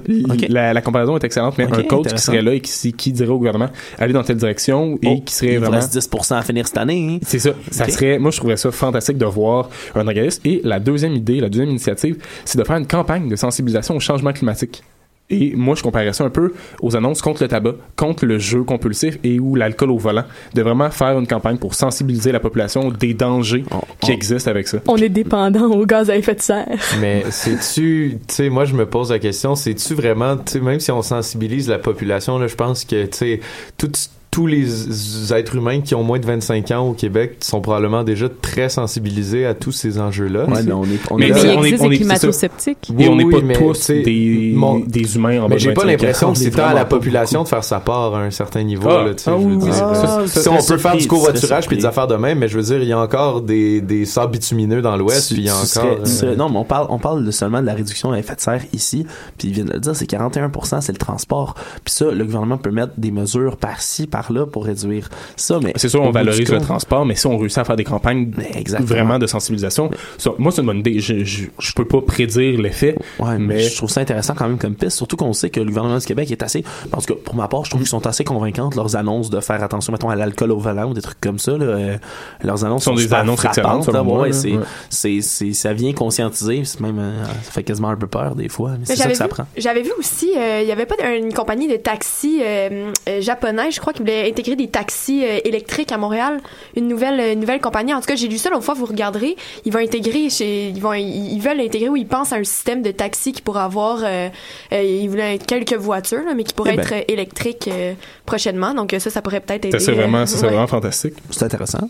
La, 0.50 0.74
la 0.74 0.82
comparaison 0.82 1.18
est 1.18 1.24
excellente, 1.24 1.58
mais 1.58 1.66
un 1.66 1.84
coach 1.84 2.14
qui 2.14 2.22
serait 2.22 2.42
là 2.42 2.54
et 2.54 2.60
qui, 2.62 2.94
qui 2.94 3.12
dirait 3.12 3.30
au 3.30 3.38
gouvernement, 3.38 3.70
aller 3.98 4.14
dans 4.14 4.24
telle 4.24 4.38
direction 4.38 4.98
et 5.02 5.08
Oh, 5.10 5.22
qui 5.26 5.34
serait 5.34 5.54
il 5.54 5.60
vraiment... 5.60 5.76
reste 5.78 5.96
10% 5.98 6.36
à 6.38 6.42
finir 6.42 6.68
cette 6.68 6.78
année. 6.78 7.16
hein? 7.16 7.20
C'est 7.26 7.40
ça. 7.40 7.52
Serait, 7.72 8.20
moi, 8.20 8.32
je 8.32 8.38
trouverais 8.38 8.58
ça 8.58 8.72
fantastique 8.72 9.18
de 9.18 9.26
voir 9.26 9.70
un 9.96 10.06
organisme. 10.08 10.42
Et 10.46 10.62
la 10.64 10.80
deuxième 10.80 11.14
idée, 11.14 11.40
la 11.40 11.50
deuxième 11.50 11.70
initiative, 11.70 12.18
c'est 12.46 12.58
de 12.58 12.64
faire 12.64 12.78
une 12.78 12.86
campagne 12.88 13.28
de 13.30 13.36
sensibilisation 13.36 13.79
au 13.96 14.00
changement 14.00 14.34
climatique. 14.34 14.84
Et 15.32 15.54
moi, 15.56 15.76
je 15.76 15.84
comparais 15.84 16.12
ça 16.12 16.24
un 16.24 16.32
peu 16.32 16.54
aux 16.82 16.96
annonces 16.96 17.22
contre 17.22 17.44
le 17.44 17.48
tabac, 17.50 17.74
contre 17.96 18.26
le 18.26 18.40
jeu 18.40 18.64
compulsif 18.64 19.20
et 19.24 19.40
ou 19.40 19.54
l'alcool 19.54 19.92
au 19.92 19.98
volant. 20.00 20.24
De 20.56 20.64
vraiment 20.64 20.90
faire 20.90 21.20
une 21.20 21.28
campagne 21.28 21.58
pour 21.58 21.76
sensibiliser 21.76 22.32
la 22.32 22.40
population 22.40 22.90
des 22.90 23.14
dangers 23.14 23.64
On- 23.70 23.78
qui 24.02 24.10
on- 24.10 24.16
existent 24.16 24.50
avec 24.50 24.68
ça. 24.68 24.80
On 24.88 24.96
est 24.98 25.08
dépendant 25.10 25.66
au 25.70 25.86
gaz 25.86 26.10
à 26.10 26.18
effet 26.18 26.34
de 26.34 26.42
serre. 26.42 26.66
Mais 27.00 27.24
c'est-tu, 27.30 28.18
tu 28.28 28.34
sais, 28.34 28.50
moi 28.50 28.66
je 28.66 28.74
me 28.74 28.88
pose 28.88 29.12
la 29.12 29.20
question, 29.20 29.54
c'est-tu 29.54 29.94
vraiment, 29.94 30.36
tu 30.36 30.54
sais, 30.54 30.60
même 30.62 30.80
si 30.80 30.92
on 30.92 31.04
sensibilise 31.04 31.70
la 31.70 31.78
population, 31.78 32.40
là, 32.40 32.48
je 32.48 32.56
pense 32.56 32.84
que, 32.84 33.06
tu 33.06 33.16
sais, 33.18 33.40
tout- 33.78 33.92
tous 34.32 34.46
les 34.46 35.34
êtres 35.34 35.56
humains 35.56 35.82
qui 35.82 35.96
ont 35.96 36.04
moins 36.04 36.20
de 36.20 36.26
25 36.26 36.70
ans 36.72 36.88
au 36.90 36.94
Québec 36.94 37.38
sont 37.42 37.62
probablement 37.62 38.04
déjà 38.04 38.28
très 38.30 38.70
sensibilisés 38.70 39.46
à 39.48 39.56
tous 39.56 39.72
ces 39.72 40.00
enjeux-là. 40.00 40.46
Ouais, 40.46 40.62
mais 40.64 40.72
on 40.72 40.84
est, 40.84 41.00
on 41.10 41.18
Mais 41.18 41.26
est 41.26 41.30
il 41.30 41.58
on 41.58 41.64
est- 41.64 41.82
on 41.82 41.92
est- 41.92 41.98
climato-sceptiques. 41.98 42.92
Et 43.00 43.08
on 43.08 43.16
n'est 43.16 43.24
Oui, 43.24 43.42
pas 43.42 43.56
tous 43.58 43.88
des, 43.90 44.52
mon- 44.56 44.80
des 44.80 45.16
humains 45.16 45.40
en 45.40 45.50
bas 45.50 45.56
Mais 45.56 45.60
j'ai 45.60 45.74
pas 45.74 45.82
25 45.82 45.86
ans. 45.86 45.92
l'impression 45.92 46.28
On 46.30 46.34
que 46.34 46.38
est 46.40 46.44
c'est 46.44 46.52
tant 46.52 46.68
à 46.68 46.74
la 46.76 46.86
population 46.86 47.42
de 47.44 47.48
faire 47.48 47.64
sa 47.64 47.80
part 47.80 48.14
à 48.14 48.22
un 48.22 48.30
certain 48.32 48.62
niveau. 48.64 48.88
Ah, 48.88 49.04
là, 49.06 49.12
ah 49.14 49.16
je 49.26 49.32
veux 49.32 49.38
oui, 49.38 49.58
dire. 49.58 49.68
oui, 49.90 49.96
ça, 49.96 50.28
ça, 50.28 50.42
Si 50.42 50.48
on 50.50 50.58
peut 50.64 50.78
faire 50.78 50.96
du 50.98 51.08
covoiturage 51.08 51.68
puis 51.68 51.78
des 51.78 51.86
affaires 51.86 52.08
de 52.08 52.16
même, 52.16 52.38
mais 52.40 52.48
je 52.48 52.58
veux 52.58 52.64
dire, 52.64 52.82
il 52.84 52.88
y 52.88 52.94
a 52.94 53.00
encore 53.00 53.42
des, 53.42 53.82
des 53.82 54.06
sables 54.06 54.34
bitumineux 54.34 54.82
dans 54.84 54.96
l'Ouest, 54.96 55.30
Tu- 55.30 55.34
puis 55.34 55.44
il 55.44 55.48
y 55.48 55.50
a 55.50 55.54
tu 55.54 55.58
encore... 55.58 55.68
serais- 55.68 55.96
tu 55.96 56.02
euh, 56.02 56.06
serais- 56.06 56.36
non, 56.36 56.50
mais 56.50 56.58
on 56.58 56.66
parle, 56.66 56.86
on 56.92 57.00
parle 57.00 57.26
de 57.26 57.32
seulement 57.32 57.62
de 57.62 57.66
la 57.66 57.74
réduction 57.74 58.12
à 58.12 58.20
effet 58.20 58.36
de 58.36 58.42
serre 58.42 58.62
ici, 58.74 59.06
puis 59.40 59.48
ils 59.48 59.54
viennent 59.56 59.68
de 59.68 59.74
le 59.74 59.80
dire, 59.80 59.96
c'est 59.96 60.06
41%, 60.06 60.82
c'est 60.82 60.92
le 60.92 60.98
transport. 61.00 61.56
Puis 61.84 61.94
ça, 61.96 62.12
le 62.12 62.24
gouvernement 62.26 62.58
peut 62.58 62.72
mettre 62.72 62.94
des 62.98 63.12
mesures 63.12 63.58
par-ci, 63.58 64.06
par-là 64.20 64.46
pour 64.46 64.66
réduire 64.66 65.08
ça, 65.36 65.60
mais... 65.64 65.72
C'est 65.76 65.90
sûr, 65.90 66.02
on 66.02 66.12
valorise 66.12 66.52
le 66.52 66.60
transport, 66.60 67.06
mais 67.06 67.16
si 67.16 67.26
on 67.28 67.38
réussit 67.38 67.60
à 67.60 67.64
faire 67.64 67.76
des 67.76 67.84
campagnes 67.84 68.32
vraiment 68.80 69.18
de 69.20 69.28
sensibilisation, 69.28 69.90
ça, 70.18 70.32
moi, 70.38 70.52
c'est 70.52 70.62
une 70.62 70.68
bonne 70.68 70.80
idée. 70.80 71.00
Je, 71.00 71.24
je, 71.24 71.46
je 71.58 71.74
peux 71.74 71.86
pas 71.86 72.02
prédire 72.02 72.60
l'effet, 72.60 72.96
Ouais, 73.20 73.38
mais, 73.38 73.56
mais 73.56 73.60
je 73.64 73.76
trouve 73.78 73.90
ça 73.90 74.02
intéressant 74.02 74.34
quand 74.36 74.48
même 74.48 74.58
comme 74.58 74.76
piste, 74.76 74.98
surtout 74.98 75.16
qu'on 75.16 75.34
sait 75.34 75.50
que 75.50 75.60
le 75.60 75.68
gouvernement 75.68 75.98
du 75.98 76.06
Québec 76.06 76.30
est 76.32 76.44
assez, 76.44 76.64
parce 76.92 77.06
que 77.06 77.14
pour 77.14 77.36
ma 77.36 77.48
part, 77.48 77.64
je 77.66 77.70
trouve 77.72 77.82
qu'ils 77.82 77.90
sont 77.90 78.06
assez 78.08 78.24
convaincantes 78.24 78.76
leurs 78.76 78.96
annonces 78.96 79.30
de 79.30 79.40
faire 79.40 79.64
attention, 79.64 79.92
mettons, 79.94 80.10
à 80.10 80.16
l'alcool 80.16 80.52
au 80.52 80.60
volant 80.60 80.90
ou 80.90 80.94
des 80.94 81.02
trucs 81.02 81.22
comme 81.22 81.40
ça. 81.40 81.52
Là, 81.58 81.66
euh, 81.66 81.98
leurs 82.44 82.66
annonces 82.66 82.84
Ce 82.84 82.90
sont 82.90 82.96
des 82.96 83.14
annonces 83.14 83.46
excellentes, 83.46 83.84
frappantes, 83.84 83.94
là, 83.94 84.04
moi, 84.04 84.22
ouais, 84.22 84.30
là. 84.30 84.34
c'est, 84.34 84.50
Ouais. 84.52 84.64
c'est, 84.90 85.22
c'est, 85.22 85.54
ça 85.54 85.74
vient 85.74 85.94
conscientiser, 85.94 86.64
c'est 86.66 86.80
même, 86.82 87.00
euh, 87.00 87.24
ça 87.44 87.52
fait 87.52 87.64
quasiment 87.64 87.90
un 87.90 87.96
peu 87.96 88.08
peur 88.08 88.36
des 88.36 88.50
fois, 88.50 88.72
mais 88.72 88.86
c'est 88.86 88.96
ça 88.96 89.04
j'avais 89.04 89.12
que 89.14 89.18
ça 89.18 89.26
vu- 89.26 89.30
prend. 89.30 89.46
J'avais 89.58 89.82
vu 89.82 89.92
aussi, 89.98 90.32
euh, 90.38 90.62
il 90.62 90.68
y 90.68 90.72
avait 90.72 90.86
pas 90.86 90.96
une 91.16 91.34
compagnie 91.34 91.68
de 91.68 91.76
taxis 91.78 92.42
euh, 92.44 92.92
euh, 93.08 93.22
japonais, 93.22 93.72
je 93.72 93.80
crois, 93.80 93.94
qui 93.94 94.04
voulait 94.10 94.30
intégrer 94.30 94.56
des 94.56 94.68
taxis 94.68 95.24
euh, 95.24 95.40
électriques 95.44 95.92
à 95.92 95.98
Montréal. 95.98 96.40
Une 96.76 96.88
nouvelle, 96.88 97.20
euh, 97.20 97.34
une 97.34 97.40
nouvelle 97.40 97.62
compagnie. 97.62 97.94
En 97.94 98.00
tout 98.00 98.08
cas, 98.08 98.16
j'ai 98.16 98.28
lu 98.28 98.38
ça 98.38 98.50
l'autre 98.50 98.64
fois. 98.64 98.74
Vous 98.74 98.86
regarderez, 98.86 99.36
ils 99.66 99.72
vont 99.72 99.80
intégrer, 99.80 100.30
chez, 100.30 100.70
ils 100.70 100.82
vont, 100.82 100.94
ils, 100.94 101.40
veulent 101.40 101.60
intégrer 101.60 101.90
ou 101.90 101.96
ils 101.96 102.08
pensent 102.08 102.34
à 102.34 102.38
un 102.38 102.44
système 102.44 102.82
de 102.82 102.92
taxi 102.92 103.32
qui 103.32 103.42
pourra 103.42 103.66
avoir, 103.66 104.00
euh, 104.04 104.30
euh, 104.74 104.84
ils 104.84 105.10
voulaient 105.10 105.38
quelques 105.38 105.74
voitures, 105.74 106.24
là, 106.24 106.34
mais 106.36 106.44
qui 106.44 106.54
pourrait 106.54 106.74
Eh 106.74 106.78
ben. 106.78 106.84
être 106.84 107.12
électrique 107.12 107.70
euh, 107.72 107.94
prochainement. 108.26 108.74
Donc 108.74 108.96
ça, 108.98 109.10
ça 109.10 109.22
pourrait 109.22 109.40
peut-être 109.42 109.66
aider. 109.66 109.80
serait 109.80 109.98
vraiment, 109.98 110.20
euh, 110.20 110.26
ouais. 110.26 110.48
vraiment 110.48 110.68
fantastique. 110.68 111.16
C'est 111.32 111.44
intéressant. 111.44 111.90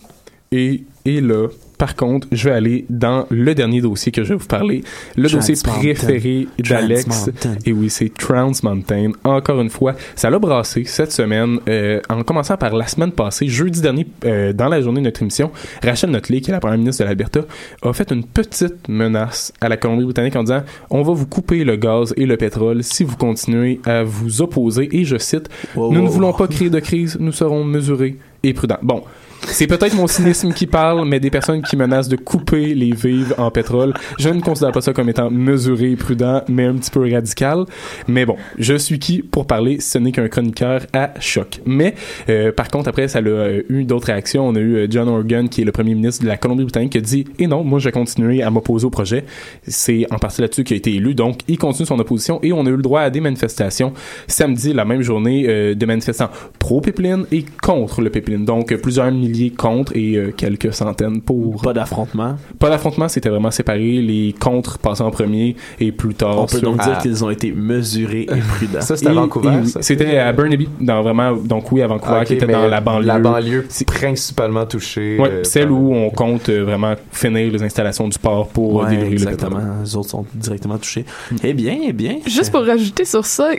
Et, 0.52 0.84
et 1.06 1.22
là, 1.22 1.48
par 1.80 1.96
contre, 1.96 2.28
je 2.34 2.50
vais 2.50 2.56
aller 2.56 2.86
dans 2.90 3.26
le 3.30 3.56
dernier 3.56 3.80
dossier 3.80 4.12
que 4.12 4.22
je 4.22 4.34
vais 4.34 4.36
vous 4.36 4.48
parler. 4.48 4.84
Le 5.16 5.30
dossier 5.30 5.56
préféré 5.64 6.46
d'Alex. 6.60 7.30
Et 7.66 7.72
oui, 7.72 7.90
c'est 7.90 8.14
Trans 8.14 8.52
Mountain. 8.64 9.14
Encore 9.24 9.62
une 9.62 9.70
fois, 9.70 9.96
ça 10.14 10.30
l'a 10.30 10.40
brassé 10.40 10.84
cette 10.84 11.14
semaine, 11.14 11.60
euh, 11.70 12.02
en 12.10 12.24
commençant 12.24 12.58
par 12.58 12.76
la 12.76 12.86
semaine 12.86 13.14
passée, 13.14 13.48
jeudi 13.48 13.80
dernier, 13.80 14.06
euh, 14.26 14.52
dans 14.52 14.68
la 14.68 14.82
journée 14.82 15.00
de 15.00 15.06
notre 15.06 15.22
émission, 15.22 15.52
Rachel 15.82 16.12
Notley, 16.12 16.42
qui 16.42 16.52
est 16.52 16.54
la 16.54 16.60
première 16.60 16.78
ministre 16.78 17.02
de 17.02 17.08
l'Alberta, 17.08 17.46
a 17.82 17.94
fait 17.94 18.12
une 18.12 18.26
petite 18.26 18.90
menace 18.90 19.54
à 19.62 19.70
la 19.70 19.78
Colombie-Britannique 19.78 20.36
en 20.36 20.44
disant 20.44 20.64
on 20.90 21.02
va 21.02 21.14
vous 21.14 21.28
couper 21.28 21.64
le 21.64 21.78
gaz 21.78 22.14
et 22.18 22.26
le 22.26 22.36
pétrole 22.36 22.84
si 22.84 23.06
vous 23.06 23.16
continuez 23.16 23.80
à 23.86 24.04
vous 24.04 24.42
opposer. 24.42 24.90
Et 24.92 25.06
je 25.06 25.18
cite 25.18 25.50
Wow, 25.78 25.94
nous 25.94 26.02
ne 26.02 26.10
voulons 26.10 26.32
wow. 26.32 26.38
pas 26.38 26.48
créer 26.48 26.70
de 26.70 26.80
crise, 26.82 27.16
nous 27.22 27.32
serons 27.32 27.64
mesurés 27.64 28.18
et 28.44 28.54
prudents. 28.54 28.80
Bon, 28.82 29.04
C'est 29.48 29.68
peut-être 29.68 29.96
mon 29.96 30.08
cynisme 30.08 30.54
qui 30.54 30.68
parle, 30.68 31.08
mais 31.08 31.20
des 31.20 31.30
personnes 31.30 31.62
qui 31.62 31.76
menacent 31.76 32.08
de 32.08 32.16
couper 32.16 32.74
les 32.74 32.92
vivres 32.92 33.36
en 33.38 33.52
pétrole, 33.52 33.94
je 34.18 34.30
ne 34.30 34.42
considère 34.42 34.72
pas 34.72 34.82
ça 34.82 34.94
comme 34.94 35.10
étant 35.10 35.32
mesuré, 35.32 35.96
prudent, 35.96 36.44
mais 36.48 36.66
un 36.66 36.76
petit 36.76 36.92
peu 36.92 37.12
radical. 37.12 37.66
Mais 38.08 38.26
bon, 38.26 38.36
je 38.58 38.76
suis 38.76 39.00
qui 39.00 39.22
pour 39.22 39.48
parler? 39.48 39.80
Ce 39.80 39.98
n'est 39.98 40.12
qu'un 40.12 40.28
chroniqueur 40.28 40.86
à 40.94 41.12
choc. 41.20 41.62
Mais 41.66 41.96
euh, 42.30 42.52
par 42.52 42.70
contre, 42.70 42.90
après, 42.90 43.08
ça 43.08 43.20
a 43.20 43.22
euh, 43.22 43.64
eu 43.70 43.84
d'autres 43.84 44.08
réactions. 44.08 44.48
On 44.48 44.56
a 44.56 44.60
eu 44.60 44.76
euh, 44.76 44.88
John 44.90 45.08
Organ, 45.08 45.50
qui 45.50 45.62
est 45.62 45.66
le 45.66 45.72
premier 45.72 45.96
ministre 45.96 46.24
de 46.24 46.28
la 46.28 46.38
Colombie-Britannique, 46.38 46.92
qui 46.92 46.98
a 46.98 47.02
dit 47.02 47.26
"Et 47.40 47.48
non, 47.48 47.64
moi, 47.64 47.80
je 47.80 47.86
vais 47.86 47.92
continuer 47.92 48.44
à 48.44 48.50
m'opposer 48.50 48.86
au 48.86 48.90
projet." 48.90 49.26
C'est 49.68 50.06
en 50.12 50.18
partie 50.18 50.42
là-dessus 50.42 50.64
qu'il 50.64 50.76
a 50.76 50.78
été 50.78 50.94
élu. 50.94 51.16
Donc, 51.16 51.40
il 51.48 51.58
continue 51.58 51.86
son 51.86 52.00
opposition 52.00 52.40
et 52.44 52.54
on 52.54 52.66
a 52.66 52.70
eu 52.70 52.76
le 52.76 52.82
droit 52.82 53.02
à 53.02 53.10
des 53.10 53.22
manifestations 53.22 53.94
samedi, 54.28 54.74
la 54.74 54.86
même 54.86 55.02
journée, 55.02 55.46
euh, 55.48 55.76
de 55.76 55.86
manifestants 55.86 56.30
pro-pipeline 56.60 57.26
et 57.32 57.46
contre 57.62 58.02
le 58.02 58.10
pipeline. 58.10 58.46
Donc, 58.46 58.76
plusieurs 58.76 59.06
milliers 59.30 59.52
contre 59.52 59.96
et 59.96 60.16
euh, 60.16 60.32
quelques 60.36 60.74
centaines 60.74 61.22
pour. 61.22 61.62
Pas 61.62 61.74
d'affrontement. 61.74 62.36
Pas 62.58 62.70
d'affrontement, 62.70 63.08
c'était 63.08 63.30
vraiment 63.30 63.52
séparé. 63.52 64.02
Les 64.02 64.34
contre 64.40 64.78
passant 64.80 65.08
en 65.08 65.12
premier 65.12 65.56
et 65.80 65.92
plus 65.92 66.14
tard. 66.16 66.40
On 66.40 66.46
peut 66.46 66.60
donc 66.62 66.82
dire 66.82 66.98
qu'ils 67.00 67.24
ont 67.24 67.30
été 67.30 67.52
mesurés 67.52 68.22
et 68.24 68.40
prudents. 68.40 68.82
Ça, 68.82 68.96
c'était 68.98 69.10
à 69.12 69.14
Vancouver? 69.14 69.62
C'était 69.82 70.18
à 70.18 70.32
Burnaby, 70.34 70.68
dans 70.80 71.02
vraiment, 71.02 71.34
donc 71.34 71.72
oui, 71.72 71.82
à 71.82 71.88
Vancouver, 71.88 72.22
qui 72.26 72.34
était 72.34 72.46
dans 72.48 72.68
la 72.68 72.82
banlieue. 72.82 73.06
La 73.08 73.20
banlieue 73.20 73.66
principalement 73.86 74.66
touchée. 74.66 75.18
Ouais, 75.20 75.30
euh, 75.30 75.44
celle 75.44 75.68
par- 75.68 75.78
où 75.78 75.94
on 75.94 76.10
compte 76.10 76.50
euh, 76.50 76.64
vraiment 76.64 76.94
finir 77.12 77.52
les 77.52 77.64
installations 77.64 78.08
du 78.08 78.18
port 78.18 78.48
pour 78.48 78.76
Ouais, 78.76 78.90
délivrer 78.90 79.10
le 79.10 79.14
exactement. 79.14 79.58
pétrole. 79.58 79.74
Les 79.84 79.96
autres 79.96 80.10
sont 80.10 80.26
directement 80.34 80.78
touchés. 80.78 81.06
Eh 81.44 81.54
bien, 81.54 81.78
eh 81.88 81.94
bien. 81.94 82.18
Juste 82.26 82.52
pour 82.52 82.66
rajouter 82.66 83.06
sur 83.06 83.26
ça, 83.26 83.52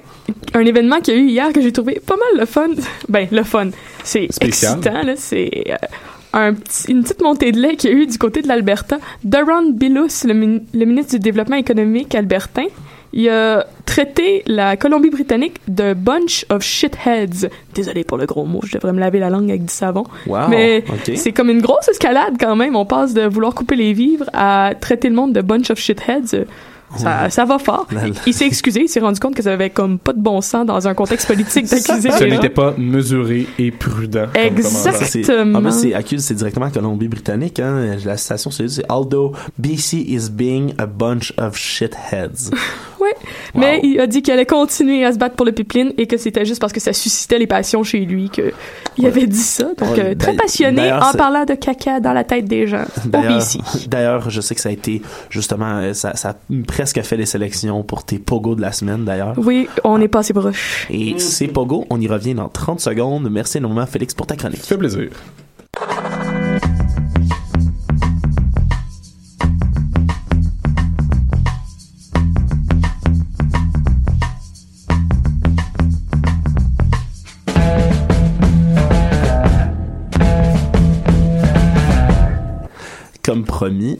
un 0.55 0.61
événement 0.61 1.01
qu'il 1.01 1.15
y 1.15 1.17
a 1.19 1.21
eu 1.21 1.27
hier 1.29 1.53
que 1.53 1.61
j'ai 1.61 1.73
trouvé 1.73 2.01
pas 2.05 2.17
mal 2.17 2.41
le 2.41 2.47
fun. 2.47 2.69
Ben, 3.09 3.27
le 3.31 3.43
fun. 3.43 3.71
C'est 4.05 4.29
excitant, 4.41 5.03
là. 5.03 5.15
C'est 5.17 5.51
euh, 5.71 5.77
un 6.33 6.55
petit- 6.55 6.91
une 6.93 7.03
petite 7.03 7.23
montée 7.23 7.53
de 7.53 7.61
lait 7.61 7.77
qu'il 7.77 7.91
y 7.91 7.93
a 7.95 7.97
eu 7.97 8.07
du 8.07 8.19
côté 8.19 8.43
de 8.43 8.49
l'Alberta. 8.49 8.99
Doron 9.25 9.71
Billus, 9.73 10.25
le, 10.27 10.35
min- 10.35 10.59
le 10.73 10.85
ministre 10.85 11.13
du 11.15 11.19
Développement 11.21 11.57
économique 11.57 12.15
albertain, 12.15 12.67
il 13.13 13.29
a 13.29 13.67
traité 13.87 14.45
la 14.47 14.77
Colombie-Britannique 14.77 15.57
de 15.67 15.95
bunch 15.95 16.47
of 16.49 16.63
shitheads. 16.63 17.49
Désolé 17.75 18.05
pour 18.05 18.17
le 18.19 18.27
gros 18.27 18.45
mot, 18.45 18.61
je 18.65 18.73
devrais 18.77 18.93
me 18.93 19.01
laver 19.01 19.19
la 19.19 19.31
langue 19.31 19.51
avec 19.51 19.65
du 19.65 19.73
savon. 19.75 20.05
Wow, 20.29 20.49
Mais 20.49 20.85
c'est 21.17 21.33
comme 21.33 21.51
une 21.51 21.61
grosse 21.61 21.89
escalade 21.89 22.35
quand 22.39 22.55
même. 22.55 22.77
On 22.77 22.87
passe 22.87 23.13
de 23.13 23.23
vouloir 23.27 23.53
couper 23.55 23.75
les 23.75 23.93
vivres 23.93 24.27
à 24.33 24.73
traiter 24.81 25.09
le 25.09 25.17
monde 25.17 25.33
de 25.33 25.41
bunch 25.41 25.71
of 25.71 25.79
shitheads. 25.81 26.45
Ça, 26.97 27.31
ça 27.31 27.45
va 27.45 27.59
fort. 27.59 27.87
La- 27.93 28.03
Il, 28.27 28.35
s'est 28.35 28.47
excusé, 28.47 28.83
il 28.83 28.89
s'est 28.89 29.01
rendu 29.01 29.21
compte 29.21 29.35
que 29.35 29.43
ça 29.43 29.53
avait 29.53 29.71
comme 29.71 29.99
pas 29.99 30.13
de 30.13 30.21
bon 30.21 30.41
sens 30.41 30.67
dans 30.67 30.89
un 30.89 30.95
contexte 30.95 31.27
politique 31.27 31.67
d'accuser 31.71 32.11
Ce 32.11 32.25
n'était 32.25 32.49
pas 32.49 32.75
mesuré 32.77 33.47
et 33.59 33.71
prudent. 33.71 34.27
Exactement. 34.35 35.59
En 35.59 35.63
plus, 35.63 35.73
c'est 35.73 35.95
accuse, 35.95 36.25
c'est 36.25 36.35
directement 36.35 36.69
Colombie-Britannique. 36.71 37.61
Hein. 37.61 37.97
La 38.05 38.17
citation, 38.17 38.51
c'est 38.51 38.69
c'est 38.69 38.85
Although 38.91 39.33
BC 39.59 39.99
is 39.99 40.31
being 40.31 40.75
a 40.79 40.87
bunch 40.87 41.33
of 41.39 41.57
shitheads. 41.57 42.51
Ouais. 43.55 43.61
Mais 43.61 43.81
il 43.83 44.01
a 44.01 44.07
dit 44.07 44.23
qu'il 44.23 44.33
allait 44.33 44.47
continuer 44.47 45.05
à 45.05 45.13
se 45.13 45.19
battre 45.19 45.37
pour 45.37 45.47
le 45.47 45.53
pipeline 45.53 45.93
et 45.99 46.07
que 46.07 46.17
c'était 46.17 46.45
juste 46.45 46.61
parce 46.61 46.73
que 46.73 46.81
ça 46.81 46.93
suscitait 46.93 47.39
les 47.39 47.47
passions 47.47 47.83
chez 47.83 48.01
lui 48.01 48.31
que 48.31 48.53
il 48.97 49.07
avait 49.07 49.27
dit 49.27 49.37
ça. 49.39 49.65
Donc 49.79 49.97
Ouais, 49.97 50.01
euh, 50.01 50.15
très 50.15 50.35
passionné 50.35 50.93
en 50.93 51.13
c'est- 51.13 51.19
parlant 51.19 51.45
de 51.45 51.55
caca 51.55 52.01
dans 52.01 52.13
la 52.13 52.25
tête 52.25 52.45
des 52.47 52.67
gens 52.67 52.85
D'ailleurs, 53.89 54.31
je 54.31 54.41
sais 54.41 54.55
que 54.55 54.61
ça 54.61 54.69
a 54.69 54.73
été 54.73 55.03
justement, 55.31 55.79
euh, 55.79 55.93
ça, 55.95 56.17
ça 56.17 56.31
a 56.31 56.35
presque 56.67 57.01
fait 57.03 57.17
les 57.17 57.27
sélections 57.27 57.83
pour 57.83 58.05
tes 58.05 58.19
pogos 58.19 58.55
de 58.55 58.61
la 58.63 58.73
semaine 58.73 59.05
d'ailleurs. 59.05 59.35
Oui, 59.37 59.69
on 59.85 59.99
n'est 59.99 60.09
pas 60.09 60.21
assez 60.21 60.33
proche. 60.33 60.87
Et 60.91 61.19
ces 61.19 61.49
pogos, 61.49 61.87
on 61.91 62.01
y 62.01 62.09
revient 62.09 62.35
dans 62.35 62.49
30 62.49 62.81
secondes. 62.81 63.29
Merci 63.31 63.59
énormément, 63.59 63.87
Félix, 63.87 64.15
pour 64.15 64.27
ta 64.27 64.37
chronique. 64.37 64.61
Ça 64.63 64.69
fait 64.69 64.79
plaisir. 64.79 65.09
Comme 83.31 83.45
promis, 83.45 83.97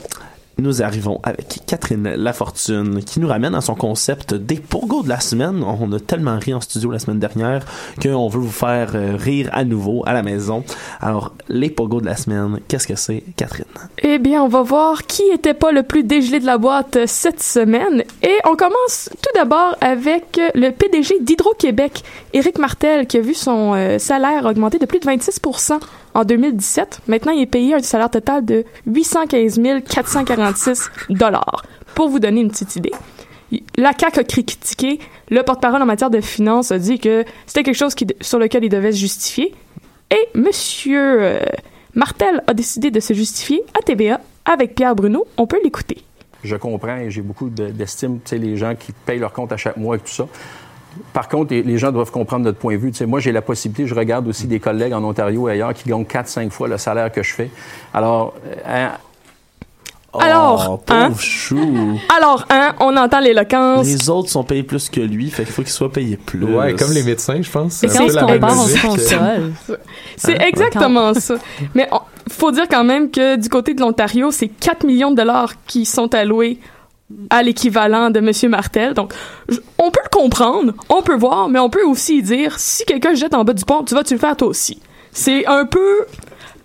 nous 0.59 0.83
arrivons 0.83 1.21
avec 1.23 1.61
Catherine 1.65 2.17
Lafortune 2.17 3.01
qui 3.05 3.21
nous 3.21 3.29
ramène 3.29 3.55
à 3.55 3.61
son 3.61 3.77
concept 3.77 4.35
des 4.35 4.57
pogos 4.57 5.05
de 5.05 5.09
la 5.09 5.21
semaine. 5.21 5.63
On 5.63 5.93
a 5.93 6.01
tellement 6.01 6.37
ri 6.37 6.53
en 6.53 6.61
studio 6.61 6.91
la 6.91 6.99
semaine 6.99 7.21
dernière 7.21 7.65
qu'on 8.03 8.27
veut 8.27 8.41
vous 8.41 8.51
faire 8.51 8.91
euh, 8.97 9.15
rire 9.17 9.49
à 9.53 9.63
nouveau 9.63 10.03
à 10.05 10.15
la 10.15 10.25
maison. 10.25 10.65
Alors, 11.01 11.33
les 11.49 11.71
pogos 11.71 12.01
de 12.01 12.07
la 12.07 12.17
semaine, 12.17 12.59
qu'est-ce 12.67 12.89
que 12.89 12.97
c'est, 12.97 13.23
Catherine? 13.37 13.67
Eh 14.03 14.19
bien, 14.19 14.43
on 14.43 14.49
va 14.49 14.63
voir 14.63 15.07
qui 15.07 15.23
était 15.33 15.55
pas 15.55 15.71
le 15.71 15.85
plus 15.85 16.03
dégelé 16.03 16.41
de 16.41 16.47
la 16.47 16.59
boîte 16.59 16.97
euh, 16.97 17.05
cette 17.07 17.41
semaine. 17.41 18.03
Et 18.25 18.37
on 18.51 18.57
commence 18.57 19.11
tout 19.23 19.31
d'abord 19.37 19.77
avec 19.81 20.39
euh, 20.39 20.49
le 20.57 20.71
PDG 20.71 21.21
d'Hydro-Québec, 21.21 22.03
Éric 22.33 22.59
Martel, 22.59 23.07
qui 23.07 23.17
a 23.17 23.21
vu 23.21 23.35
son 23.35 23.77
salaire 24.01 24.45
augmenter 24.45 24.79
de 24.79 24.87
plus 24.87 24.99
de 24.99 25.07
26 25.07 25.39
en 26.15 26.25
2017. 26.25 27.01
Maintenant, 27.09 27.33
il 27.33 27.43
est 27.43 27.47
payé 27.47 27.75
un 27.75 27.81
salaire 27.83 28.11
total 28.11 28.45
de 28.45 28.65
815 28.87 29.61
446 29.89 30.91
dollars. 31.11 31.65
Pour 31.95 32.09
vous 32.09 32.19
donner 32.19 32.41
une 32.41 32.51
petite 32.51 32.77
idée. 32.77 32.93
La 33.77 33.93
CAQ 33.99 34.21
a 34.21 34.25
critiqué. 34.25 35.01
Le 35.29 35.43
porte-parole 35.43 35.83
en 35.83 35.87
matière 35.87 36.11
de 36.11 36.21
finances 36.21 36.71
a 36.71 36.79
dit 36.79 36.99
que 36.99 37.25
c'était 37.47 37.63
quelque 37.65 37.77
chose 37.77 37.95
sur 38.21 38.39
lequel 38.39 38.65
il 38.65 38.69
devait 38.69 38.93
se 38.93 38.99
justifier. 38.99 39.55
Et 40.11 40.29
Monsieur 40.39 41.23
euh, 41.23 41.41
Martel 41.95 42.43
a 42.47 42.55
décidé 42.55 42.91
de 42.91 43.01
se 43.01 43.13
justifier 43.13 43.63
à 43.79 43.83
TVA 43.83 44.21
avec 44.45 44.75
Pierre 44.75 44.95
Bruno. 44.95 45.27
On 45.37 45.47
peut 45.47 45.59
l'écouter. 45.65 45.99
Je 46.43 46.57
comprends 46.57 46.97
et 46.97 47.11
j'ai 47.11 47.21
beaucoup 47.23 47.51
de- 47.51 47.69
d'estime, 47.71 48.21
tu 48.25 48.31
sais, 48.31 48.39
les 48.39 48.57
gens 48.57 48.75
qui 48.75 48.93
payent 48.93 49.19
leur 49.19 49.33
compte 49.33 49.53
à 49.53 49.57
chaque 49.57 49.77
mois 49.77 49.97
et 49.97 49.99
tout 49.99 50.07
ça. 50.09 50.27
Par 51.13 51.29
contre, 51.29 51.53
les, 51.53 51.63
les 51.63 51.79
gens 51.79 51.93
doivent 51.93 52.11
comprendre 52.11 52.45
notre 52.45 52.59
point 52.59 52.75
de 52.75 52.79
vue. 52.79 52.91
Tu 52.93 52.99
sais, 52.99 53.07
moi, 53.07 53.21
j'ai 53.21 53.33
la 53.33 53.43
possibilité, 53.43 53.87
je 53.87 53.95
regarde 53.95 54.27
aussi 54.29 54.47
des 54.47 54.59
collègues 54.61 54.93
en 54.93 55.03
Ontario 55.05 55.49
et 55.49 55.53
ailleurs 55.53 55.75
qui 55.75 55.89
gagnent 55.89 56.03
4-5 56.05 56.51
fois 56.51 56.69
le 56.69 56.79
salaire 56.79 57.11
que 57.13 57.23
je 57.23 57.33
fais. 57.33 57.51
Alors, 57.95 58.35
euh, 58.47 58.55
hein, 58.67 58.91
Alors, 60.19 60.69
oh, 60.73 60.77
pauvre 60.79 61.01
hein? 61.03 61.15
chou. 61.19 61.99
Alors, 62.17 62.45
hein, 62.51 62.75
on 62.81 62.97
entend 62.97 63.21
l'éloquence. 63.21 63.87
Les 63.87 64.11
autres 64.11 64.29
sont 64.29 64.43
payés 64.43 64.65
plus 64.65 64.89
que 64.89 65.01
lui, 65.01 65.31
fait 65.31 65.45
qu'il 65.45 65.53
faut 65.53 65.63
qu'il 65.63 65.71
soit 65.71 65.93
payé 65.93 66.17
plus. 66.17 66.45
Ouais, 66.45 66.75
comme 66.75 66.93
les 66.93 67.05
médecins, 67.05 67.41
je 67.41 67.49
pense. 67.51 67.85
Et 67.85 67.89
C'est 67.89 67.97
quand 67.97 68.05
un 68.05 68.07
peu 68.09 68.13
on 68.13 68.15
la 68.15 68.21
se 68.21 68.27
même 68.27 68.41
compare, 68.41 68.59
on 68.59 68.67
se 68.67 68.73
logique. 68.73 69.19
console. 69.19 69.79
C'est 70.17 70.35
Hein? 70.43 70.47
exactement 70.49 71.15
ça. 71.15 71.35
Mais 71.77 71.89
on- 71.93 72.01
faut 72.29 72.51
dire 72.51 72.67
quand 72.69 72.85
même 72.85 73.11
que 73.11 73.37
du 73.37 73.49
côté 73.49 73.75
de 73.75 73.81
l'Ontario, 73.81 74.31
c'est 74.33 74.49
4 74.49 74.85
millions 74.85 75.11
de 75.13 75.17
dollars 75.17 75.53
qui 75.67 75.85
sont 75.85 76.13
alloués 76.15 76.59
à 77.31 77.43
l'équivalent 77.43 78.11
de 78.11 78.21
Monsieur 78.21 78.49
Martel. 78.49 78.95
Donc, 78.95 79.13
on 79.79 79.91
peut 79.91 80.01
le 80.05 80.11
comprendre, 80.11 80.73
on 80.89 81.03
peut 81.03 81.17
voir, 81.17 81.49
mais 81.49 81.59
on 81.59 81.71
peut 81.71 81.85
aussi 81.85 82.23
dire 82.23 82.59
si 82.59 82.85
quelqu'un 82.85 83.15
jette 83.15 83.35
en 83.35 83.45
bas 83.45 83.53
du 83.53 83.65
pont, 83.65 83.83
tu 83.85 83.95
vas 83.95 84.05
tu 84.05 84.15
le 84.15 84.21
faire 84.21 84.37
toi 84.37 84.49
aussi? 84.49 84.81
C'est 85.13 85.47
un 85.47 85.65
peu 85.65 86.07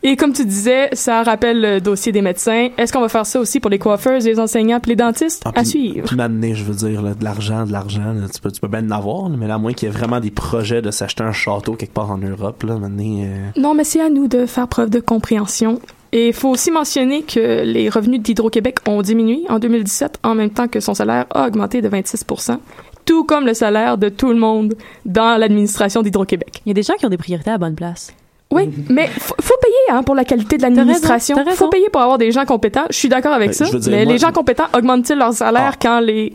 et 0.07 0.15
comme 0.17 0.33
tu 0.33 0.45
disais, 0.45 0.89
ça 0.93 1.23
rappelle 1.23 1.59
le 1.61 1.81
dossier 1.81 2.11
des 2.11 2.21
médecins. 2.21 2.67
Est-ce 2.77 2.93
qu'on 2.93 3.01
va 3.01 3.09
faire 3.09 3.25
ça 3.25 3.39
aussi 3.39 3.59
pour 3.59 3.71
les 3.71 3.79
coiffeuses, 3.79 4.23
les 4.25 4.39
enseignants, 4.39 4.79
puis 4.79 4.89
les 4.91 4.95
dentistes? 4.95 5.41
Ah, 5.45 5.49
À 5.49 5.61
puis- 5.61 5.65
suivre. 5.65 6.05
Puis 6.07 6.15
m'amener, 6.15 6.53
je 6.53 6.63
veux 6.63 6.75
dire, 6.75 7.01
là, 7.01 7.15
de 7.15 7.23
l'argent, 7.23 7.65
de 7.65 7.71
l'argent, 7.71 8.13
là, 8.13 8.27
tu 8.31 8.39
peux, 8.39 8.51
tu 8.51 8.61
peux 8.61 8.67
bien 8.67 8.85
en 8.87 8.91
avoir, 8.91 9.29
là, 9.29 9.35
mais 9.39 9.47
là, 9.47 9.55
à 9.55 9.57
moins 9.57 9.73
qu'il 9.73 9.89
y 9.89 9.91
ait 9.91 9.95
vraiment 9.95 10.19
des 10.19 10.29
projets 10.29 10.83
de 10.83 10.91
s'acheter 10.91 11.23
un 11.23 11.31
château 11.31 11.73
quelque 11.73 11.93
part 11.95 12.11
en 12.11 12.19
Europe, 12.19 12.61
là, 12.61 12.75
m'amener, 12.77 13.25
euh, 13.25 13.59
Non, 13.59 13.73
mais 13.73 13.83
c'est 13.83 13.99
à 13.99 14.09
nous 14.09 14.27
de 14.27 14.45
faire 14.45 14.67
preuve 14.67 14.91
de 14.91 14.99
compréhension. 14.99 15.79
Et 16.17 16.27
il 16.29 16.33
faut 16.33 16.47
aussi 16.49 16.71
mentionner 16.71 17.23
que 17.23 17.63
les 17.63 17.89
revenus 17.89 18.21
d'Hydro-Québec 18.21 18.77
ont 18.87 19.01
diminué 19.01 19.41
en 19.49 19.59
2017, 19.59 20.19
en 20.23 20.33
même 20.33 20.49
temps 20.49 20.69
que 20.69 20.79
son 20.79 20.93
salaire 20.93 21.25
a 21.29 21.45
augmenté 21.45 21.81
de 21.81 21.89
26 21.89 22.25
tout 23.03 23.25
comme 23.25 23.45
le 23.45 23.53
salaire 23.53 23.97
de 23.97 24.07
tout 24.07 24.29
le 24.29 24.37
monde 24.39 24.75
dans 25.05 25.37
l'administration 25.37 26.01
d'Hydro-Québec. 26.01 26.61
Il 26.65 26.69
y 26.69 26.71
a 26.71 26.73
des 26.73 26.83
gens 26.83 26.93
qui 26.93 27.05
ont 27.05 27.09
des 27.09 27.17
priorités 27.17 27.49
à 27.49 27.53
la 27.53 27.57
bonne 27.59 27.75
place. 27.75 28.13
Oui, 28.49 28.69
mais 28.89 29.07
faut, 29.07 29.35
faut 29.41 29.57
payer 29.61 29.75
hein, 29.97 30.03
pour 30.03 30.15
la 30.15 30.23
qualité 30.23 30.55
de 30.55 30.61
l'administration. 30.61 31.35
T'as 31.35 31.51
faut 31.51 31.67
payer 31.67 31.89
pour 31.91 32.01
avoir 32.01 32.17
des 32.17 32.31
gens 32.31 32.45
compétents. 32.45 32.85
Je 32.89 32.95
suis 32.95 33.09
d'accord 33.09 33.33
avec 33.33 33.49
Ben, 33.49 33.53
ça. 33.53 33.65
dire, 33.65 33.91
mais 33.91 34.05
moi- 34.05 34.13
les 34.13 34.17
gens 34.19 34.31
compétents 34.31 34.67
augmentent-ils 34.73 35.17
leur 35.17 35.33
salaire 35.33 35.71
Ah. 35.73 35.77
quand 35.81 35.99
les 35.99 36.33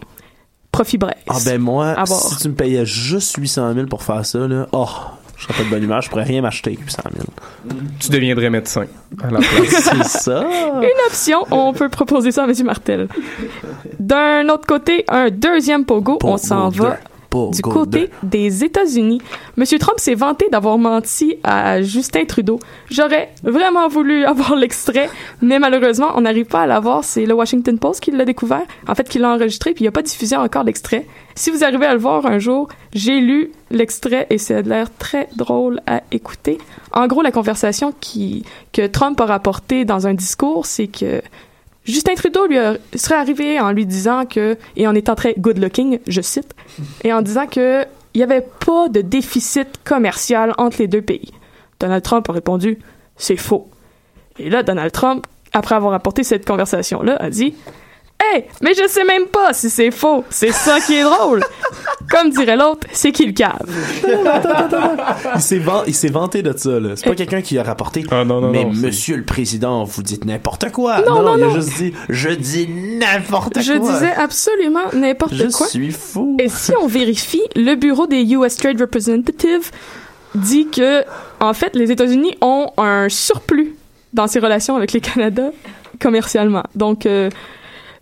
profits 0.71 0.99
braissent? 0.99 1.15
Ah 1.29 1.39
ben 1.45 1.59
moi, 1.59 1.97
si 2.07 2.37
tu 2.37 2.49
me 2.51 2.55
payais 2.55 2.85
juste 2.85 3.35
800 3.37 3.73
000 3.75 3.87
pour 3.87 4.03
faire 4.03 4.27
ça, 4.27 4.47
là, 4.47 4.67
oh, 4.73 4.87
je 5.41 5.47
serais 5.47 5.55
pas 5.55 5.65
de 5.65 5.71
bonne 5.71 5.83
humeur, 5.83 6.03
je 6.03 6.11
pourrais 6.11 6.25
rien 6.25 6.43
m'acheter 6.43 6.71
avec 6.71 6.81
800 6.81 7.03
000. 7.15 7.25
Tu 7.99 8.11
deviendrais 8.11 8.51
médecin. 8.51 8.85
C'est 9.69 10.05
ça. 10.05 10.45
Une 10.83 11.07
option, 11.07 11.47
on 11.51 11.73
peut 11.73 11.89
proposer 11.89 12.31
ça 12.31 12.45
à 12.45 12.47
M. 12.47 12.53
Martel. 12.65 13.09
D'un 13.99 14.49
autre 14.51 14.67
côté, 14.67 15.05
un 15.09 15.31
deuxième 15.31 15.87
pogo, 15.87 16.19
on 16.23 16.37
s'en 16.37 16.71
Pogo 16.71 16.89
du 17.53 17.63
côté 17.63 18.11
des 18.23 18.65
États-Unis. 18.65 19.21
Monsieur 19.57 19.79
Trump 19.79 19.99
s'est 19.99 20.15
vanté 20.15 20.49
d'avoir 20.51 20.79
menti 20.79 21.37
à 21.45 21.83
Justin 21.83 22.25
Trudeau. 22.25 22.59
J'aurais 22.91 23.33
vraiment 23.43 23.89
voulu 23.89 24.25
avoir 24.27 24.57
l'extrait, 24.57 25.09
mais 25.41 25.59
malheureusement, 25.59 26.09
on 26.17 26.23
n'arrive 26.23 26.47
pas 26.47 26.63
à 26.63 26.67
l'avoir. 26.67 27.05
C'est 27.05 27.27
le 27.27 27.35
Washington 27.35 27.79
Post 27.79 28.01
qui 28.01 28.11
l'a 28.11 28.25
découvert. 28.25 28.63
En 28.89 28.95
fait, 28.95 29.09
qui 29.09 29.19
l'a 29.19 29.31
enregistré, 29.31 29.75
puis 29.75 29.85
il 29.85 29.89
n'a 29.89 29.93
pas 29.93 30.03
diffusé 30.03 30.37
encore 30.37 30.65
l'extrait. 30.65 31.07
Si 31.35 31.51
vous 31.51 31.65
arrivez 31.65 31.87
à 31.87 31.95
le 31.95 32.01
voir 32.01 32.27
un 32.27 32.39
jour, 32.39 32.69
j'ai 32.93 33.21
lu 33.21 33.53
l'extrait 33.71 34.27
et 34.31 34.39
ça 34.39 34.59
a 34.59 34.63
l'air 34.63 34.89
très 34.99 35.29
drôle 35.37 35.81
à 35.87 36.03
écouter. 36.11 36.59
En 36.93 37.07
gros, 37.07 37.23
la 37.23 37.31
conversation 37.31 37.95
qui, 38.01 38.45
que 38.73 38.87
Trump 38.87 39.21
a 39.21 39.27
rapportée 39.27 39.85
dans 39.85 40.07
un 40.07 40.15
discours, 40.15 40.67
c'est 40.67 40.89
que 40.89 41.23
Justin 41.85 42.15
Trudeau 42.15 42.47
lui 42.47 42.59
serait 42.95 43.17
arrivé 43.17 43.59
en 43.59 43.73
lui 43.73 43.87
disant 43.87 44.27
que, 44.27 44.57
et 44.77 44.87
en 44.87 44.95
étant 44.95 45.15
très 45.15 45.35
good 45.39 45.59
looking, 45.59 45.99
je 46.07 46.21
cite, 46.21 46.55
et 47.05 47.13
en 47.13 47.23
disant 47.23 47.47
que 47.47 47.85
il 48.15 48.19
n'y 48.19 48.25
avait 48.25 48.47
pas 48.67 48.89
de 48.89 49.01
déficit 49.03 49.69
commercial 49.85 50.53
entre 50.59 50.79
les 50.79 50.89
deux 50.89 51.03
pays. 51.03 51.31
Donald 51.79 52.03
Trump 52.03 52.29
a 52.29 52.33
répondu, 52.33 52.79
c'est 53.17 53.37
faux. 53.37 53.69
Et 54.39 54.51
là, 54.51 54.63
Donald 54.63 54.93
Trump, 54.93 55.27
après 55.53 55.75
avoir 55.75 55.95
apporté 55.95 56.25
cette 56.25 56.47
conversation-là, 56.47 57.17
a 57.21 57.31
dit, 57.31 57.55
Mais 58.61 58.75
je 58.75 58.87
sais 58.89 59.05
même 59.05 59.27
pas 59.27 59.53
si 59.53 59.71
c'est 59.71 59.91
faux. 59.91 60.25
C'est 60.31 60.53
ça 60.53 60.81
qui 60.81 60.95
est 60.97 61.03
drôle. 61.03 61.43
Comme 62.11 62.31
dirait 62.31 62.57
l'autre, 62.57 62.87
c'est 62.93 63.13
qui 63.13 63.27
le 63.27 63.33
cave. 63.33 63.61
Il 65.35 65.41
s'est 65.41 65.59
van- 65.59 65.85
vanté 66.11 66.43
de 66.43 66.53
ça, 66.57 66.81
là. 66.81 66.91
C'est 66.97 67.09
pas 67.09 67.15
quelqu'un 67.15 67.43
qui 67.43 67.59
a 67.59 67.63
rapporté. 67.63 68.05
non, 68.11 68.51
mais 68.51 68.65
non, 68.65 68.73
c'est- 68.75 68.87
monsieur 68.87 69.17
le 69.17 69.25
président, 69.25 69.85
vous 69.85 70.03
dites 70.03 70.25
n'importe 70.25 70.71
quoi. 70.73 71.01
Non, 71.03 71.23
non, 71.23 71.37
il 71.37 71.43
a 71.43 71.47
non. 71.47 71.55
juste 71.55 71.77
dit, 71.77 71.93
je 72.09 72.31
dis 72.31 72.69
n'importe 72.69 73.55
quoi. 73.55 73.63
Je 73.63 73.73
disais 73.75 74.13
absolument 74.13 74.81
n'importe 74.93 75.35
Je 75.35 75.47
quoi. 75.57 75.67
suis 75.67 75.91
fou. 75.93 76.37
Et 76.41 76.49
si 76.49 76.73
on 76.81 76.87
vérifie, 76.87 77.43
le 77.57 77.75
bureau 77.77 78.07
des 78.07 78.23
US 78.35 78.57
Trade 78.57 78.81
Representative 78.81 79.71
dit 80.35 80.69
que, 80.69 81.05
en 81.41 81.53
fait, 81.55 81.75
les 81.75 81.91
États-Unis 81.91 82.35
ont 82.41 82.71
un 82.77 83.09
surplus 83.09 83.75
dans 84.13 84.27
ses 84.27 84.39
relations 84.41 84.77
avec 84.77 84.93
le 84.93 85.01
Canada 85.01 85.51
commercialement. 86.01 86.65
Donc, 86.75 87.07
euh, 87.07 87.31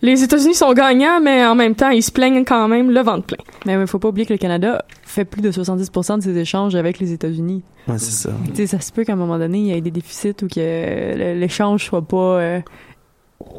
les 0.00 0.22
États-Unis 0.22 0.54
sont 0.54 0.72
gagnants, 0.72 1.20
mais 1.20 1.44
en 1.44 1.54
même 1.54 1.74
temps, 1.74 1.90
ils 1.90 2.02
se 2.02 2.12
plaignent 2.12 2.44
quand 2.44 2.68
même 2.68 2.90
le 2.90 3.00
ventre 3.00 3.26
plein. 3.26 3.44
Mais 3.66 3.74
il 3.74 3.86
faut 3.86 3.98
pas 3.98 4.08
oublier 4.08 4.26
que 4.26 4.32
le 4.32 4.38
Canada 4.38 4.84
fait 5.02 5.24
plus 5.24 5.42
de 5.42 5.50
70% 5.50 6.18
de 6.18 6.22
ses 6.22 6.36
échanges 6.38 6.76
avec 6.76 7.00
les 7.00 7.12
États-Unis. 7.12 7.62
Ouais, 7.88 7.98
c'est 7.98 8.12
ça. 8.12 8.30
Tu 8.50 8.56
sais, 8.56 8.66
ça 8.66 8.80
se 8.80 8.92
peut 8.92 9.04
qu'à 9.04 9.14
un 9.14 9.16
moment 9.16 9.38
donné, 9.38 9.58
il 9.58 9.66
y 9.66 9.72
ait 9.72 9.80
des 9.80 9.90
déficits 9.90 10.34
ou 10.42 10.46
que 10.48 11.34
l'échange 11.34 11.84
soit 11.84 12.02
pas 12.02 12.38
euh, 12.38 12.60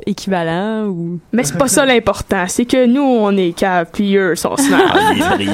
équivalent 0.05 0.85
ou... 0.87 1.19
Mais 1.33 1.43
c'est 1.43 1.57
pas 1.57 1.67
ça 1.67 1.85
l'important. 1.85 2.45
C'est 2.47 2.65
que 2.65 2.85
nous, 2.85 3.01
on 3.01 3.35
est 3.37 3.53
cave, 3.53 3.87
puis 3.91 4.15
eux 4.15 4.35
sont. 4.35 4.55
Ah, 4.73 5.11
il 5.15 5.21
est 5.21 5.29
brillant, 5.35 5.53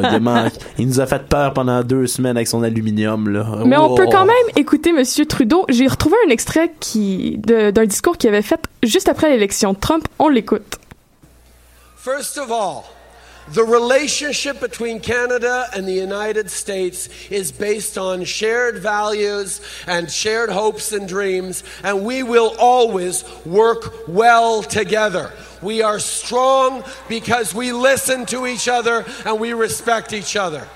là. 0.00 0.10
Il, 0.14 0.20
manque- 0.20 0.52
il 0.78 0.86
nous 0.88 1.00
a 1.00 1.06
fait 1.06 1.22
peur 1.28 1.52
pendant 1.52 1.82
deux 1.82 2.06
semaines 2.06 2.36
avec 2.36 2.48
son 2.48 2.62
aluminium, 2.62 3.28
là. 3.28 3.46
Mais 3.64 3.76
on 3.76 3.92
Oh. 3.92 3.94
peut 3.94 4.06
quand 4.10 4.24
même 4.26 4.34
écouter 4.56 4.92
Monsieur 4.92 5.26
Trudeau. 5.26 5.64
J'ai 5.68 5.86
retrouvé 5.86 6.16
un 6.26 6.30
extrait 6.30 6.72
qui 6.80 7.38
d'un 7.38 7.86
discours 7.86 8.16
qu'il 8.18 8.28
avait 8.28 8.42
fait 8.42 8.60
juste 8.82 9.08
après 9.08 9.30
l'élection 9.30 9.72
de 9.72 9.78
Trump. 9.78 10.06
On 10.18 10.28
l'écoute. 10.28 10.76
First 11.96 12.38
of 12.38 12.50
all, 12.50 12.82
the 13.48 13.64
relationship 13.64 14.60
between 14.60 15.00
Canada 15.00 15.66
and 15.74 15.86
the 15.86 15.92
United 15.92 16.50
States 16.50 17.08
is 17.30 17.52
based 17.52 17.96
on 17.96 18.24
shared 18.24 18.78
values 18.78 19.60
and 19.86 20.10
shared 20.10 20.50
hopes 20.50 20.92
and 20.92 21.08
dreams, 21.08 21.62
and 21.82 22.04
we 22.04 22.22
will 22.22 22.54
always 22.58 23.24
work 23.44 24.08
well 24.08 24.62
together. 24.62 25.32
We 25.62 25.82
are 25.82 25.98
strong 25.98 26.84
because 27.08 27.54
we 27.54 27.72
listen 27.72 28.26
to 28.26 28.46
each 28.46 28.68
other 28.68 29.04
and 29.24 29.38
we 29.40 29.52
respect 29.52 30.12
each 30.12 30.36
other. 30.36 30.66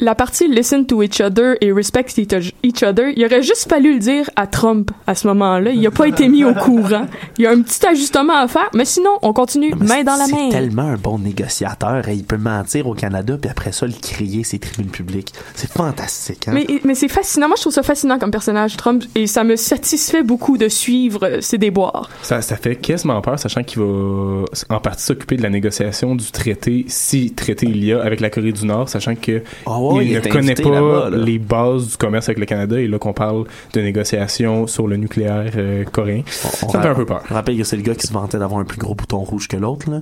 La 0.00 0.16
partie 0.16 0.48
listen 0.48 0.86
to 0.86 1.04
each 1.04 1.20
other 1.20 1.54
et 1.60 1.70
respect 1.70 2.06
each 2.18 2.82
other, 2.82 3.12
il 3.14 3.24
aurait 3.24 3.42
juste 3.42 3.68
fallu 3.68 3.92
le 3.92 3.98
dire 4.00 4.28
à 4.34 4.48
Trump 4.48 4.90
à 5.06 5.14
ce 5.14 5.28
moment-là. 5.28 5.70
Il 5.70 5.80
n'a 5.82 5.92
pas 5.92 6.08
été 6.08 6.26
mis 6.26 6.44
au 6.44 6.52
courant. 6.52 7.06
Il 7.38 7.44
y 7.44 7.46
a 7.46 7.52
un 7.52 7.62
petit 7.62 7.86
ajustement 7.86 8.34
à 8.36 8.48
faire, 8.48 8.68
mais 8.74 8.84
sinon, 8.84 9.10
on 9.22 9.32
continue 9.32 9.72
main 9.76 10.02
dans 10.02 10.16
la 10.16 10.26
main. 10.26 10.50
C'est 10.50 10.56
tellement 10.56 10.82
un 10.82 10.96
bon 10.96 11.20
négociateur. 11.20 12.08
et 12.08 12.14
il 12.14 12.24
peut 12.24 12.36
mentir 12.38 12.88
au 12.88 12.94
Canada, 12.94 13.38
puis 13.40 13.48
après 13.48 13.70
ça, 13.70 13.86
le 13.86 13.92
crier 13.92 14.42
ses 14.42 14.58
tribunes 14.58 14.90
publiques. 14.90 15.32
C'est 15.54 15.70
fantastique, 15.70 16.48
hein? 16.48 16.52
Mais, 16.54 16.66
mais 16.82 16.96
c'est 16.96 17.06
fascinant. 17.06 17.46
Moi, 17.46 17.54
je 17.56 17.60
trouve 17.60 17.72
ça 17.74 17.84
fascinant 17.84 18.18
comme 18.18 18.32
personnage, 18.32 18.76
Trump, 18.76 19.04
et 19.14 19.28
ça 19.28 19.44
me 19.44 19.54
satisfait 19.54 20.24
beaucoup 20.24 20.58
de 20.58 20.68
suivre 20.68 21.38
ses 21.40 21.56
déboires. 21.56 22.10
Ça, 22.22 22.42
ça 22.42 22.56
fait 22.56 22.74
quasiment 22.74 23.20
peur, 23.20 23.38
sachant 23.38 23.62
qu'il 23.62 23.80
va 23.80 24.44
en 24.70 24.80
partie 24.80 25.04
s'occuper 25.04 25.36
de 25.36 25.42
la 25.42 25.50
négociation 25.50 26.16
du 26.16 26.32
traité, 26.32 26.84
si 26.88 27.30
traité 27.32 27.66
il 27.66 27.84
y 27.84 27.92
a, 27.92 28.02
avec 28.02 28.18
la 28.18 28.28
Corée 28.28 28.50
du 28.50 28.66
Nord, 28.66 28.88
sachant 28.88 29.14
que 29.14 29.40
Ah 29.66 29.83
il, 30.00 30.10
il 30.10 30.14
ne 30.14 30.20
connaît 30.20 30.54
pas 30.54 31.10
là. 31.10 31.10
les 31.10 31.38
bases 31.38 31.88
du 31.88 31.96
commerce 31.96 32.28
avec 32.28 32.38
le 32.38 32.46
Canada, 32.46 32.80
et 32.80 32.86
là 32.86 32.98
qu'on 32.98 33.12
parle 33.12 33.44
de 33.72 33.80
négociations 33.80 34.66
sur 34.66 34.86
le 34.86 34.96
nucléaire 34.96 35.52
euh, 35.56 35.84
coréen. 35.84 36.22
On 36.62 36.68
ça 36.68 36.78
me 36.78 36.82
fait 36.82 36.88
un 36.88 36.94
peu 36.94 37.06
peur. 37.06 37.22
on 37.30 37.34
rappelle 37.34 37.56
que 37.56 37.64
c'est 37.64 37.76
le 37.76 37.82
gars 37.82 37.94
qui 37.94 38.06
se 38.06 38.12
vantait 38.12 38.38
d'avoir 38.38 38.60
un 38.60 38.64
plus 38.64 38.78
gros 38.78 38.94
bouton 38.94 39.18
rouge 39.18 39.48
que 39.48 39.56
l'autre, 39.56 39.90
là. 39.90 40.00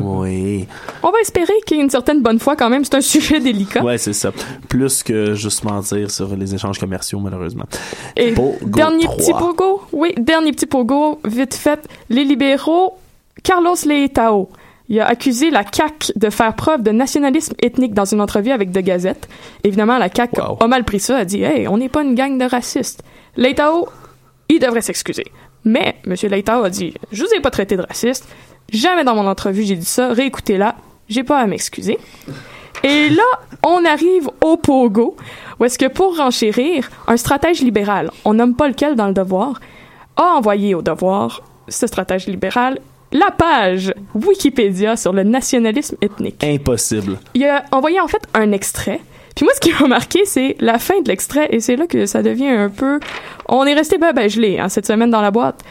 Oui. 0.00 0.66
On 1.02 1.10
va 1.10 1.20
espérer 1.20 1.52
qu'il 1.66 1.76
y 1.76 1.80
ait 1.80 1.82
une 1.82 1.90
certaine 1.90 2.22
bonne 2.22 2.38
foi 2.38 2.56
quand 2.56 2.70
même. 2.70 2.84
C'est 2.84 2.96
un 2.96 3.00
sujet 3.00 3.40
délicat. 3.40 3.82
Ouais, 3.82 3.98
c'est 3.98 4.12
ça. 4.12 4.32
Plus 4.68 5.02
que 5.02 5.34
juste 5.34 5.64
mentir 5.64 6.10
sur 6.10 6.34
les 6.36 6.54
échanges 6.54 6.78
commerciaux, 6.78 7.20
malheureusement. 7.20 7.66
Et 8.16 8.32
Pogo 8.32 8.56
dernier 8.62 9.04
3. 9.04 9.16
petit 9.16 9.32
pogo, 9.32 9.82
oui, 9.92 10.14
dernier 10.18 10.52
petit 10.52 10.66
pogo, 10.66 11.20
vite 11.24 11.54
fait. 11.54 11.80
Les 12.08 12.24
libéraux, 12.24 12.94
Carlos 13.42 13.74
Leitao, 13.86 14.48
il 14.90 14.98
a 15.00 15.06
accusé 15.06 15.50
la 15.50 15.62
CAQ 15.62 16.12
de 16.16 16.30
faire 16.30 16.54
preuve 16.54 16.82
de 16.82 16.90
nationalisme 16.90 17.54
ethnique 17.62 17.94
dans 17.94 18.04
une 18.04 18.20
entrevue 18.20 18.50
avec 18.50 18.72
The 18.72 18.80
Gazette. 18.80 19.28
Évidemment, 19.62 19.98
la 19.98 20.12
CAQ 20.12 20.40
a 20.60 20.66
mal 20.66 20.84
pris 20.84 20.98
ça, 20.98 21.18
a 21.18 21.24
dit 21.24 21.42
«Hey, 21.44 21.68
on 21.68 21.78
n'est 21.78 21.88
pas 21.88 22.02
une 22.02 22.16
gang 22.16 22.36
de 22.36 22.44
racistes.» 22.44 23.02
Leitao, 23.36 23.88
il 24.48 24.58
devrait 24.58 24.82
s'excuser. 24.82 25.26
Mais 25.64 25.94
M. 26.04 26.14
Leitao 26.28 26.64
a 26.64 26.70
dit 26.70 26.94
«Je 27.12 27.24
vous 27.24 27.32
ai 27.32 27.40
pas 27.40 27.50
traité 27.50 27.76
de 27.76 27.82
raciste. 27.82 28.28
Jamais 28.72 29.04
dans 29.04 29.14
mon 29.14 29.26
entrevue 29.28 29.62
j'ai 29.62 29.76
dit 29.76 29.84
ça. 29.84 30.12
Réécoutez-la. 30.12 30.74
J'ai 31.08 31.22
pas 31.22 31.38
à 31.38 31.46
m'excuser.» 31.46 31.98
Et 32.82 33.10
là, 33.10 33.22
on 33.64 33.84
arrive 33.84 34.28
au 34.40 34.56
pogo, 34.56 35.16
où 35.58 35.64
est-ce 35.64 35.78
que 35.78 35.86
pour 35.86 36.16
renchérir, 36.16 36.90
un 37.06 37.16
stratège 37.16 37.60
libéral, 37.60 38.10
on 38.24 38.34
nomme 38.34 38.56
pas 38.56 38.68
lequel 38.68 38.96
dans 38.96 39.06
le 39.06 39.12
devoir, 39.12 39.60
a 40.16 40.34
envoyé 40.34 40.74
au 40.74 40.80
devoir, 40.80 41.42
ce 41.68 41.86
stratège 41.86 42.26
libéral, 42.26 42.78
la 43.12 43.30
page 43.30 43.92
Wikipédia 44.14 44.96
sur 44.96 45.12
le 45.12 45.22
nationalisme 45.22 45.96
ethnique. 46.00 46.42
Impossible. 46.44 47.18
Il 47.34 47.44
a 47.44 47.64
envoyé 47.72 48.00
en 48.00 48.08
fait 48.08 48.22
un 48.34 48.52
extrait. 48.52 49.00
Puis 49.34 49.44
moi, 49.44 49.52
ce 49.54 49.60
qui 49.60 49.72
m'a 49.72 49.88
marqué, 49.88 50.24
c'est 50.24 50.56
la 50.60 50.78
fin 50.78 51.00
de 51.00 51.08
l'extrait, 51.08 51.48
et 51.50 51.60
c'est 51.60 51.76
là 51.76 51.86
que 51.86 52.06
ça 52.06 52.22
devient 52.22 52.48
un 52.48 52.68
peu... 52.68 53.00
On 53.48 53.64
est 53.64 53.74
resté 53.74 53.98
ben, 53.98 54.12
ben 54.12 54.28
gelé 54.28 54.58
hein, 54.58 54.68
cette 54.68 54.86
semaine 54.86 55.10
dans 55.10 55.22
la 55.22 55.30
boîte. 55.30 55.62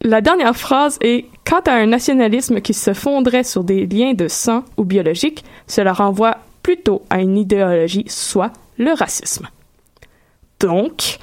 La 0.00 0.20
dernière 0.20 0.56
phrase 0.56 0.98
est 1.00 1.26
Quant 1.48 1.60
à 1.66 1.72
un 1.72 1.86
nationalisme 1.86 2.60
qui 2.60 2.74
se 2.74 2.92
fonderait 2.92 3.42
sur 3.42 3.64
des 3.64 3.86
liens 3.86 4.12
de 4.12 4.28
sang 4.28 4.64
ou 4.76 4.84
biologiques, 4.84 5.44
cela 5.66 5.94
renvoie 5.94 6.36
plutôt 6.62 7.02
à 7.08 7.22
une 7.22 7.38
idéologie, 7.38 8.04
soit 8.06 8.52
le 8.76 8.92
racisme. 8.92 9.48
Donc, 10.60 11.18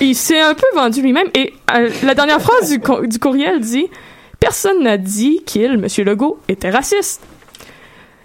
il 0.00 0.14
s'est 0.14 0.40
un 0.40 0.54
peu 0.54 0.66
vendu 0.74 1.02
lui-même. 1.02 1.28
Et 1.34 1.52
euh, 1.74 1.90
la 2.04 2.14
dernière 2.14 2.40
phrase 2.40 2.70
du, 2.70 2.80
co- 2.80 3.06
du 3.06 3.18
courriel 3.18 3.60
dit 3.60 3.86
Personne 4.40 4.82
n'a 4.84 4.96
dit 4.98 5.42
qu'il, 5.44 5.72
M. 5.72 5.86
Legault, 6.04 6.38
était 6.48 6.70
raciste. 6.70 7.22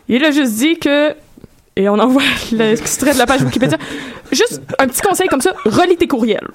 Il 0.07 0.23
a 0.25 0.31
juste 0.31 0.53
dit 0.55 0.77
que. 0.77 1.13
Et 1.75 1.89
on 1.89 1.97
envoie 1.97 2.21
l'extrait 2.51 3.13
de 3.13 3.17
la 3.17 3.25
page 3.25 3.41
Wikipédia. 3.41 3.77
Juste 4.31 4.61
un 4.79 4.87
petit 4.87 5.01
conseil 5.01 5.27
comme 5.27 5.41
ça 5.41 5.53
relis 5.65 5.95
tes 5.97 6.07
courriels 6.07 6.47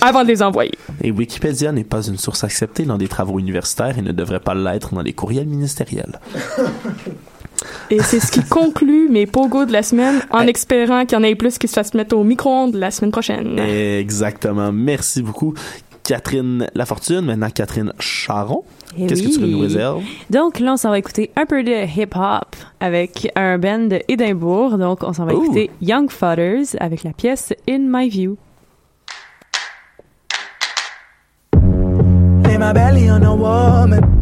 avant 0.00 0.22
de 0.22 0.28
les 0.28 0.42
envoyer. 0.42 0.72
Et 1.02 1.10
Wikipédia 1.10 1.72
n'est 1.72 1.82
pas 1.84 2.02
une 2.02 2.16
source 2.18 2.44
acceptée 2.44 2.84
dans 2.84 2.98
des 2.98 3.08
travaux 3.08 3.38
universitaires 3.40 3.98
et 3.98 4.02
ne 4.02 4.12
devrait 4.12 4.38
pas 4.38 4.54
l'être 4.54 4.94
dans 4.94 5.02
les 5.02 5.12
courriels 5.12 5.46
ministériels. 5.46 6.20
Et 7.90 8.00
c'est 8.00 8.20
ce 8.20 8.30
qui 8.30 8.42
conclut 8.48 9.08
mes 9.08 9.26
pogos 9.26 9.66
de 9.66 9.72
la 9.72 9.82
semaine 9.82 10.20
en 10.30 10.46
espérant 10.46 11.04
qu'il 11.04 11.18
y 11.18 11.20
en 11.20 11.24
ait 11.24 11.34
plus 11.34 11.58
qui 11.58 11.68
se 11.68 11.74
fassent 11.74 11.94
mettre 11.94 12.16
au 12.16 12.24
micro-ondes 12.24 12.74
la 12.74 12.90
semaine 12.90 13.10
prochaine. 13.10 13.58
Exactement. 13.58 14.72
Merci 14.72 15.22
beaucoup. 15.22 15.54
Catherine 16.02 16.66
Lafortune, 16.74 17.20
maintenant 17.20 17.50
Catherine 17.50 17.92
Charon. 18.00 18.64
Eh 18.98 19.06
Qu'est-ce 19.06 19.22
oui. 19.22 19.30
que 19.30 19.38
tu 19.38 19.46
nous 19.46 19.60
réserves? 19.60 20.02
Donc 20.30 20.58
là, 20.58 20.72
on 20.72 20.76
s'en 20.76 20.90
va 20.90 20.98
écouter 20.98 21.30
un 21.36 21.46
peu 21.46 21.62
de 21.62 21.70
hip-hop 21.86 22.56
avec 22.80 23.30
un 23.36 23.58
band 23.58 23.86
de 23.86 24.00
Édimbourg. 24.08 24.76
Donc, 24.78 25.04
on 25.04 25.12
s'en 25.12 25.24
va 25.24 25.34
Ooh. 25.34 25.44
écouter 25.44 25.70
Young 25.80 26.10
Fathers 26.10 26.64
avec 26.80 27.04
la 27.04 27.12
pièce 27.12 27.52
In 27.68 27.84
My 27.86 28.08
View. 28.08 28.36
Lay 32.44 32.58
my 32.58 32.72
belly 32.72 33.08
on 33.08 33.22
a 33.22 33.32
woman. 33.32 34.19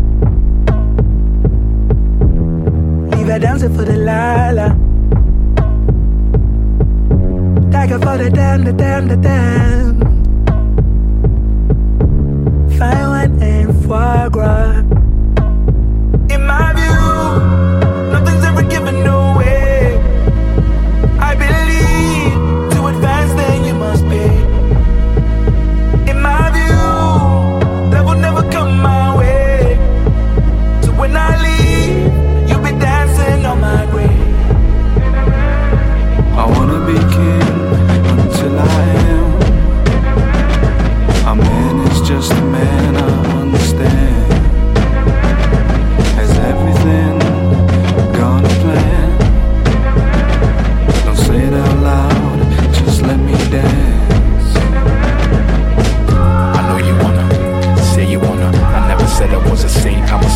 Leave 3.28 3.34
her 3.34 3.46
dancing 3.46 3.76
for 3.76 3.84
the 3.84 3.94
lala. 3.94 4.68
Tiger 7.70 7.98
for 7.98 8.16
the 8.16 8.30
damn, 8.30 8.64
the 8.64 8.72
damn, 8.72 9.06
the 9.06 9.16
damn. 9.16 10.00
Fine 12.78 13.08
wine 13.10 13.42
and 13.42 13.84
foie 13.84 14.30
gras. 14.30 14.87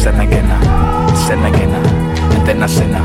zen 0.03 0.21
egena, 0.21 0.57
zen 1.27 1.45
egena, 1.47 1.81
etena 2.35 2.67
zena, 2.67 3.03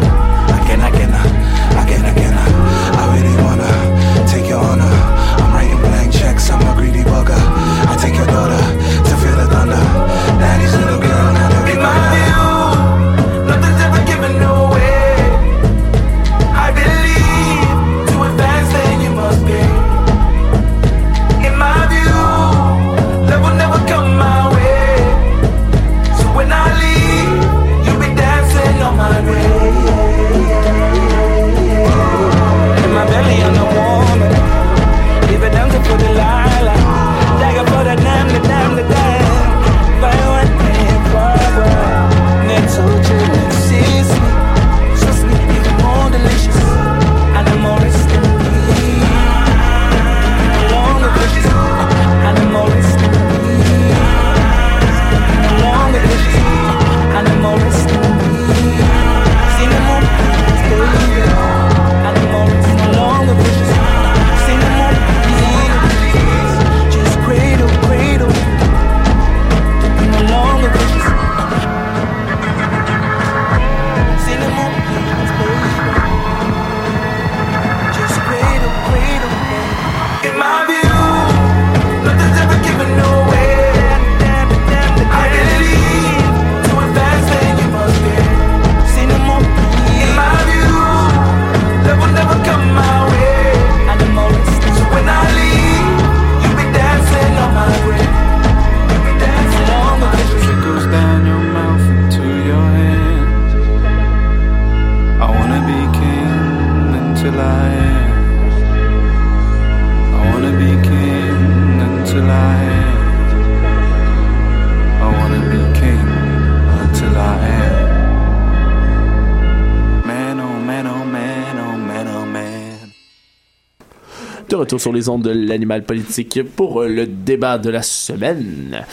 sur 124.88 124.93
les 124.93 125.09
ondes 125.09 125.23
de 125.23 125.31
l'animal 125.31 125.83
politique 125.83 126.39
pour 126.55 126.81
euh, 126.81 126.88
le 126.88 127.05
débat 127.05 127.57
de 127.57 127.69
la 127.69 127.81
semaine. 127.81 128.83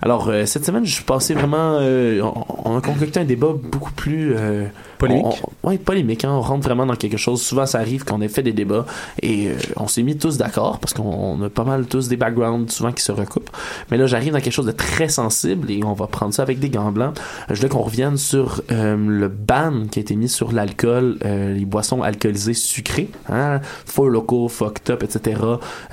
Alors, 0.00 0.28
euh, 0.28 0.46
cette 0.46 0.64
semaine, 0.64 0.86
je 0.86 0.94
suis 0.94 1.04
passé 1.04 1.34
vraiment. 1.34 1.76
euh, 1.80 2.22
on, 2.22 2.70
on 2.72 2.76
a 2.78 2.80
concocté 2.80 3.20
un 3.20 3.24
débat 3.24 3.52
beaucoup 3.62 3.92
plus. 3.92 4.34
euh, 4.34 4.64
Polémique. 4.98 5.42
ouais, 5.64 5.78
polémique. 5.78 6.24
hein. 6.24 6.30
on 6.32 6.40
rentre 6.40 6.62
vraiment 6.64 6.86
dans 6.86 6.94
quelque 6.96 7.16
chose. 7.16 7.42
Souvent, 7.42 7.66
ça 7.66 7.80
arrive 7.80 8.04
qu'on 8.04 8.20
ait 8.22 8.28
fait 8.28 8.42
des 8.42 8.52
débats 8.52 8.86
et 9.20 9.48
euh, 9.48 9.54
on 9.82 9.88
s'est 9.88 10.02
mis 10.02 10.16
tous 10.16 10.38
d'accord 10.38 10.78
parce 10.78 10.94
qu'on 10.94 11.02
on 11.02 11.42
a 11.42 11.50
pas 11.50 11.64
mal 11.64 11.86
tous 11.86 12.08
des 12.08 12.16
backgrounds 12.16 12.72
souvent 12.72 12.92
qui 12.92 13.02
se 13.02 13.12
recoupent. 13.12 13.50
Mais 13.90 13.96
là, 13.96 14.06
j'arrive 14.06 14.32
dans 14.32 14.40
quelque 14.40 14.52
chose 14.52 14.66
de 14.66 14.72
très 14.72 15.08
sensible 15.08 15.70
et 15.70 15.84
on 15.84 15.92
va 15.92 16.06
prendre 16.06 16.32
ça 16.32 16.42
avec 16.42 16.58
des 16.58 16.70
gants 16.70 16.92
blancs. 16.92 17.16
Je 17.48 17.54
voulais 17.54 17.68
qu'on 17.68 17.82
revienne 17.82 18.16
sur 18.16 18.62
euh, 18.70 18.96
le 18.96 19.28
ban 19.28 19.86
qui 19.90 19.98
a 19.98 20.02
été 20.02 20.16
mis 20.16 20.28
sur 20.28 20.52
l'alcool, 20.52 21.18
euh, 21.24 21.52
les 21.52 21.64
boissons 21.64 22.02
alcoolisées 22.02 22.54
sucrées. 22.54 23.10
Hein? 23.28 23.60
Four 23.86 24.10
Loco, 24.10 24.48
Fucked 24.48 24.90
Up, 24.90 25.02
etc. 25.02 25.40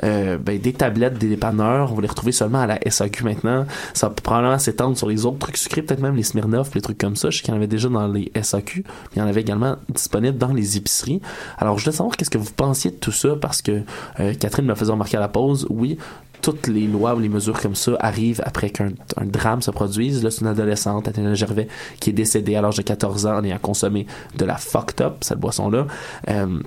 Euh, 0.03 0.37
ben, 0.37 0.59
des 0.59 0.73
tablettes, 0.73 1.17
des 1.17 1.29
dépanneurs, 1.29 1.91
on 1.91 1.95
va 1.95 2.01
les 2.01 2.07
retrouver 2.07 2.31
seulement 2.31 2.59
à 2.59 2.67
la 2.67 2.79
SAQ 2.89 3.23
maintenant. 3.23 3.65
Ça 3.93 4.07
va 4.07 4.13
probablement 4.13 4.59
s'étendre 4.59 4.97
sur 4.97 5.09
les 5.09 5.25
autres 5.25 5.39
trucs 5.39 5.57
sucrés, 5.57 5.81
peut-être 5.81 6.01
même 6.01 6.15
les 6.15 6.23
Smirnoff, 6.23 6.75
les 6.75 6.81
trucs 6.81 6.97
comme 6.97 7.15
ça. 7.15 7.29
Je 7.29 7.37
sais 7.37 7.43
qu'il 7.43 7.53
y 7.53 7.53
en 7.53 7.57
avait 7.57 7.67
déjà 7.67 7.89
dans 7.89 8.07
les 8.07 8.31
SAQ, 8.41 8.83
il 9.15 9.19
y 9.19 9.21
en 9.21 9.27
avait 9.27 9.41
également 9.41 9.77
disponible 9.89 10.37
dans 10.37 10.53
les 10.53 10.77
épiceries. 10.77 11.21
Alors, 11.57 11.77
je 11.77 11.85
voulais 11.85 11.95
savoir 11.95 12.15
qu'est-ce 12.15 12.29
que 12.29 12.37
vous 12.37 12.51
pensiez 12.55 12.91
de 12.91 12.97
tout 12.97 13.11
ça, 13.11 13.35
parce 13.39 13.61
que 13.61 13.78
euh, 14.19 14.33
Catherine 14.33 14.65
me 14.65 14.75
faisait 14.75 14.91
remarquer 14.91 15.17
à 15.17 15.19
la 15.21 15.27
pause, 15.27 15.65
oui, 15.69 15.97
toutes 16.41 16.67
les 16.67 16.87
lois 16.87 17.15
ou 17.15 17.19
les 17.19 17.27
mesures 17.29 17.59
comme 17.61 17.75
ça 17.75 17.91
arrivent 17.99 18.41
après 18.45 18.69
qu'un 18.69 18.91
un 19.17 19.25
drame 19.25 19.61
se 19.61 19.71
produise. 19.71 20.23
Là, 20.23 20.31
c'est 20.31 20.41
une 20.41 20.47
adolescente, 20.47 21.07
Athéna 21.07 21.33
Gervais, 21.33 21.67
qui 21.99 22.11
est 22.11 22.13
décédée 22.13 22.55
à 22.55 22.61
l'âge 22.61 22.77
de 22.77 22.81
14 22.81 23.25
ans 23.25 23.37
en 23.37 23.43
ayant 23.43 23.57
consommé 23.59 24.07
de 24.37 24.45
la 24.45 24.55
fucked 24.55 25.01
up, 25.05 25.15
cette 25.21 25.39
boisson-là. 25.39 25.85
Euh, 26.29 26.59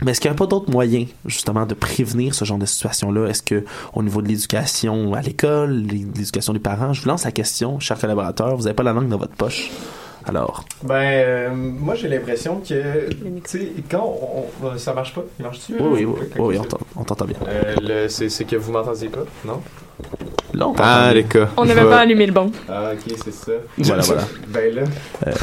mais 0.00 0.10
est-ce 0.10 0.20
qu'il 0.20 0.30
n'y 0.30 0.34
a 0.34 0.38
pas 0.38 0.46
d'autres 0.46 0.70
moyens, 0.72 1.06
justement, 1.26 1.66
de 1.66 1.74
prévenir 1.74 2.34
ce 2.34 2.44
genre 2.44 2.58
de 2.58 2.66
situation-là? 2.66 3.28
Est-ce 3.28 3.42
que, 3.44 3.64
au 3.94 4.02
niveau 4.02 4.22
de 4.22 4.26
l'éducation 4.28 5.14
à 5.14 5.20
l'école, 5.20 5.70
l'é- 5.82 5.98
l'éducation 6.16 6.52
des 6.52 6.58
parents, 6.58 6.92
je 6.92 7.02
vous 7.02 7.08
lance 7.08 7.22
la 7.24 7.30
question, 7.30 7.78
chers 7.78 7.98
collaborateurs, 8.00 8.56
vous 8.56 8.64
n'avez 8.64 8.74
pas 8.74 8.82
la 8.82 8.92
langue 8.92 9.08
dans 9.08 9.18
votre 9.18 9.34
poche. 9.36 9.70
Alors, 10.24 10.64
Ben, 10.84 10.94
euh, 10.94 11.50
moi 11.54 11.94
j'ai 11.94 12.08
l'impression 12.08 12.60
que, 12.60 13.08
tu 13.10 13.42
sais, 13.44 13.72
quand 13.90 14.04
on, 14.04 14.66
on- 14.66 14.78
ça 14.78 14.92
marche 14.94 15.14
pas, 15.14 15.22
il 15.38 15.42
marche-tu? 15.42 15.74
oui, 15.80 16.04
oui, 16.04 16.14
oui, 16.20 16.26
oui, 16.38 16.58
on 16.58 16.64
t'en- 16.64 16.78
on 16.96 17.04
t'entend 17.04 17.24
bien. 17.24 17.36
Euh, 17.48 18.08
c'est 18.08 18.44
que 18.44 18.56
vous 18.56 18.72
m'entendiez 18.72 19.08
pas, 19.08 19.24
non? 19.44 19.60
Là, 20.54 20.68
on 20.68 20.72
t'entend 20.72 20.84
Ah, 20.84 21.14
les 21.14 21.24
cas. 21.24 21.48
On 21.56 21.64
n'avait 21.64 21.80
pas 21.84 22.00
allumé 22.00 22.26
le 22.26 22.32
bon. 22.32 22.52
Ah, 22.68 22.90
ok, 22.92 23.14
c'est 23.24 23.32
ça. 23.32 23.52
Voilà, 23.78 24.02
voilà. 24.02 24.22
ben 24.48 24.74
là, 24.74 24.82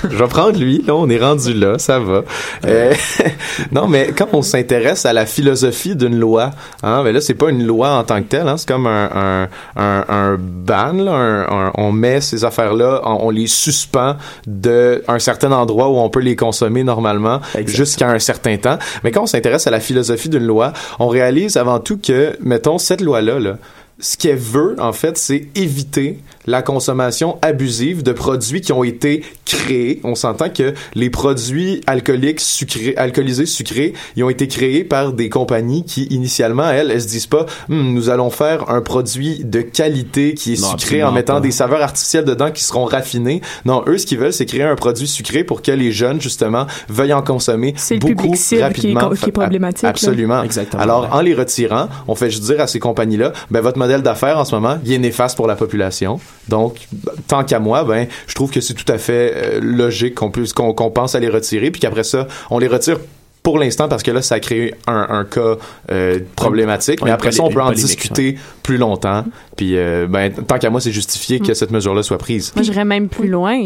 je 0.03 0.15
vais 0.15 0.27
prendre 0.27 0.59
lui. 0.59 0.83
Là, 0.85 0.93
on 0.95 1.09
est 1.09 1.17
rendu 1.17 1.51
là, 1.55 1.79
ça 1.79 1.97
va. 1.99 2.21
Euh, 2.67 2.93
non, 3.71 3.87
mais 3.87 4.11
quand 4.15 4.27
on 4.33 4.43
s'intéresse 4.43 5.07
à 5.07 5.13
la 5.13 5.25
philosophie 5.25 5.95
d'une 5.95 6.19
loi, 6.19 6.51
hein, 6.83 7.03
ben 7.03 7.11
là, 7.11 7.21
c'est 7.21 7.33
pas 7.33 7.49
une 7.49 7.65
loi 7.65 7.89
en 7.89 8.03
tant 8.03 8.21
que 8.21 8.27
telle. 8.27 8.47
Hein, 8.47 8.57
c'est 8.57 8.67
comme 8.67 8.85
un 8.85 9.09
un 9.15 9.47
un, 9.77 10.05
un 10.09 10.37
ban. 10.39 10.93
Là, 10.93 11.11
un- 11.13 11.41
un- 11.67 11.71
on 11.73 11.91
met 11.91 12.21
ces 12.21 12.45
affaires-là, 12.45 13.01
on, 13.03 13.17
on 13.27 13.29
les 13.31 13.47
suspend 13.47 14.15
de 14.45 15.03
un 15.07 15.17
certain 15.17 15.51
endroit 15.51 15.89
où 15.89 15.97
on 15.97 16.09
peut 16.11 16.19
les 16.19 16.35
consommer 16.35 16.83
normalement 16.83 17.41
jusqu'à 17.65 18.09
un 18.11 18.19
certain 18.19 18.57
temps. 18.57 18.77
Mais 19.03 19.09
quand 19.09 19.23
on 19.23 19.27
s'intéresse 19.27 19.65
à 19.65 19.71
la 19.71 19.79
philosophie 19.79 20.29
d'une 20.29 20.45
loi, 20.45 20.71
on 20.99 21.07
réalise 21.07 21.57
avant 21.57 21.79
tout 21.79 21.97
que, 21.97 22.37
mettons, 22.41 22.77
cette 22.77 23.01
loi-là, 23.01 23.39
là, 23.39 23.57
ce 23.99 24.17
qu'elle 24.17 24.37
veut, 24.37 24.75
en 24.79 24.93
fait, 24.93 25.17
c'est 25.17 25.47
éviter 25.55 26.19
la 26.49 26.61
consommation 26.61 27.37
abusive 27.41 28.03
de 28.03 28.11
produits 28.11 28.61
qui 28.61 28.71
ont 28.73 28.83
été 28.83 29.23
créés. 29.45 29.99
On 30.03 30.15
s'entend 30.15 30.49
que 30.49 30.73
les 30.95 31.09
produits 31.09 31.81
alcooliques 31.87 32.39
sucrés, 32.39 32.93
alcoolisés 32.97 33.45
sucrés, 33.45 33.93
ils 34.15 34.23
ont 34.23 34.29
été 34.29 34.47
créés 34.47 34.83
par 34.83 35.13
des 35.13 35.29
compagnies 35.29 35.85
qui, 35.85 36.05
initialement, 36.05 36.69
elles, 36.69 36.91
elles 36.91 37.01
se 37.01 37.07
disent 37.07 37.27
pas, 37.27 37.45
Hum, 37.69 37.93
nous 37.93 38.09
allons 38.09 38.29
faire 38.31 38.69
un 38.69 38.81
produit 38.81 39.43
de 39.43 39.61
qualité 39.61 40.33
qui 40.33 40.53
est 40.53 40.61
Non, 40.61 40.77
sucré 40.77 41.03
en 41.03 41.11
mettant 41.11 41.35
pas. 41.35 41.39
des 41.41 41.51
saveurs 41.51 41.81
artificielles 41.81 42.25
dedans 42.25 42.51
qui 42.51 42.63
seront 42.63 42.85
raffinées. 42.85 43.41
Non, 43.65 43.83
eux, 43.87 43.97
ce 43.97 44.05
qu'ils 44.05 44.17
veulent, 44.17 44.33
c'est 44.33 44.45
créer 44.45 44.63
un 44.63 44.75
produit 44.75 45.07
sucré 45.07 45.43
pour 45.43 45.61
que 45.61 45.71
les 45.71 45.91
jeunes, 45.91 46.19
justement, 46.19 46.65
veuillent 46.89 47.13
en 47.13 47.21
consommer 47.21 47.73
C'est 47.77 47.95
le 47.95 47.99
beaucoup 47.99 48.13
public 48.23 48.37
cible 48.37 48.47
qui 48.49 48.61
est 48.61 48.63
rapidement. 48.93 49.09
qui 49.11 49.29
est 49.29 49.31
problématique, 49.31 49.83
là. 49.83 49.89
Absolument. 49.89 50.43
Exactement. 50.43 50.81
Alors, 50.81 51.09
en 51.11 51.21
les 51.21 51.33
retirant, 51.35 51.89
on 52.07 52.15
fait 52.15 52.29
juste 52.31 52.43
dire 52.43 52.59
à 52.59 52.67
ces 52.67 52.79
compagnies-là, 52.79 53.33
ben, 53.51 53.61
votre 53.61 53.77
modèle 53.77 54.01
d'affaires 54.01 54.37
en 54.39 54.45
ce 54.45 54.55
moment, 54.55 54.77
il 54.85 54.93
est 54.93 54.97
néfaste 54.97 55.35
pour 55.35 55.47
la 55.47 55.55
population. 55.55 56.19
Donc, 56.49 56.87
tant 57.27 57.43
qu'à 57.43 57.59
moi, 57.59 57.83
ben, 57.83 58.07
je 58.27 58.35
trouve 58.35 58.51
que 58.51 58.61
c'est 58.61 58.73
tout 58.73 58.91
à 58.91 58.97
fait 58.97 59.33
euh, 59.35 59.59
logique 59.61 60.15
qu'on 60.15 60.31
puisse, 60.31 60.53
qu'on, 60.53 60.73
pense 60.73 61.15
à 61.15 61.19
les 61.19 61.29
retirer, 61.29 61.71
puis 61.71 61.79
qu'après 61.79 62.03
ça, 62.03 62.27
on 62.49 62.59
les 62.59 62.67
retire 62.67 62.97
pour 63.43 63.57
l'instant 63.57 63.87
parce 63.87 64.03
que 64.03 64.11
là, 64.11 64.21
ça 64.21 64.35
a 64.35 64.39
créé 64.39 64.75
un, 64.85 65.07
un 65.09 65.23
cas 65.23 65.55
euh, 65.91 66.19
problématique. 66.35 67.01
Mais 67.03 67.11
après 67.11 67.31
ça, 67.31 67.43
on 67.43 67.49
peut 67.49 67.61
en 67.61 67.71
discuter 67.71 68.37
plus 68.63 68.77
longtemps. 68.77 69.23
Puis, 69.55 69.77
euh, 69.77 70.07
ben, 70.09 70.31
tant 70.31 70.57
qu'à 70.57 70.69
moi, 70.69 70.81
c'est 70.81 70.91
justifié 70.91 71.39
que 71.39 71.53
cette 71.53 71.71
mesure-là 71.71 72.03
soit 72.03 72.17
prise. 72.17 72.51
Moi, 72.55 72.63
j'irais 72.63 72.85
même 72.85 73.07
plus 73.07 73.29
loin. 73.29 73.65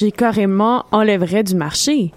Les 0.00 0.12
carrément 0.12 0.84
enlèverais 0.90 1.44
du 1.44 1.54
marché. 1.54 2.12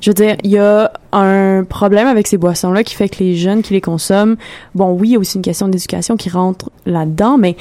Je 0.00 0.10
veux 0.10 0.14
dire, 0.14 0.36
il 0.44 0.50
y 0.50 0.58
a 0.58 0.90
un 1.12 1.64
problème 1.64 2.06
avec 2.06 2.26
ces 2.26 2.38
boissons-là 2.38 2.84
qui 2.84 2.94
fait 2.94 3.10
que 3.10 3.22
les 3.22 3.36
jeunes 3.36 3.62
qui 3.62 3.74
les 3.74 3.82
consomment, 3.82 4.36
bon, 4.74 4.92
oui, 4.92 5.08
il 5.08 5.12
y 5.12 5.16
a 5.16 5.18
aussi 5.18 5.36
une 5.36 5.42
question 5.42 5.68
d'éducation 5.68 6.16
qui 6.16 6.30
rentre 6.30 6.70
là-dedans, 6.86 7.36
mais 7.36 7.56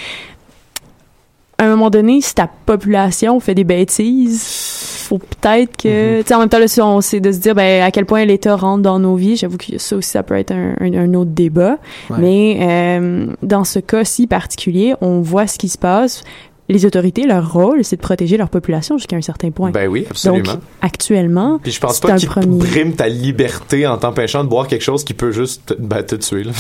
à 1.60 1.66
un 1.66 1.70
moment 1.70 1.90
donné, 1.90 2.22
si 2.22 2.34
ta 2.34 2.48
population 2.66 3.40
fait 3.40 3.54
des 3.54 3.64
bêtises, 3.64 5.06
faut 5.08 5.18
peut-être 5.20 5.76
que, 5.78 6.22
tu 6.22 6.28
sais, 6.28 6.34
en 6.36 6.40
même 6.40 6.50
temps, 6.50 6.60
là, 6.60 6.68
si 6.68 6.82
on 6.82 7.02
c'est 7.02 7.20
de 7.20 7.32
se 7.32 7.40
dire, 7.40 7.54
ben, 7.56 7.84
à 7.84 7.92
quel 7.92 8.06
point 8.06 8.24
l'État 8.26 8.56
rentre 8.56 8.82
dans 8.84 9.00
nos 9.00 9.16
vies. 9.16 9.36
J'avoue 9.36 9.58
que 9.58 9.78
ça 9.78 9.96
aussi, 9.96 10.10
ça 10.10 10.24
peut 10.24 10.36
être 10.36 10.52
un, 10.52 10.74
un- 10.80 10.94
un 10.94 11.14
autre 11.16 11.32
débat. 11.32 11.78
Ouais. 12.10 12.18
Mais 12.20 12.60
euh, 12.62 13.28
dans 13.44 13.64
ce 13.64 13.80
cas-ci 13.80 14.28
particulier, 14.28 14.94
on 15.02 15.22
voit 15.22 15.48
ce 15.48 15.58
qui 15.58 15.70
se 15.70 15.78
passe. 15.78 16.24
Les 16.70 16.86
autorités, 16.86 17.24
leur 17.26 17.52
rôle, 17.52 17.84
c'est 17.84 17.96
de 17.96 18.02
protéger 18.02 18.38
leur 18.38 18.50
population 18.50 18.98
jusqu'à 19.00 19.16
un 19.16 19.22
certain 19.24 19.50
point. 19.50 19.72
Ben 19.72 19.88
oui, 19.90 20.06
absolument. 20.10 20.54
Donc, 20.54 20.62
actuellement, 20.82 21.60
Puis 21.64 21.72
je 21.72 21.80
pense 21.80 22.00
pas 22.00 22.14
un 22.14 22.18
qu'il 22.18 22.30
te 22.30 22.34
premier. 22.34 22.92
ta 22.92 23.08
liberté 23.10 23.88
en 23.88 23.98
t'empêchant 23.98 24.44
de 24.44 24.50
boire 24.50 24.68
quelque 24.68 24.84
chose 24.84 25.04
qui 25.04 25.14
peut 25.16 25.32
juste 25.32 25.66
te, 25.68 25.74
ben, 25.74 26.04
te 26.04 26.16
tuer. 26.16 26.44
Là. 26.44 26.52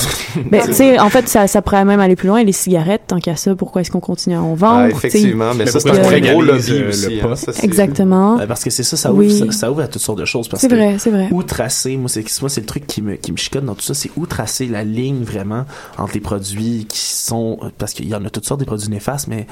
Ben, 0.49 0.61
tu 0.65 0.73
sais, 0.73 0.99
en 0.99 1.09
fait, 1.09 1.27
ça, 1.27 1.45
ça 1.47 1.61
pourrait 1.61 1.85
même 1.85 1.99
aller 1.99 2.15
plus 2.15 2.27
loin. 2.27 2.43
Les 2.43 2.51
cigarettes, 2.51 3.03
tant 3.07 3.19
qu'à 3.19 3.35
ça, 3.35 3.53
pourquoi 3.55 3.81
est-ce 3.81 3.91
qu'on 3.91 3.99
continue 3.99 4.35
à 4.35 4.41
en 4.41 4.55
vendre? 4.55 4.79
Ah, 4.85 4.89
effectivement, 4.89 5.51
tu 5.51 5.57
sais? 5.59 5.63
mais 5.65 5.71
ça, 5.71 5.79
c'est 5.79 5.89
Euh, 5.89 5.99
un 5.99 6.01
très 6.03 6.21
gros 6.21 6.41
lobby 6.41 6.71
euh, 6.71 6.79
le 6.81 6.89
aussi. 6.89 7.19
hein, 7.21 7.35
ça, 7.35 7.51
Exactement. 7.61 8.37
Ben, 8.37 8.47
parce 8.47 8.63
que 8.63 8.71
c'est 8.71 8.83
ça, 8.83 8.97
ça 8.97 9.11
ouvre, 9.11 9.19
Oui. 9.19 9.37
ça, 9.37 9.51
ça 9.51 9.71
ouvre 9.71 9.81
à 9.81 9.87
toutes 9.87 10.01
sortes 10.01 10.19
de 10.19 10.25
choses. 10.25 10.47
parce 10.47 10.61
C'est 10.61 10.69
que 10.69 10.73
vrai, 10.75 10.95
c'est 10.97 11.11
vrai. 11.11 11.27
Où 11.31 11.43
tracer, 11.43 11.97
moi, 11.97 12.09
c'est, 12.09 12.25
moi, 12.41 12.49
c'est 12.49 12.61
le 12.61 12.67
truc 12.67 12.87
qui 12.87 13.03
me, 13.03 13.13
qui 13.15 13.31
me 13.31 13.37
chicote 13.37 13.63
dans 13.65 13.75
tout 13.75 13.83
ça, 13.83 13.93
c'est 13.93 14.09
où 14.17 14.25
tracer 14.25 14.65
la 14.65 14.83
ligne 14.83 15.23
vraiment 15.23 15.65
entre 15.99 16.15
les 16.15 16.19
produits 16.19 16.87
qui 16.89 16.99
sont, 16.99 17.59
parce 17.77 17.93
qu'il 17.93 18.07
y 18.09 18.15
en 18.15 18.25
a 18.25 18.29
toutes 18.31 18.45
sortes 18.45 18.59
des 18.59 18.65
produits 18.65 18.89
néfastes, 18.89 19.27
mais 19.27 19.45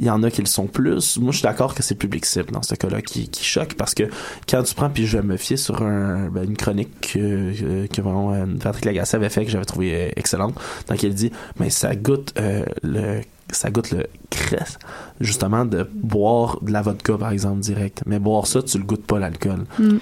il 0.00 0.06
y 0.06 0.10
en 0.10 0.22
a 0.22 0.30
qui 0.30 0.40
le 0.40 0.46
sont 0.46 0.66
plus. 0.66 1.18
Moi, 1.18 1.30
je 1.30 1.36
suis 1.36 1.42
d'accord 1.44 1.74
que 1.74 1.82
c'est 1.82 1.94
le 1.94 1.98
public 1.98 2.24
cible 2.24 2.52
dans 2.52 2.62
ce 2.62 2.74
cas-là 2.74 3.02
qui, 3.02 3.28
qui 3.28 3.44
choque 3.44 3.74
parce 3.74 3.94
que 3.94 4.04
quand 4.48 4.62
tu 4.62 4.74
prends, 4.74 4.88
puis 4.88 5.06
je 5.06 5.18
vais 5.18 5.22
me 5.22 5.36
fier 5.36 5.58
sur 5.58 5.82
un, 5.82 6.28
ben, 6.30 6.44
une 6.44 6.56
chronique 6.56 7.00
que, 7.02 7.52
que, 7.52 7.86
que 7.86 8.00
vraiment, 8.00 8.32
euh, 8.32 8.46
Patrick 8.60 8.86
Lagacé 8.86 9.16
avait 9.16 9.28
fait 9.28 9.44
que 9.44 9.50
j'avais 9.50 9.66
trouvé 9.66 9.94
euh, 9.94 10.10
excellente, 10.16 10.54
dans 10.86 10.94
laquelle 10.94 11.10
il 11.10 11.16
dit, 11.16 11.32
mais 11.58 11.68
ça 11.68 11.94
goûte 11.94 12.32
euh, 12.38 12.64
le 12.82 13.20
ça 13.52 13.68
goûte 13.68 13.90
le 13.90 14.06
cresse 14.30 14.78
justement 15.20 15.64
de 15.64 15.90
boire 15.92 16.60
de 16.62 16.70
la 16.70 16.82
vodka 16.82 17.18
par 17.18 17.32
exemple 17.32 17.58
direct 17.58 18.04
mais 18.06 18.20
boire 18.20 18.46
ça 18.46 18.62
tu 18.62 18.78
le 18.78 18.84
goûtes 18.84 19.04
pas 19.04 19.18
l'alcool 19.18 19.64
Mm. 19.80 19.98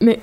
Mais 0.00 0.18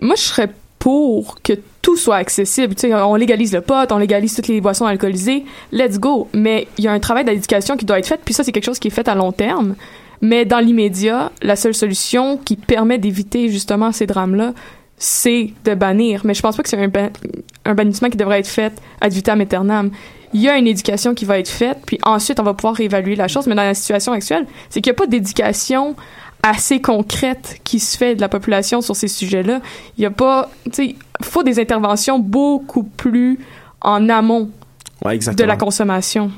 moi, 0.00 0.16
je 0.16 0.22
serais 0.22 0.50
pour 0.82 1.36
que 1.44 1.52
tout 1.80 1.96
soit 1.96 2.16
accessible. 2.16 2.74
Tu 2.74 2.88
sais, 2.88 2.94
on 2.94 3.14
légalise 3.14 3.52
le 3.52 3.60
pot, 3.60 3.86
on 3.92 3.98
légalise 3.98 4.34
toutes 4.34 4.48
les 4.48 4.60
boissons 4.60 4.84
alcoolisées. 4.84 5.44
Let's 5.70 5.96
go. 6.00 6.26
Mais 6.32 6.66
il 6.76 6.82
y 6.82 6.88
a 6.88 6.92
un 6.92 6.98
travail 6.98 7.24
d'éducation 7.24 7.76
qui 7.76 7.84
doit 7.84 8.00
être 8.00 8.08
fait. 8.08 8.20
Puis 8.24 8.34
ça, 8.34 8.42
c'est 8.42 8.50
quelque 8.50 8.64
chose 8.64 8.80
qui 8.80 8.88
est 8.88 8.90
fait 8.90 9.06
à 9.06 9.14
long 9.14 9.30
terme. 9.30 9.76
Mais 10.22 10.44
dans 10.44 10.58
l'immédiat, 10.58 11.30
la 11.40 11.54
seule 11.54 11.74
solution 11.74 12.36
qui 12.36 12.56
permet 12.56 12.98
d'éviter 12.98 13.48
justement 13.48 13.92
ces 13.92 14.06
drames-là, 14.08 14.54
c'est 14.96 15.52
de 15.64 15.76
bannir. 15.76 16.22
Mais 16.24 16.34
je 16.34 16.42
pense 16.42 16.56
pas 16.56 16.64
que 16.64 16.68
c'est 16.68 16.82
un, 16.82 16.88
ban- 16.88 17.10
un 17.64 17.74
bannissement 17.74 18.10
qui 18.10 18.16
devrait 18.16 18.40
être 18.40 18.48
fait 18.48 18.72
ad 19.00 19.12
vitam 19.12 19.40
aeternam. 19.40 19.92
Il 20.34 20.40
y 20.40 20.48
a 20.48 20.58
une 20.58 20.66
éducation 20.66 21.14
qui 21.14 21.26
va 21.26 21.38
être 21.38 21.48
faite, 21.48 21.78
puis 21.86 22.00
ensuite 22.02 22.40
on 22.40 22.42
va 22.42 22.54
pouvoir 22.54 22.80
évaluer 22.80 23.14
la 23.14 23.28
chose. 23.28 23.46
Mais 23.46 23.54
dans 23.54 23.62
la 23.62 23.74
situation 23.74 24.10
actuelle, 24.10 24.46
c'est 24.68 24.80
qu'il 24.80 24.90
n'y 24.90 24.96
a 24.96 24.98
pas 24.98 25.06
d'éducation 25.06 25.94
assez 26.42 26.80
concrète 26.80 27.60
qui 27.64 27.78
se 27.78 27.96
fait 27.96 28.14
de 28.16 28.20
la 28.20 28.28
population 28.28 28.80
sur 28.80 28.96
ces 28.96 29.08
sujets-là. 29.08 29.60
Il 29.96 30.02
y 30.02 30.06
a 30.06 30.10
pas, 30.10 30.50
tu 30.64 30.70
sais, 30.72 30.96
faut 31.22 31.42
des 31.42 31.60
interventions 31.60 32.18
beaucoup 32.18 32.82
plus 32.82 33.38
en 33.80 34.08
amont 34.08 34.50
ouais 35.04 35.18
de 35.18 35.44
la 35.44 35.56
consommation. 35.56 36.30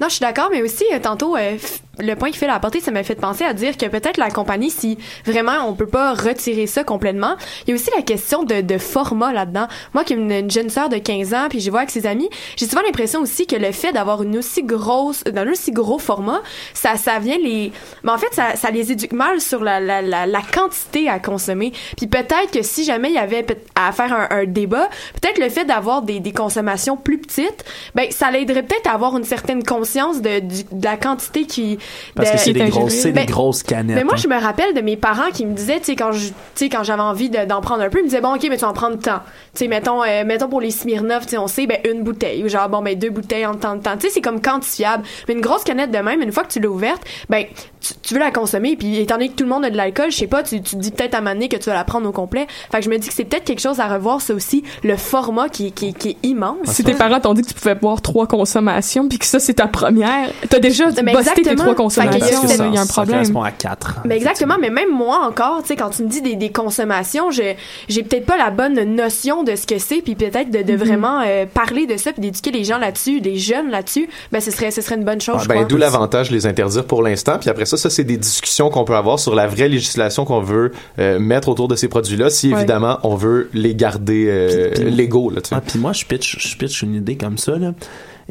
Non, 0.00 0.08
je 0.08 0.14
suis 0.14 0.20
d'accord, 0.20 0.48
mais 0.52 0.62
aussi, 0.62 0.84
euh, 0.92 0.98
tantôt, 1.00 1.36
euh, 1.36 1.56
le 1.98 2.14
point 2.14 2.30
qu'il 2.30 2.38
fait 2.38 2.48
apporter, 2.48 2.80
ça 2.80 2.90
m'a 2.90 3.02
fait 3.02 3.14
penser 3.14 3.44
à 3.44 3.52
dire 3.52 3.76
que 3.76 3.86
peut-être 3.86 4.16
la 4.16 4.30
compagnie, 4.30 4.70
si 4.70 4.98
vraiment 5.24 5.66
on 5.68 5.74
peut 5.74 5.86
pas 5.86 6.14
retirer 6.14 6.66
ça 6.66 6.84
complètement, 6.84 7.36
il 7.66 7.70
y 7.70 7.72
a 7.72 7.76
aussi 7.76 7.90
la 7.96 8.02
question 8.02 8.42
de, 8.42 8.60
de 8.60 8.78
format 8.78 9.32
là-dedans. 9.32 9.66
Moi, 9.92 10.04
qui 10.04 10.14
ai 10.14 10.16
une, 10.16 10.30
une 10.30 10.50
jeune 10.50 10.70
sœur 10.70 10.88
de 10.88 10.96
15 10.98 11.34
ans, 11.34 11.46
puis 11.48 11.60
je 11.60 11.70
vois 11.70 11.80
avec 11.80 11.90
ses 11.90 12.06
amis, 12.06 12.28
j'ai 12.56 12.66
souvent 12.66 12.82
l'impression 12.82 13.20
aussi 13.20 13.46
que 13.46 13.56
le 13.56 13.72
fait 13.72 13.92
d'avoir 13.92 14.22
une 14.22 14.38
aussi 14.38 14.62
grosse, 14.62 15.24
d'un 15.24 15.50
aussi 15.50 15.72
gros 15.72 15.98
format, 15.98 16.42
ça, 16.72 16.96
ça 16.96 17.18
vient 17.18 17.38
les, 17.38 17.72
mais 18.02 18.10
en 18.10 18.18
fait, 18.18 18.32
ça, 18.32 18.56
ça 18.56 18.70
les 18.70 18.92
éduque 18.92 19.12
mal 19.12 19.40
sur 19.40 19.62
la, 19.62 19.80
la, 19.80 20.02
la, 20.02 20.26
la 20.26 20.40
quantité 20.42 21.08
à 21.08 21.18
consommer. 21.18 21.72
Puis 21.96 22.06
peut-être 22.06 22.50
que 22.52 22.62
si 22.62 22.84
jamais 22.84 23.08
il 23.08 23.14
y 23.14 23.18
avait 23.18 23.46
à 23.74 23.92
faire 23.92 24.12
un, 24.12 24.28
un 24.30 24.44
débat, 24.44 24.88
peut-être 25.20 25.38
le 25.38 25.48
fait 25.48 25.64
d'avoir 25.64 26.02
des, 26.02 26.20
des 26.20 26.32
consommations 26.32 26.96
plus 26.96 27.18
petites, 27.18 27.64
ben 27.94 28.10
ça 28.10 28.30
l'aiderait 28.30 28.62
peut-être 28.62 28.86
à 28.86 28.92
avoir 28.92 29.16
une 29.16 29.24
certaine 29.24 29.62
conscience 29.62 30.20
de, 30.20 30.40
de 30.40 30.84
la 30.84 30.96
quantité 30.96 31.44
qui 31.44 31.78
parce 32.14 32.28
de- 32.30 32.34
que 32.34 32.38
c'est 32.40 32.52
qui 32.52 32.58
est 32.60 32.64
des 32.64 32.70
grosses 32.70 32.92
c'est 32.94 33.12
Ben, 33.12 33.26
des 33.26 33.32
grosses 33.32 33.62
canettes 33.62 33.96
mais 33.96 34.04
moi, 34.04 34.14
hein. 34.14 34.20
je 34.22 34.28
me 34.28 34.40
rappelle 34.40 34.74
de 34.74 34.80
mes 34.80 34.96
parents 34.96 35.30
qui 35.32 35.46
me 35.46 35.54
disaient, 35.54 35.78
tu 35.78 35.86
sais, 35.86 35.96
quand 35.96 36.12
je, 36.12 36.28
tu 36.28 36.34
sais, 36.54 36.68
quand 36.68 36.84
j'avais 36.84 37.02
envie 37.02 37.30
de- 37.30 37.44
d'en 37.44 37.60
prendre 37.60 37.82
un 37.82 37.88
peu, 37.88 37.98
ils 37.98 38.02
me 38.04 38.08
disaient, 38.08 38.20
bon, 38.20 38.34
ok, 38.34 38.46
mais 38.48 38.56
tu 38.56 38.62
vas 38.62 38.68
en 38.68 38.72
prendre 38.72 38.98
tant. 38.98 39.20
Tu 39.54 39.60
sais, 39.60 39.68
mettons, 39.68 40.02
euh, 40.02 40.24
mettons 40.24 40.48
pour 40.48 40.60
les 40.60 40.70
Smirnoff, 40.70 41.24
tu 41.24 41.30
sais, 41.30 41.38
on 41.38 41.46
sait, 41.46 41.66
ben, 41.66 41.78
une 41.90 42.02
bouteille. 42.02 42.44
Ou 42.44 42.48
genre, 42.48 42.68
bon, 42.68 42.82
ben, 42.82 42.98
deux 42.98 43.10
bouteilles 43.10 43.46
en 43.46 43.54
tant 43.54 43.76
de 43.76 43.82
temps. 43.82 43.96
Tu 43.96 44.06
sais, 44.06 44.12
c'est 44.14 44.20
comme 44.20 44.40
quantifiable. 44.40 45.04
Mais 45.28 45.34
une 45.34 45.40
grosse 45.40 45.64
canette 45.64 45.90
de 45.90 45.98
même, 45.98 46.20
une 46.22 46.32
fois 46.32 46.42
que 46.44 46.52
tu 46.52 46.60
l'as 46.60 46.68
ouverte, 46.68 47.02
ben, 47.28 47.44
tu, 47.80 47.94
tu 48.02 48.14
veux 48.14 48.20
la 48.20 48.30
consommer. 48.30 48.76
Puis, 48.76 48.98
étant 48.98 49.14
donné 49.16 49.28
que 49.28 49.34
tout 49.34 49.44
le 49.44 49.50
monde 49.50 49.64
a 49.64 49.70
de 49.70 49.76
l'alcool, 49.76 50.10
je 50.10 50.16
sais 50.16 50.26
pas, 50.26 50.42
tu, 50.42 50.60
tu 50.62 50.76
te 50.76 50.80
dis 50.80 50.90
peut-être 50.90 51.14
à 51.14 51.18
un 51.18 51.20
moment 51.20 51.34
donné 51.34 51.48
que 51.48 51.56
tu 51.56 51.64
vas 51.70 51.74
la 51.74 51.84
prendre 51.84 52.08
au 52.08 52.12
complet. 52.12 52.46
Fait 52.72 52.78
que 52.78 52.84
je 52.84 52.90
me 52.90 52.98
dis 52.98 53.08
que 53.08 53.14
c'est 53.14 53.24
peut-être 53.24 53.44
quelque 53.44 53.60
chose 53.60 53.80
à 53.80 53.86
revoir, 53.88 54.20
ça 54.20 54.34
aussi, 54.34 54.64
le 54.82 54.96
format 54.96 55.48
qui, 55.48 55.72
qui, 55.72 55.92
qui 55.94 56.10
est 56.10 56.16
immense. 56.22 56.56
Si 56.66 56.82
tes 56.84 56.94
parents 56.94 57.20
t'ont 57.20 57.34
dit 57.34 57.42
que 57.42 57.48
tu 57.48 57.54
pouvais 57.54 57.74
boire 57.74 58.00
trois 58.02 58.26
consommations, 58.26 59.08
puis 59.08 59.18
que 59.18 59.26
ça 59.26 59.38
c'est 59.38 59.54
ta 59.54 59.66
première, 59.66 60.30
t'as 60.48 60.58
déjà 60.58 60.86
busté 60.86 61.02
tes 61.04 61.10
exactement. 61.20 61.73
Trois 61.74 61.90
Fait 61.90 62.08
qu'il 62.08 62.18
y 62.20 62.22
a 62.22 62.36
consommations, 62.40 62.64
il 62.70 62.74
y 62.74 62.78
a 62.78 62.80
un 62.80 62.84
ça 62.84 62.92
problème. 62.92 63.14
correspond 63.16 63.42
à 63.42 63.50
4 63.50 64.00
Mais 64.04 64.16
exactement, 64.16 64.56
mais 64.60 64.70
même 64.70 64.90
moi 64.92 65.26
encore, 65.28 65.62
tu 65.62 65.68
sais, 65.68 65.76
quand 65.76 65.90
tu 65.90 66.02
me 66.02 66.08
dis 66.08 66.22
des, 66.22 66.36
des 66.36 66.50
consommations, 66.50 67.30
je 67.30 67.42
j'ai 67.88 68.02
peut-être 68.02 68.26
pas 68.26 68.36
la 68.36 68.50
bonne 68.50 68.82
notion 68.94 69.42
de 69.44 69.54
ce 69.56 69.66
que 69.66 69.78
c'est, 69.78 70.02
puis 70.02 70.14
peut-être 70.14 70.50
de, 70.50 70.62
de 70.62 70.72
Mhm. 70.72 70.78
vraiment 70.78 71.20
euh, 71.26 71.46
parler 71.46 71.86
de 71.86 71.96
ça, 71.96 72.12
puis 72.12 72.20
d'éduquer 72.20 72.50
les 72.50 72.64
gens 72.64 72.78
là-dessus, 72.78 73.20
les 73.20 73.36
jeunes 73.38 73.70
là-dessus, 73.70 74.08
ben 74.32 74.40
ce 74.40 74.50
serait 74.50 74.70
ce 74.70 74.80
serait 74.80 74.96
une 74.96 75.04
bonne 75.04 75.20
chose. 75.20 75.36
Ah, 75.42 75.46
ben, 75.48 75.66
d'où 75.66 75.76
l'avantage 75.76 76.30
de 76.30 76.34
les 76.34 76.46
interdire 76.46 76.84
pour 76.84 77.02
l'instant. 77.02 77.38
Puis 77.40 77.50
après 77.50 77.64
ça, 77.66 77.76
ça, 77.76 77.90
c'est 77.90 78.04
des 78.04 78.16
discussions 78.16 78.70
qu'on 78.70 78.84
peut 78.84 78.96
avoir 78.96 79.18
sur 79.18 79.34
la 79.34 79.46
vraie 79.46 79.68
législation 79.68 80.24
qu'on 80.24 80.40
veut 80.40 80.72
euh, 80.98 81.18
mettre 81.18 81.48
autour 81.48 81.68
de 81.68 81.76
ces 81.76 81.88
produits-là, 81.88 82.30
si 82.30 82.48
Ouais. 82.48 82.58
évidemment 82.58 82.98
on 83.02 83.14
veut 83.14 83.48
les 83.54 83.74
garder 83.74 84.26
euh, 84.28 84.70
légaux. 84.76 85.30
Là. 85.30 85.40
Ah, 85.52 85.60
puis 85.60 85.78
moi, 85.78 85.92
je 85.92 86.04
pitch, 86.04 86.36
je 86.38 86.56
pitch 86.56 86.82
une 86.82 86.94
idée 86.94 87.16
comme 87.16 87.38
ça, 87.38 87.56
là. 87.56 87.72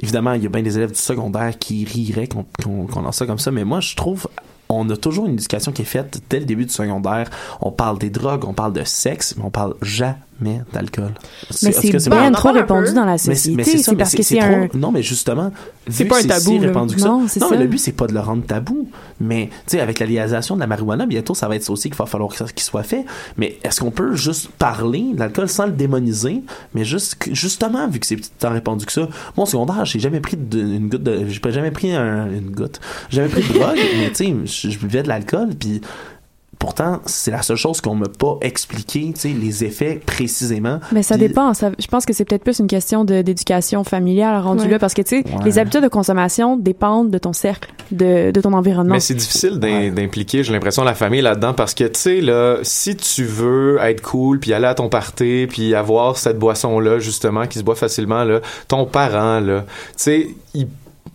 Évidemment, 0.01 0.33
il 0.33 0.43
y 0.43 0.45
a 0.45 0.49
bien 0.49 0.61
des 0.63 0.77
élèves 0.77 0.91
du 0.91 0.99
secondaire 0.99 1.57
qui 1.57 1.85
riraient 1.85 2.27
qu'on 2.27 3.01
lance 3.01 3.17
ça 3.17 3.25
comme 3.25 3.39
ça, 3.39 3.51
mais 3.51 3.63
moi, 3.63 3.79
je 3.79 3.95
trouve 3.95 4.27
on 4.69 4.89
a 4.89 4.97
toujours 4.97 5.25
une 5.25 5.33
éducation 5.33 5.71
qui 5.71 5.83
est 5.83 5.85
faite 5.85 6.21
dès 6.29 6.39
le 6.39 6.45
début 6.45 6.65
du 6.65 6.71
secondaire. 6.71 7.29
On 7.61 7.71
parle 7.71 7.99
des 7.99 8.09
drogues, 8.09 8.45
on 8.45 8.53
parle 8.53 8.73
de 8.73 8.83
sexe, 8.83 9.35
mais 9.37 9.43
on 9.43 9.49
parle 9.49 9.75
jamais 9.81 10.15
d'alcool. 10.73 11.11
Mais 11.61 11.69
est-ce 11.69 11.81
c'est 11.81 11.89
que 11.91 12.09
bien 12.09 12.31
trop 12.31 12.51
répandu 12.51 12.93
dans 12.93 13.05
la 13.05 13.13
Mais- 13.13 13.17
mais 13.27 13.35
société. 13.35 13.63
C'est 13.77 13.91
mais 13.91 13.97
parce 13.97 14.15
que 14.15 14.23
c'est 14.23 14.37
trop- 14.37 14.47
un. 14.47 14.67
Non, 14.73 14.91
mais 14.91 15.01
justement, 15.03 15.51
C'est 15.87 16.03
vu 16.03 16.09
pas 16.09 16.19
que 16.19 16.25
un 16.25 16.27
tabou, 16.27 16.51
si 16.51 16.59
répandu 16.59 16.95
que 16.95 17.01
ça. 17.01 17.07
Non, 17.07 17.21
non, 17.21 17.27
ça. 17.27 17.47
mais 17.51 17.57
le 17.57 17.67
but 17.67 17.77
c'est 17.77 17.91
pas 17.93 18.07
de 18.07 18.13
le 18.13 18.19
rendre 18.19 18.43
tabou, 18.45 18.89
mais 19.21 19.47
tu 19.67 19.77
sais 19.77 19.79
avec 19.79 19.99
la 19.99 20.05
légalisation 20.05 20.55
de 20.55 20.59
la 20.59 20.67
marijuana, 20.67 21.05
bientôt 21.05 21.33
ça 21.33 21.47
va 21.47 21.55
être 21.55 21.63
ça 21.63 21.71
aussi 21.71 21.89
qu'il 21.89 21.97
va 21.97 22.05
falloir 22.05 22.29
que 22.31 22.37
ça- 22.37 22.45
qu'il 22.45 22.63
soit 22.63 22.83
fait. 22.83 23.05
Mais 23.37 23.57
est-ce 23.63 23.79
qu'on 23.79 23.91
peut 23.91 24.15
juste 24.15 24.49
parler 24.57 25.11
de 25.13 25.19
l'alcool 25.19 25.47
sans 25.47 25.65
le 25.65 25.71
démoniser, 25.71 26.43
mais 26.73 26.83
juste 26.83 27.15
justement 27.31 27.87
vu 27.87 27.99
que 27.99 28.05
c'est 28.05 28.17
tant 28.39 28.51
répandu 28.51 28.85
que 28.85 28.91
ça. 28.91 29.07
Mon 29.37 29.45
secondaire, 29.45 29.85
j'ai 29.85 29.99
jamais 29.99 30.19
pris 30.19 30.35
de- 30.37 30.59
une 30.59 30.89
goutte 30.89 31.03
de, 31.03 31.25
j'ai 31.29 31.39
pas 31.39 31.51
jamais 31.51 31.71
pris 31.71 31.93
un- 31.93 32.27
une 32.31 32.51
goutte, 32.51 32.81
j'ai 33.09 33.17
jamais 33.17 33.29
pris 33.29 33.43
de 33.43 33.53
drogue, 33.59 33.77
mais 33.97 34.09
tu 34.09 34.15
sais, 34.15 34.35
je 34.45 34.69
je 34.73 34.79
buvais 34.79 35.03
de 35.03 35.07
l'alcool 35.07 35.49
puis 35.57 35.81
Pourtant, 36.63 37.01
c'est 37.05 37.29
la 37.31 37.41
seule 37.41 37.57
chose 37.57 37.81
qu'on 37.81 37.93
m'a 37.93 38.07
pas 38.07 38.37
expliqué, 38.39 39.11
tu 39.13 39.19
sais, 39.19 39.27
les 39.29 39.65
effets 39.65 39.99
précisément. 40.05 40.79
Mais 40.93 41.03
ça 41.03 41.17
Puis- 41.17 41.27
dépend. 41.27 41.53
Ça- 41.53 41.71
je 41.77 41.87
pense 41.87 42.05
que 42.05 42.13
c'est 42.13 42.23
peut-être 42.23 42.45
plus 42.45 42.59
une 42.59 42.67
question 42.67 43.03
d'éducation 43.03 43.83
familiale 43.83 44.41
rendue 44.41 44.63
Ouais. 44.63 44.69
là, 44.69 44.79
parce 44.79 44.93
que 44.93 45.01
tu 45.01 45.21
sais, 45.21 45.27
Ouais. 45.27 45.43
les 45.43 45.59
habitudes 45.59 45.83
de 45.83 45.89
consommation 45.89 46.55
dépendent 46.55 47.11
de 47.11 47.17
ton 47.17 47.33
cercle, 47.33 47.69
de, 47.91 48.31
de 48.31 48.39
ton 48.41 48.53
environnement. 48.53 48.93
Mais 48.93 49.01
c'est 49.01 49.13
difficile 49.13 49.59
d'im- 49.59 49.91
d'impliquer, 49.91 50.41
j'ai 50.45 50.53
l'impression, 50.53 50.85
la 50.85 50.93
famille 50.95 51.19
là-dedans 51.21 51.53
parce 51.53 51.73
que, 51.73 51.83
tu 51.83 51.99
sais, 51.99 52.21
là, 52.21 52.59
si 52.63 52.95
tu 52.95 53.25
veux 53.25 53.77
être 53.81 54.01
cool, 54.01 54.39
puis 54.39 54.53
aller 54.53 54.67
à 54.67 54.73
ton 54.73 54.87
party, 54.87 55.47
puis 55.49 55.75
avoir 55.75 56.15
cette 56.17 56.39
boisson-là, 56.39 56.99
justement, 56.99 57.45
qui 57.45 57.59
se 57.59 57.63
boit 57.65 57.75
facilement, 57.75 58.23
là, 58.23 58.39
ton 58.69 58.85
parent, 58.85 59.41
là, 59.41 59.65
tu 59.67 59.93
sais, 59.97 60.27
il 60.53 60.67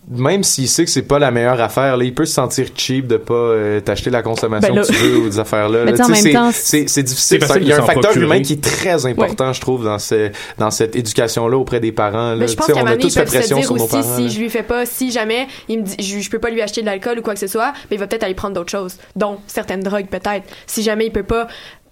même 0.09 0.43
s'il 0.43 0.67
sait 0.67 0.85
que 0.85 0.89
c'est 0.89 1.03
pas 1.03 1.19
la 1.19 1.29
meilleure 1.29 1.61
affaire, 1.61 1.95
là, 1.95 2.03
il 2.03 2.13
peut 2.15 2.25
se 2.25 2.33
sentir 2.33 2.67
cheap 2.75 3.05
de 3.07 3.17
pas 3.17 3.33
euh, 3.33 3.79
t'acheter 3.79 4.09
la 4.09 4.23
consommation 4.23 4.73
Ben 4.73 4.81
là- 4.81 4.87
que 4.87 4.91
tu 4.91 4.97
veux 4.97 5.17
ou 5.17 5.29
des 5.29 5.39
affaires-là. 5.39 5.79
Mais 5.85 5.91
là. 5.91 5.97
temps, 6.33 6.49
c'est- 6.51 7.03
difficile. 7.03 7.39
Il 7.61 7.67
y 7.67 7.73
a 7.73 7.77
un 7.77 7.81
facteur 7.83 8.01
procurer. 8.11 8.25
humain 8.25 8.41
qui 8.41 8.53
est 8.53 8.63
très 8.63 9.05
important, 9.05 9.53
je 9.53 9.61
trouve, 9.61 9.83
dans, 9.83 9.99
ce, 9.99 10.31
dans 10.57 10.71
cette 10.71 10.95
éducation-là 10.95 11.57
auprès 11.57 11.79
des 11.79 11.91
parents. 11.91 12.31
Là. 12.31 12.35
Mais 12.37 12.47
je 12.47 12.55
pense 12.55 12.69
on 12.69 12.85
a 12.85 12.97
tous 12.97 13.13
fait 13.13 13.25
pression 13.25 13.57
dire 13.57 13.65
sur 13.65 13.75
nos 13.75 13.83
aussi, 13.83 13.91
parents. 13.97 14.15
si 14.15 14.23
là. 14.23 14.27
je 14.29 14.39
lui 14.39 14.49
fais 14.49 14.63
pas, 14.63 14.85
si 14.85 15.11
jamais 15.11 15.47
il 15.67 15.79
me 15.79 15.83
dit, 15.83 15.95
je, 15.99 16.19
je 16.19 16.29
peux 16.29 16.39
pas 16.39 16.49
lui 16.49 16.61
acheter 16.61 16.81
de 16.81 16.87
l'alcool 16.87 17.19
ou 17.19 17.21
quoi 17.21 17.33
que 17.33 17.39
ce 17.39 17.47
soit, 17.47 17.73
mais 17.89 17.97
il 17.97 17.99
va 17.99 18.07
peut-être 18.07 18.23
aller 18.23 18.33
prendre 18.33 18.55
d'autres 18.55 18.71
choses, 18.71 18.97
dont 19.15 19.37
certaines 19.47 19.81
drogues 19.81 20.07
peut-être. 20.07 20.43
Si 20.65 20.81
jamais 20.81 21.05
il 21.05 21.11
peut 21.11 21.23
pas 21.23 21.47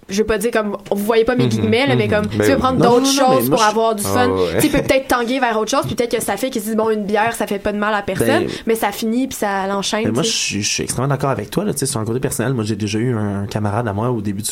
je 0.09 0.17
veux 0.21 0.25
pas 0.25 0.37
dire 0.37 0.51
comme 0.51 0.77
vous 0.91 1.03
voyez 1.03 1.25
pas 1.25 1.35
mes 1.35 1.43
Mhm, 1.45 1.49
guillemets 1.49 1.87
là, 1.87 1.95
mais 1.95 2.05
mhm. 2.07 2.11
comme 2.13 2.25
Ben 2.27 2.31
tu 2.31 2.43
veux 2.43 2.53
oui. 2.55 2.59
prendre 2.59 2.77
d'autres 2.81 3.05
choses 3.05 3.49
pour 3.49 3.59
je- 3.59 3.63
avoir 3.63 3.95
du 3.95 4.03
Ah, 4.05 4.09
fun 4.13 4.29
ouais. 4.29 4.61
tu 4.61 4.69
peut 4.69 4.81
peut-être 4.81 5.07
tanguer 5.07 5.39
vers 5.39 5.57
autre 5.59 5.71
chose 5.71 5.85
puis 5.85 5.95
peut-être 5.95 6.15
que 6.17 6.21
sa 6.23 6.37
fille 6.37 6.49
qui 6.49 6.59
se 6.61 6.69
dit 6.69 6.75
bon 6.75 6.89
une 6.89 7.03
bière 7.05 7.35
ça 7.35 7.47
fait 7.47 7.59
pas 7.59 7.71
de 7.73 7.77
mal 7.77 7.93
à 7.93 8.01
personne 8.01 8.45
Ben, 8.45 8.49
mais 8.65 8.75
ça 8.75 8.91
finit 8.91 9.27
puis 9.27 9.37
ça 9.37 9.67
l'enchaîne 9.67 10.05
Mais 10.05 10.11
moi, 10.11 10.23
je 10.23 10.29
suis, 10.29 10.61
je 10.63 10.69
suis 10.69 10.83
extrêmement 10.83 11.07
d'accord 11.09 11.29
avec 11.29 11.49
toi. 11.49 11.63
Là, 11.65 11.73
tu 11.73 11.79
sais, 11.79 11.85
sur 11.85 11.99
un 11.99 12.05
côté 12.05 12.19
personnel, 12.19 12.53
moi, 12.53 12.63
j'ai 12.63 12.75
déjà 12.75 12.99
eu 12.99 13.15
un, 13.15 13.45
camarade 13.47 13.87
à 13.87 13.93
moi 13.93 14.09
au 14.11 14.21
début 14.21 14.41
du, 14.41 14.49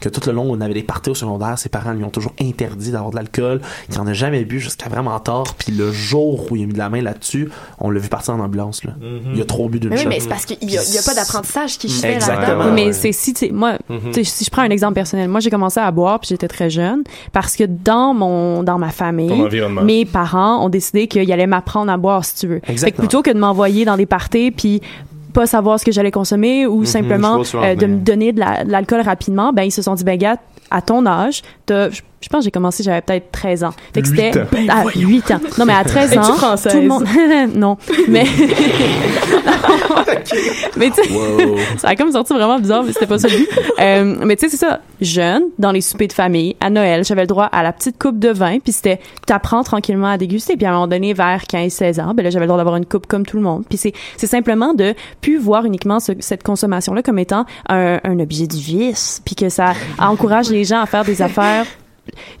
que 0.00 0.08
tout 0.08 0.20
le 0.26 0.32
long, 0.32 0.46
on 0.50 0.60
avait 0.60 0.74
des 0.74 0.82
parties 0.82 1.10
au 1.10 1.14
secondaire. 1.14 1.58
Ses 1.58 1.68
parents 1.68 1.92
lui 1.92 2.04
ont 2.04 2.10
toujours 2.10 2.32
interdit 2.40 2.90
d'avoir 2.90 3.10
de 3.10 3.16
l'alcool. 3.16 3.60
qu'il 3.90 4.00
en 4.00 4.06
a 4.06 4.12
jamais 4.12 4.44
bu 4.44 4.60
jusqu'à 4.60 4.88
vraiment 4.88 5.18
tard. 5.20 5.54
Puis 5.58 5.72
le 5.72 5.90
jour 5.92 6.50
où 6.50 6.56
il 6.56 6.62
a 6.64 6.66
mis 6.66 6.72
de 6.72 6.78
la 6.78 6.88
main 6.90 7.00
là-dessus, 7.02 7.50
on 7.80 7.90
l'a 7.90 8.00
vu 8.00 8.08
partir 8.08 8.34
en 8.34 8.40
ambulance. 8.40 8.84
Là. 8.84 8.92
Il 9.34 9.40
a 9.40 9.44
trop 9.44 9.68
bu 9.68 9.80
d'une 9.80 9.90
mais 9.90 9.98
oui 10.00 10.06
mais 10.08 10.20
c'est 10.20 10.28
parce 10.28 10.44
qu'il 10.44 10.56
y, 10.70 10.76
a- 10.78 10.82
il 10.82 10.94
y 10.94 10.98
a 10.98 11.02
pas 11.02 11.14
d'apprentissage 11.14 11.78
qui 11.78 11.88
se 11.88 12.00
fait 12.00 12.14
Exactement. 12.14 12.58
là-dedans 12.64 12.74
mais 12.74 12.92
c'est 12.92 13.12
si, 13.12 13.32
tu 13.34 13.46
sais, 13.46 13.52
moi, 13.52 13.78
Mhm. 13.88 14.12
si 14.24 14.44
je 14.44 14.50
prends 14.50 14.62
un 14.62 14.70
exemple 14.70 14.97
personnel, 14.98 15.28
moi, 15.28 15.40
j'ai 15.40 15.50
commencé 15.50 15.78
à 15.80 15.90
boire 15.90 16.18
puis 16.20 16.28
j'étais 16.30 16.48
très 16.48 16.70
jeune 16.70 17.02
parce 17.32 17.56
que 17.56 17.64
dans 17.64 18.14
mon, 18.14 18.62
dans 18.62 18.78
ma 18.78 18.90
famille, 18.90 19.30
mes 19.84 20.04
parents 20.04 20.64
ont 20.64 20.68
décidé 20.68 21.06
qu'ils 21.06 21.30
allaient 21.32 21.46
m'apprendre 21.46 21.90
à 21.92 21.96
boire, 21.96 22.24
si 22.24 22.34
tu 22.36 22.46
veux. 22.46 22.60
Fait 22.84 22.90
que 22.92 22.96
plutôt 22.98 23.22
que 23.22 23.30
de 23.30 23.38
m'envoyer 23.38 23.84
dans 23.84 23.96
des 23.96 24.06
parties 24.06 24.50
puis 24.50 24.80
pas 25.34 25.46
savoir 25.46 25.78
ce 25.78 25.84
que 25.84 25.92
j'allais 25.92 26.10
consommer 26.10 26.66
ou 26.66 26.78
Mhm, 26.80 26.86
simplement 26.86 27.34
euh, 27.64 27.74
de 27.76 27.86
me 27.86 27.96
donner 27.98 28.32
de 28.32 28.40
la- 28.40 28.64
de 28.64 28.70
l'alcool 28.72 29.00
rapidement, 29.02 29.52
ben 29.52 29.62
ils 29.62 29.70
se 29.70 29.82
sont 29.82 29.94
dit, 29.94 30.02
ben 30.04 30.18
gars, 30.18 30.36
à 30.70 30.80
ton 30.82 31.06
âge, 31.06 31.42
je 31.68 32.00
je 32.20 32.28
pense 32.28 32.40
que 32.40 32.44
j'ai 32.44 32.50
commencé, 32.50 32.82
j'avais 32.82 33.00
peut-être 33.00 33.30
13 33.30 33.64
ans. 33.64 33.70
Fait 33.94 34.02
que 34.02 34.08
c'était. 34.08 34.30
Ben, 34.52 34.68
à 34.70 34.84
8 34.94 35.30
ans. 35.32 35.40
Non, 35.58 35.64
mais 35.66 35.72
à 35.74 35.84
13 35.84 36.10
Es-tu 36.12 36.18
ans, 36.18 36.22
française? 36.34 36.72
tout 36.72 36.80
le 36.80 36.88
monde 36.88 37.04
non, 37.54 37.76
mais 38.08 38.24
mais 40.76 40.90
tu 40.90 41.02
sais, 41.02 41.08
ça 41.78 41.88
a 41.88 41.96
comme 41.96 42.12
sorti 42.12 42.32
vraiment 42.32 42.58
bizarre, 42.58 42.82
mais 42.82 42.92
c'était 42.92 43.06
pas 43.06 43.18
ça 43.18 43.28
le 43.28 43.36
but. 43.36 43.48
Euh, 43.80 44.16
mais 44.24 44.34
tu 44.34 44.44
sais, 44.48 44.56
c'est 44.56 44.66
ça. 44.66 44.80
Jeune, 45.00 45.44
dans 45.56 45.70
les 45.70 45.80
soupers 45.80 46.08
de 46.08 46.12
famille, 46.12 46.56
à 46.60 46.68
Noël, 46.68 47.04
j'avais 47.04 47.20
le 47.20 47.26
droit 47.28 47.44
à 47.44 47.62
la 47.62 47.72
petite 47.72 47.96
coupe 47.96 48.18
de 48.18 48.30
vin, 48.30 48.58
puis 48.58 48.72
c'était, 48.72 48.98
t'apprends 49.24 49.62
tranquillement 49.62 50.08
à 50.08 50.18
déguster. 50.18 50.56
Puis 50.56 50.66
à 50.66 50.70
un 50.70 50.72
moment 50.72 50.88
donné, 50.88 51.12
vers 51.14 51.42
15-16 51.44 52.00
ans, 52.00 52.12
ben 52.12 52.24
là, 52.24 52.30
j'avais 52.30 52.46
le 52.46 52.48
droit 52.48 52.56
d'avoir 52.58 52.74
une 52.74 52.86
coupe 52.86 53.06
comme 53.06 53.24
tout 53.24 53.36
le 53.36 53.42
monde. 53.44 53.62
Puis 53.68 53.78
c'est, 53.78 53.92
c'est 54.16 54.26
simplement 54.26 54.74
de 54.74 54.94
plus 55.20 55.38
voir 55.38 55.64
uniquement 55.64 56.00
ce- 56.00 56.10
cette 56.18 56.42
consommation-là 56.42 57.02
comme 57.04 57.20
étant 57.20 57.46
un, 57.68 58.00
un 58.02 58.18
objet 58.18 58.48
du 58.48 58.56
vice, 58.58 59.22
puis 59.24 59.36
que 59.36 59.48
ça 59.48 59.74
encourage 60.00 60.50
les 60.50 60.64
gens 60.64 60.80
à 60.80 60.86
faire 60.86 61.04
des 61.04 61.22
affaires 61.22 61.64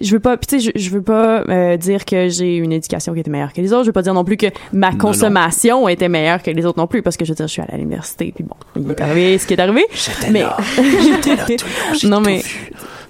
je 0.00 0.12
veux 0.12 0.20
pas 0.20 0.36
tu 0.36 0.58
sais 0.58 0.72
je, 0.74 0.80
je 0.80 0.90
veux 0.90 1.02
pas 1.02 1.42
euh, 1.48 1.76
dire 1.76 2.04
que 2.04 2.28
j'ai 2.28 2.56
une 2.56 2.72
éducation 2.72 3.14
qui 3.14 3.20
était 3.20 3.30
meilleure 3.30 3.52
que 3.52 3.60
les 3.60 3.72
autres. 3.72 3.84
Je 3.84 3.88
veux 3.88 3.92
pas 3.92 4.02
dire 4.02 4.14
non 4.14 4.24
plus 4.24 4.36
que 4.36 4.46
ma 4.72 4.92
consommation 4.92 5.88
était 5.88 6.08
meilleure 6.08 6.42
que 6.42 6.50
les 6.50 6.66
autres 6.66 6.78
non 6.78 6.86
plus 6.86 7.02
parce 7.02 7.16
que 7.16 7.24
je 7.24 7.32
veux 7.32 7.36
dire 7.36 7.46
je 7.46 7.52
suis 7.52 7.62
à 7.62 7.76
l'université 7.76 8.32
puis 8.34 8.44
bon 8.44 8.56
il 8.76 8.90
est 8.90 9.00
arrivé 9.00 9.38
ce 9.38 9.46
qui 9.46 9.54
est 9.54 9.60
arrivé. 9.60 9.84
Mais 10.30 10.44
non 12.04 12.20
mais 12.20 12.42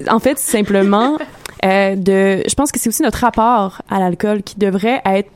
en 0.09 0.18
fait 0.18 0.38
simplement 0.38 1.18
euh, 1.64 1.96
de 1.96 2.42
je 2.48 2.54
pense 2.54 2.72
que 2.72 2.78
c'est 2.78 2.88
aussi 2.88 3.02
notre 3.02 3.18
rapport 3.18 3.82
à 3.90 3.98
l'alcool 3.98 4.42
qui 4.42 4.59
devrait 4.59 5.00
être 5.04 5.30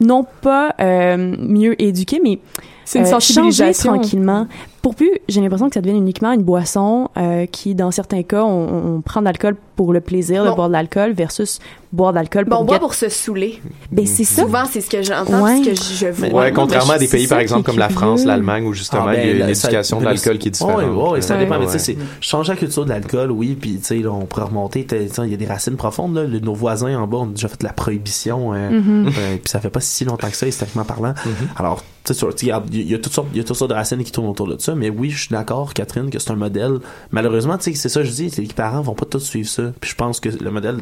non 0.00 0.26
pas 0.42 0.74
euh, 0.80 1.16
mieux 1.38 1.80
éduqué 1.80 2.20
mais 2.22 2.38
C'est 2.86 3.00
une 3.00 3.04
euh, 3.04 3.08
sensibilisation. 3.10 3.90
changer 3.90 4.00
tranquillement 4.00 4.46
pour 4.80 4.94
plus 4.94 5.10
j'ai 5.28 5.40
l'impression 5.40 5.68
que 5.68 5.74
ça 5.74 5.80
devienne 5.80 5.96
uniquement 5.98 6.32
une 6.32 6.44
boisson 6.44 7.08
euh, 7.18 7.46
qui 7.46 7.74
dans 7.74 7.90
certains 7.90 8.22
cas 8.22 8.44
on, 8.44 8.96
on 8.96 9.00
prend 9.00 9.18
de 9.20 9.24
l'alcool 9.26 9.56
pour 9.74 9.92
le 9.92 10.00
plaisir 10.00 10.44
de 10.44 10.50
Bon. 10.50 10.54
boire 10.54 10.68
de 10.68 10.72
l'alcool 10.74 11.12
versus 11.12 11.58
boire 11.92 12.12
de 12.12 12.18
l'alcool 12.18 12.44
bon 12.44 12.50
pour 12.52 12.60
on 12.60 12.64
boit 12.64 12.76
get- 12.76 12.80
pour 12.80 12.94
se 12.94 13.08
saouler 13.08 13.60
ben 13.90 14.06
c'est 14.06 14.22
ça 14.22 14.42
souvent 14.42 14.64
c'est 14.70 14.80
ce 14.80 14.88
que 14.88 15.02
j'entends 15.02 15.42
Ouais. 15.42 15.60
ce 15.64 15.70
que 15.70 15.74
je 15.74 16.06
vois 16.30 16.42
Ouais, 16.42 16.52
contrairement 16.52 16.92
à 16.92 16.98
des 16.98 17.08
pays, 17.08 17.26
par 17.26 17.40
exemple, 17.40 17.64
comme 17.64 17.78
la. 17.78 17.88
France, 17.88 18.24
l'Allemagne, 18.24 18.64
où 18.66 18.72
justement, 18.72 19.04
Ah, 19.08 19.12
ben, 19.12 19.20
il 19.22 19.26
y 19.26 19.30
a 19.30 19.32
une 19.32 19.38
là, 19.48 19.54
ça- 19.54 19.68
éducation 19.68 19.98
de 20.00 20.04
l'alcool 20.04 20.38
qui 20.38 20.48
est 20.48 20.50
différente. 20.52 20.82
Ouais, 21.12 21.20
ça 21.20 21.34
Ouais, 21.34 21.40
dépend. 21.40 21.58
mais 21.58 21.66
ouais. 21.66 21.72
tu 21.72 21.78
sais, 21.78 21.94
c'est 21.94 21.96
changer 22.20 22.52
la 22.52 22.58
culture 22.58 22.84
de 22.84 22.90
l'alcool, 22.90 23.30
oui, 23.32 23.56
puis 23.60 23.78
tu 23.78 23.84
sais, 23.84 23.96
là, 23.98 24.10
on 24.12 24.26
pourrait 24.26 24.44
remonter. 24.44 24.84
t'as- 24.84 24.98
tu 24.98 25.08
sais, 25.08 25.22
Il 25.24 25.30
y 25.30 25.34
a 25.34 25.36
des 25.36 25.46
racines 25.46 25.76
profondes. 25.76 26.14
Là. 26.14 26.24
Le- 26.24 26.38
nos 26.40 26.54
voisins 26.54 26.96
en 26.98 27.06
bas 27.06 27.18
ont 27.18 27.26
déjà 27.26 27.48
fait 27.48 27.62
la 27.62 27.72
prohibition, 27.72 28.52
euh, 28.54 28.70
Mhm. 28.70 29.06
euh, 29.08 29.10
puis 29.36 29.48
ça 29.50 29.58
fait 29.60 29.70
pas 29.70 29.80
si 29.80 30.04
longtemps 30.04 30.28
que 30.28 30.36
ça, 30.36 30.46
historiquement 30.46 30.84
parlant. 30.84 31.14
Alors, 31.56 31.76
tu 31.78 31.86
sais, 31.86 31.95
il 32.12 32.88
y, 32.90 32.94
a 32.94 32.98
toutes 32.98 33.12
sortes, 33.12 33.28
il 33.32 33.38
y 33.38 33.40
a 33.40 33.44
toutes 33.44 33.56
sortes 33.56 33.70
de 33.70 33.74
racines 33.76 34.02
qui 34.04 34.12
tournent 34.12 34.28
autour 34.28 34.46
de 34.48 34.56
ça. 34.60 34.74
Mais 34.74 34.90
oui, 34.90 35.10
je 35.10 35.18
suis 35.20 35.30
d'accord, 35.30 35.74
Catherine, 35.74 36.10
que 36.10 36.18
c'est 36.18 36.30
un 36.30 36.36
modèle. 36.36 36.78
Malheureusement, 37.10 37.56
tu 37.58 37.64
sais, 37.64 37.74
c'est 37.74 37.88
ça, 37.88 38.00
que 38.00 38.06
je 38.06 38.12
dis, 38.12 38.28
les 38.38 38.46
parents 38.46 38.80
vont 38.82 38.94
pas 38.94 39.06
tous 39.06 39.20
suivre 39.20 39.48
ça. 39.48 39.72
Puis 39.80 39.90
je 39.90 39.96
pense 39.96 40.20
que 40.20 40.28
le 40.28 40.50
modèle 40.50 40.78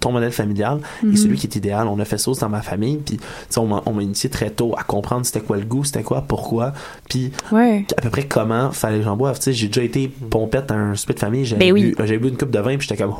ton 0.00 0.12
modèle 0.12 0.32
familial 0.32 0.80
Mhm. 1.02 1.14
est 1.14 1.16
celui 1.16 1.38
qui 1.38 1.46
est 1.46 1.56
idéal. 1.56 1.88
On 1.88 1.98
a 1.98 2.04
fait 2.04 2.18
ça 2.18 2.30
aussi 2.30 2.42
dans 2.42 2.50
ma 2.50 2.60
famille, 2.60 2.98
puis 2.98 3.16
tu 3.16 3.22
sais, 3.48 3.58
on 3.58 3.66
m'a 3.66 4.02
initié 4.02 4.28
très 4.28 4.50
tôt 4.50 4.74
à 4.76 4.82
comprendre 4.82 5.24
c'était 5.24 5.40
quoi 5.40 5.56
le 5.56 5.64
goût, 5.64 5.82
c'était 5.82 6.02
quoi, 6.02 6.20
pourquoi, 6.20 6.74
puis 7.08 7.32
ouais 7.52 7.86
à 7.96 8.02
peu 8.02 8.10
près 8.10 8.26
comment 8.26 8.70
fallait 8.70 8.98
que 8.98 9.04
j'en 9.04 9.16
boive. 9.16 9.38
Tu 9.38 9.44
sais, 9.44 9.52
j'ai 9.54 9.68
déjà 9.68 9.82
été 9.82 10.08
pompette 10.08 10.70
à 10.70 10.74
un 10.74 10.94
souper 10.94 11.14
de 11.14 11.20
famille, 11.20 11.46
j'avais 11.46 11.72
Ben 11.72 11.74
bu, 11.74 11.94
j'avais 11.98 12.18
bu 12.18 12.28
une 12.28 12.36
coupe 12.36 12.50
de 12.50 12.58
vin, 12.58 12.76
puis 12.76 12.86
j'étais 12.86 13.02
comme. 13.02 13.14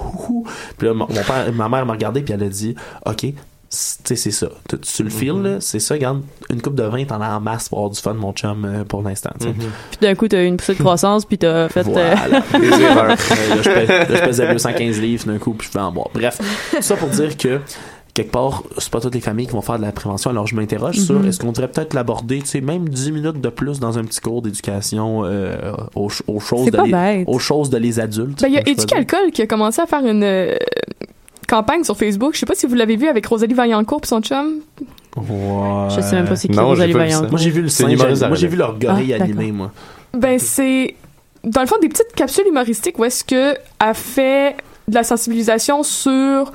Puis 0.77 0.87
là, 0.87 0.93
mon 0.93 1.07
mon 1.09 1.23
père, 1.23 1.51
ma 1.55 1.71
mère 1.71 1.87
m'a 1.87 1.95
regardé, 1.95 2.21
puis 2.21 2.35
elle 2.35 2.43
a 2.43 2.49
dit, 2.51 2.75
OK, 3.07 3.27
c'est 3.71 4.17
ça. 4.17 4.49
Tu, 4.69 4.79
tu 4.79 5.03
le 5.03 5.11
files, 5.11 5.43
là, 5.43 5.57
c'est 5.61 5.79
ça, 5.79 5.95
regarde, 5.95 6.23
une 6.51 6.63
coupe 6.63 6.75
de 6.75 6.85
vin, 6.85 7.05
t'en 7.05 7.21
as 7.21 7.37
en 7.37 7.41
masse 7.41 7.69
pour 7.69 7.79
avoir 7.79 7.91
du 7.91 8.01
fun, 8.01 8.15
mon 8.15 8.33
chum, 8.33 8.65
euh, 8.65 8.85
pour 8.85 9.03
l'instant, 9.03 9.31
sais. 9.39 9.49
puis 9.53 9.99
d'un 10.01 10.15
coup 10.15 10.27
t'as 10.27 10.43
eu 10.43 10.47
une 10.47 10.57
poussée 10.57 10.75
de 10.75 10.79
croissance 10.79 11.25
puis 11.27 11.37
t'as 11.39 11.69
fait 11.69 11.87
euh. 11.87 12.15
Des 12.59 12.67
erreurs. 12.83 13.11
Euh, 13.11 13.55
là, 13.57 13.63
je 13.63 13.69
pèse- 13.71 13.89
là, 13.89 14.07
je 14.15 14.25
pesais 14.25 14.53
215 14.53 15.01
livres 15.01 15.27
d'un 15.27 15.39
coup, 15.39 15.53
puis 15.53 15.67
je 15.67 15.73
fais 15.73 15.79
en 15.81 15.93
boire. 15.93 16.09
Bref, 16.15 16.39
tout 16.75 16.81
ça 16.83 16.97
pour 16.97 17.09
dire 17.09 17.37
que 17.37 17.61
quelque 18.15 18.33
part, 18.33 18.63
c'est 18.79 18.91
pas 18.91 19.01
toutes 19.01 19.15
les 19.15 19.21
familles 19.21 19.47
qui 19.47 19.53
vont 19.53 19.61
faire 19.63 19.77
de 19.79 19.83
la 19.85 19.93
prévention. 19.93 20.31
Alors, 20.31 20.47
je 20.47 20.57
m'interroge 20.57 20.97
sur 20.99 21.17
Mhm. 21.21 21.29
est-ce 21.29 21.39
qu'on 21.39 21.53
devrait 21.53 21.69
peut-être 21.69 21.95
l'aborder, 21.95 22.41
tu 22.41 22.47
sais, 22.49 22.61
même 22.61 22.89
10 22.89 23.13
minutes 23.13 23.41
de 23.41 23.49
plus 23.49 23.79
dans 23.81 23.97
un 23.99 24.03
petit 24.05 24.21
cours 24.21 24.43
d'éducation 24.43 25.23
euh, 25.25 25.73
aux, 25.95 26.09
ch- 26.11 26.23
aux 26.27 26.41
choses 26.41 26.71
de 26.71 26.83
les, 26.85 26.91
bête. 26.91 27.25
aux 27.29 27.39
choses 27.39 27.71
de 27.71 27.77
les 27.79 28.01
adultes. 28.01 28.41
Ben, 28.41 28.49
il 28.49 28.55
y 28.55 28.59
a. 28.59 28.69
Éducalcool 28.69 29.31
qui 29.33 29.43
a 29.43 29.47
commencé 29.47 29.81
à 29.83 29.87
faire 29.87 30.05
une 30.05 30.25
euh, 30.25 30.57
campagne 31.49 31.83
sur 31.83 31.97
Facebook. 31.97 32.35
Je 32.35 32.39
sais 32.41 32.47
pas 32.47 32.55
si 32.55 32.67
vous 32.67 32.75
l'avez 32.77 32.95
vu 32.97 33.09
avec 33.09 33.27
Rosalie 33.27 33.55
Vaillancourt 33.55 34.01
et 34.05 34.07
son 34.07 34.21
chum. 34.21 34.61
Ouais. 35.17 35.89
je 35.97 36.01
sais 36.01 36.15
même 36.15 36.27
pas 36.29 36.37
c'est 36.37 36.47
qui 36.49 36.57
Non, 36.57 36.67
Rosalie. 36.69 36.93
Vaillant 36.93 37.29
Moi, 37.29 37.41
j'ai 37.41 37.51
vu 37.51 37.63
le 37.63 37.69
singe, 37.69 37.97
moi, 37.97 38.35
j'ai 38.35 38.47
vu 38.47 38.57
leur 38.57 38.79
gorille 38.79 39.15
Ah, 39.19 39.25
animé, 39.25 39.51
moi. 39.51 39.73
Ben, 40.15 40.39
c'est 40.39 40.95
dans 41.45 41.61
le 41.61 41.67
fond 41.67 41.77
des 41.81 41.89
petites 41.89 42.13
capsules 42.15 42.47
humoristiques 42.47 42.99
où 42.99 43.05
est-ce 43.05 43.25
que 43.25 43.55
a 43.81 43.95
fait 43.95 44.57
de 44.87 44.95
la 44.95 45.03
sensibilisation 45.03 45.83
sur 45.83 46.53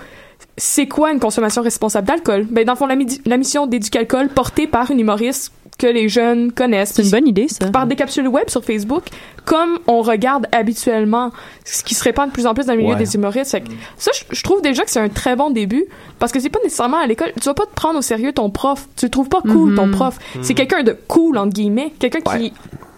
c'est 0.58 0.88
quoi 0.88 1.12
une 1.12 1.20
consommation 1.20 1.62
responsable 1.62 2.08
d'alcool. 2.08 2.46
Ben, 2.50 2.64
dans 2.64 2.74
le 2.74 2.78
fond, 2.78 2.86
la, 2.86 2.96
midi- 2.96 3.22
la 3.26 3.38
mission 3.38 3.66
d'éducalcool 3.68 4.30
portée 4.30 4.68
par 4.68 4.92
une 4.92 5.00
humoriste 5.00 5.52
que 5.78 5.88
les 5.88 6.08
jeunes 6.10 6.52
connaissent. 6.52 6.94
c'est 6.94 7.04
une 7.04 7.10
bonne 7.12 7.28
idée 7.28 7.48
ça 7.48 7.68
par 7.72 7.86
des 7.88 7.96
capsules 7.96 8.28
web 8.28 8.50
sur 8.50 8.64
Facebook, 8.64 9.04
comme 9.46 9.80
on 9.88 10.02
regarde 10.02 10.48
habituellement, 10.52 11.32
ce 11.66 11.84
qui 11.84 11.94
se 11.96 12.04
répand 12.04 12.28
de 12.30 12.34
plus 12.34 12.46
en 12.48 12.54
plus 12.54 12.66
dans 12.68 12.74
le 12.74 12.80
milieu 12.80 12.94
Ouais. 12.94 12.98
des 13.00 13.16
humoristes. 13.16 13.52
Fait 13.52 13.62
que 13.62 13.70
ça, 13.98 14.12
je, 14.14 14.24
je 14.36 14.44
trouve 14.44 14.62
déjà 14.62 14.84
que 14.84 14.92
c'est 14.92 15.00
un 15.00 15.10
très 15.10 15.36
bon 15.36 15.50
début, 15.50 15.86
parce 16.20 16.32
que 16.32 16.40
c'est 16.40 16.50
pas 16.50 16.60
nécessairement 16.64 16.98
à 16.98 17.08
l'école. 17.08 17.32
Tu 17.40 17.46
vas 17.46 17.54
pas 17.54 17.66
te 17.66 17.74
prendre 17.74 18.00
au 18.00 18.02
sérieux 18.02 18.32
ton 18.34 18.50
prof. 18.50 18.88
Tu 18.96 19.06
le 19.06 19.12
trouves 19.12 19.30
pas 19.30 19.42
cool, 19.42 19.76
ton 19.76 19.90
prof. 19.92 20.18
C'est 20.42 20.54
quelqu'un 20.54 20.84
de 20.84 20.96
cool, 21.08 21.38
entre 21.38 21.54
guillemets. 21.54 21.92
Quelqu'un 22.00 22.22
qui, 22.22 22.54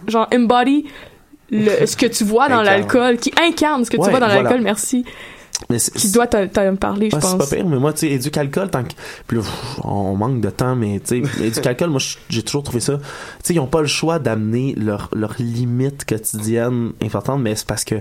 genre, 0.06 0.28
embody 0.34 0.84
le, 1.50 1.86
ce 1.86 1.96
que 1.96 2.06
tu 2.06 2.24
vois 2.24 2.48
dans 2.48 2.62
l'alcool, 2.62 3.18
qui 3.18 3.32
incarne 3.40 3.84
ce 3.84 3.90
que 3.90 3.96
Ouais, 3.96 4.04
tu 4.04 4.10
vois 4.10 4.20
dans 4.20 4.26
voilà. 4.26 4.42
l'alcool, 4.42 4.62
merci. 4.62 5.04
Mais 5.70 5.78
c'est- 5.78 5.94
Qui 5.94 6.10
doit 6.12 6.26
t'en 6.26 6.76
parler, 6.76 7.08
je 7.10 7.16
Ah, 7.16 7.20
c'est 7.20 7.36
pense. 7.36 7.48
pas 7.48 7.56
pire, 7.56 7.66
mais 7.66 7.78
moi, 7.78 7.92
tu 7.92 8.00
sais, 8.00 8.10
éducalcool, 8.10 8.70
tant 8.70 8.84
que. 8.84 8.92
Puis 9.26 9.38
là, 9.38 9.42
on 9.84 10.14
manque 10.14 10.40
de 10.40 10.50
temps, 10.50 10.76
mais 10.76 11.00
tu 11.00 11.24
sais, 11.24 11.42
éducalcool, 11.44 11.90
moi, 11.90 12.00
j'ai 12.28 12.42
toujours 12.42 12.62
trouvé 12.62 12.80
ça. 12.80 12.98
Tu 12.98 13.02
sais, 13.42 13.54
ils 13.54 13.60
ont 13.60 13.66
pas 13.66 13.80
le 13.80 13.86
choix 13.86 14.18
d'amener 14.18 14.74
leur, 14.76 15.08
leur 15.14 15.34
limite 15.38 16.04
quotidienne 16.04 16.92
importante, 17.02 17.40
mais 17.40 17.54
c'est 17.56 17.66
parce 17.66 17.84
que 17.84 17.94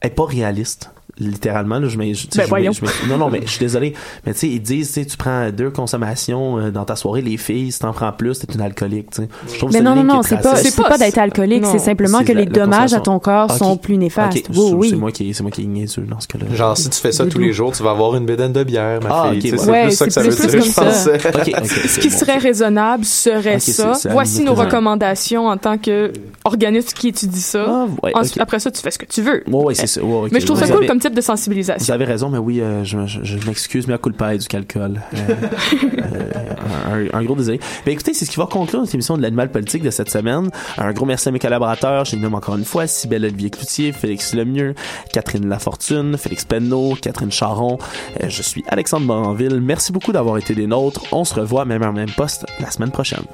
elle 0.00 0.10
est 0.10 0.14
pas 0.14 0.24
réaliste. 0.26 0.90
Littéralement, 1.18 1.78
là, 1.78 1.88
je 1.88 1.98
mets. 1.98 2.14
je- 2.14 2.26
tu 2.26 2.28
sais, 2.40 2.46
Ben, 2.50 2.56
je 2.58 2.68
mets- 2.68 2.72
je 2.72 2.84
mets- 2.84 3.08
non, 3.08 3.18
non, 3.18 3.28
mais 3.30 3.42
je 3.44 3.50
suis 3.50 3.58
désolé. 3.60 3.92
Mais 4.24 4.32
tu 4.32 4.38
sais, 4.40 4.48
ils 4.48 4.60
disent, 4.62 4.88
tu 4.88 4.94
sais, 5.00 5.04
tu 5.06 5.16
prends 5.18 5.50
deux 5.50 5.70
consommations 5.70 6.58
euh, 6.58 6.70
dans 6.70 6.84
ta 6.86 6.96
soirée, 6.96 7.20
les 7.20 7.36
filles, 7.36 7.70
si 7.70 7.78
t'en 7.80 7.92
prends 7.92 8.12
plus, 8.12 8.38
t'es 8.38 8.52
une 8.54 8.62
alcoolique, 8.62 9.10
tu 9.10 9.22
sais. 9.22 9.28
Mais 9.72 9.80
non 9.82 9.94
non 9.94 10.04
non 10.04 10.22
c'est 10.22 10.40
pas. 10.40 10.56
C'est 10.56 10.74
pas- 10.74 10.96
d'être 10.96 11.18
alcoolique 11.18 11.66
c'est 11.66 11.78
simplement 11.78 12.20
que 12.22 12.32
la- 12.32 12.40
les 12.40 12.46
la 12.46 12.50
dommages 12.52 12.94
à 12.94 13.00
ton 13.00 13.18
corps 13.18 13.50
sont 13.52 13.76
plus 13.76 13.98
néfastes 13.98 14.38
c'est- 14.50 14.58
oui 14.74 14.88
C'est 14.90 14.96
moi 14.96 15.12
qui, 15.12 15.34
c'est 15.34 15.42
moi 15.42 15.50
qui 15.50 15.66
niaiseux 15.66 16.02
dans 16.08 16.18
ce 16.20 16.28
cas-là. 16.28 16.46
Genre, 16.54 16.76
si 16.78 16.88
tu 16.88 16.98
fais 16.98 17.12
ça 17.12 17.26
tous 17.26 17.38
les 17.38 17.52
jours, 17.52 17.72
tu 17.72 17.82
vas 17.82 17.90
avoir 17.90 18.16
une 18.16 18.24
bédaine 18.24 18.52
de 18.52 18.64
bière, 18.64 19.00
ma 19.02 19.08
Ah, 19.10 19.30
fille. 19.32 19.50
c'est 19.50 19.68
Ouais, 19.70 19.82
plus 19.88 19.92
ça 19.96 20.06
que 20.06 20.12
ça 20.12 20.22
veut 20.22 20.28
dire, 20.30 20.48
je 20.50 20.60
Ce 21.88 22.00
qui 22.00 22.10
serait 22.10 22.38
raisonnable 22.38 23.04
serait 23.04 23.60
ça. 23.60 23.92
Voici 24.10 24.42
nos 24.44 24.54
recommandations 24.54 25.46
en 25.48 25.56
tant 25.58 25.76
que 25.78 26.10
organisme 26.44 26.88
qui 26.96 27.08
étudie 27.08 27.40
ça. 27.40 27.86
Ah. 28.14 28.22
Après 28.40 28.58
ça, 28.60 28.70
tu 28.70 28.80
fais 28.80 28.90
ce 28.90 28.98
que 28.98 29.06
tu 29.06 29.22
veux. 29.22 29.44
Mais 29.46 30.40
je 30.40 30.46
trouve 30.46 30.58
ça 30.58 30.68
cool 30.68 30.86
comme 30.86 30.98
type 31.02 31.14
de 31.14 31.20
Vous 31.20 31.26
sensibilisation. 31.26 31.92
avez 31.92 32.04
raison, 32.04 32.30
mais 32.30 32.38
oui, 32.38 32.60
euh, 32.60 32.84
je, 32.84 33.06
je, 33.06 33.24
je 33.24 33.46
m'excuse, 33.46 33.86
mais 33.88 33.94
à 33.94 33.98
coup 33.98 34.10
de 34.10 34.16
paille 34.16 34.38
du 34.38 34.46
calcul. 34.46 34.80
Euh, 34.80 35.16
euh, 35.98 37.08
un, 37.12 37.18
un 37.18 37.24
gros 37.24 37.34
désolé. 37.34 37.58
Mais 37.84 37.92
écoutez, 37.92 38.14
c'est 38.14 38.24
ce 38.24 38.30
qui 38.30 38.36
va 38.36 38.46
conclure 38.46 38.80
notre 38.80 38.94
émission 38.94 39.16
de 39.16 39.22
l'animal 39.22 39.50
politique 39.50 39.82
de 39.82 39.90
cette 39.90 40.10
semaine. 40.10 40.48
Un 40.78 40.92
gros 40.92 41.04
merci 41.04 41.28
à 41.28 41.32
mes 41.32 41.38
collaborateurs. 41.38 42.04
Je 42.04 42.16
les 42.16 42.22
nomme 42.22 42.34
encore 42.34 42.56
une 42.56 42.64
fois 42.64 42.86
Sybelle 42.86 43.24
Olivier 43.24 43.50
Cloutier, 43.50 43.92
Félix 43.92 44.34
Lemieux, 44.34 44.74
Catherine 45.12 45.48
Lafortune, 45.48 46.16
Félix 46.16 46.44
Penneau, 46.44 46.94
Catherine 47.00 47.32
Charon. 47.32 47.78
Je 48.22 48.42
suis 48.42 48.64
Alexandre 48.68 49.06
Moranville. 49.06 49.60
Merci 49.60 49.92
beaucoup 49.92 50.12
d'avoir 50.12 50.38
été 50.38 50.54
des 50.54 50.66
nôtres. 50.66 51.02
On 51.12 51.24
se 51.24 51.34
revoit 51.34 51.64
même 51.64 51.82
à 51.82 51.90
même 51.92 52.10
poste 52.10 52.46
la 52.60 52.70
semaine 52.70 52.90
prochaine. 52.90 53.24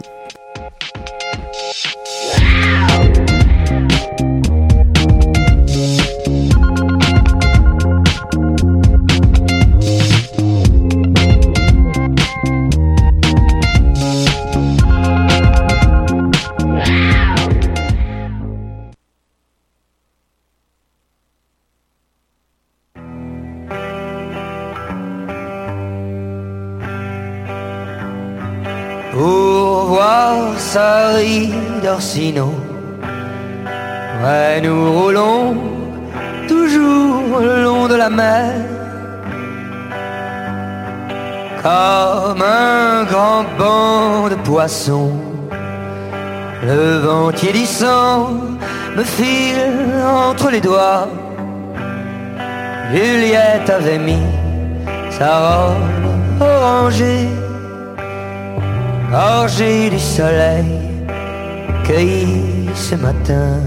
d'Orsino. 31.98 32.54
Ouais, 34.22 34.60
nous 34.62 34.92
roulons 34.92 35.56
toujours 36.46 37.40
le 37.40 37.62
long 37.64 37.88
de 37.88 37.96
la 37.96 38.08
mer. 38.08 38.52
Comme 41.60 42.40
un 42.40 43.02
grand 43.02 43.44
banc 43.58 44.28
de 44.28 44.36
poissons, 44.36 45.12
le 46.62 46.98
vent 46.98 47.32
tiédissant 47.32 48.30
me 48.96 49.02
file 49.02 49.60
entre 50.06 50.50
les 50.50 50.60
doigts. 50.60 51.08
Juliette 52.92 53.68
avait 53.68 53.98
mis 53.98 54.26
sa 55.10 55.30
robe 55.46 56.06
orangée, 56.40 57.28
gorgée 59.10 59.90
du 59.90 59.98
soleil, 59.98 60.97
ce 61.88 62.94
matin. 62.96 63.60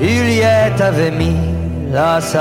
Juliette 0.00 0.80
avait 0.80 1.10
mis 1.10 1.36
là 1.90 2.20
sa 2.20 2.30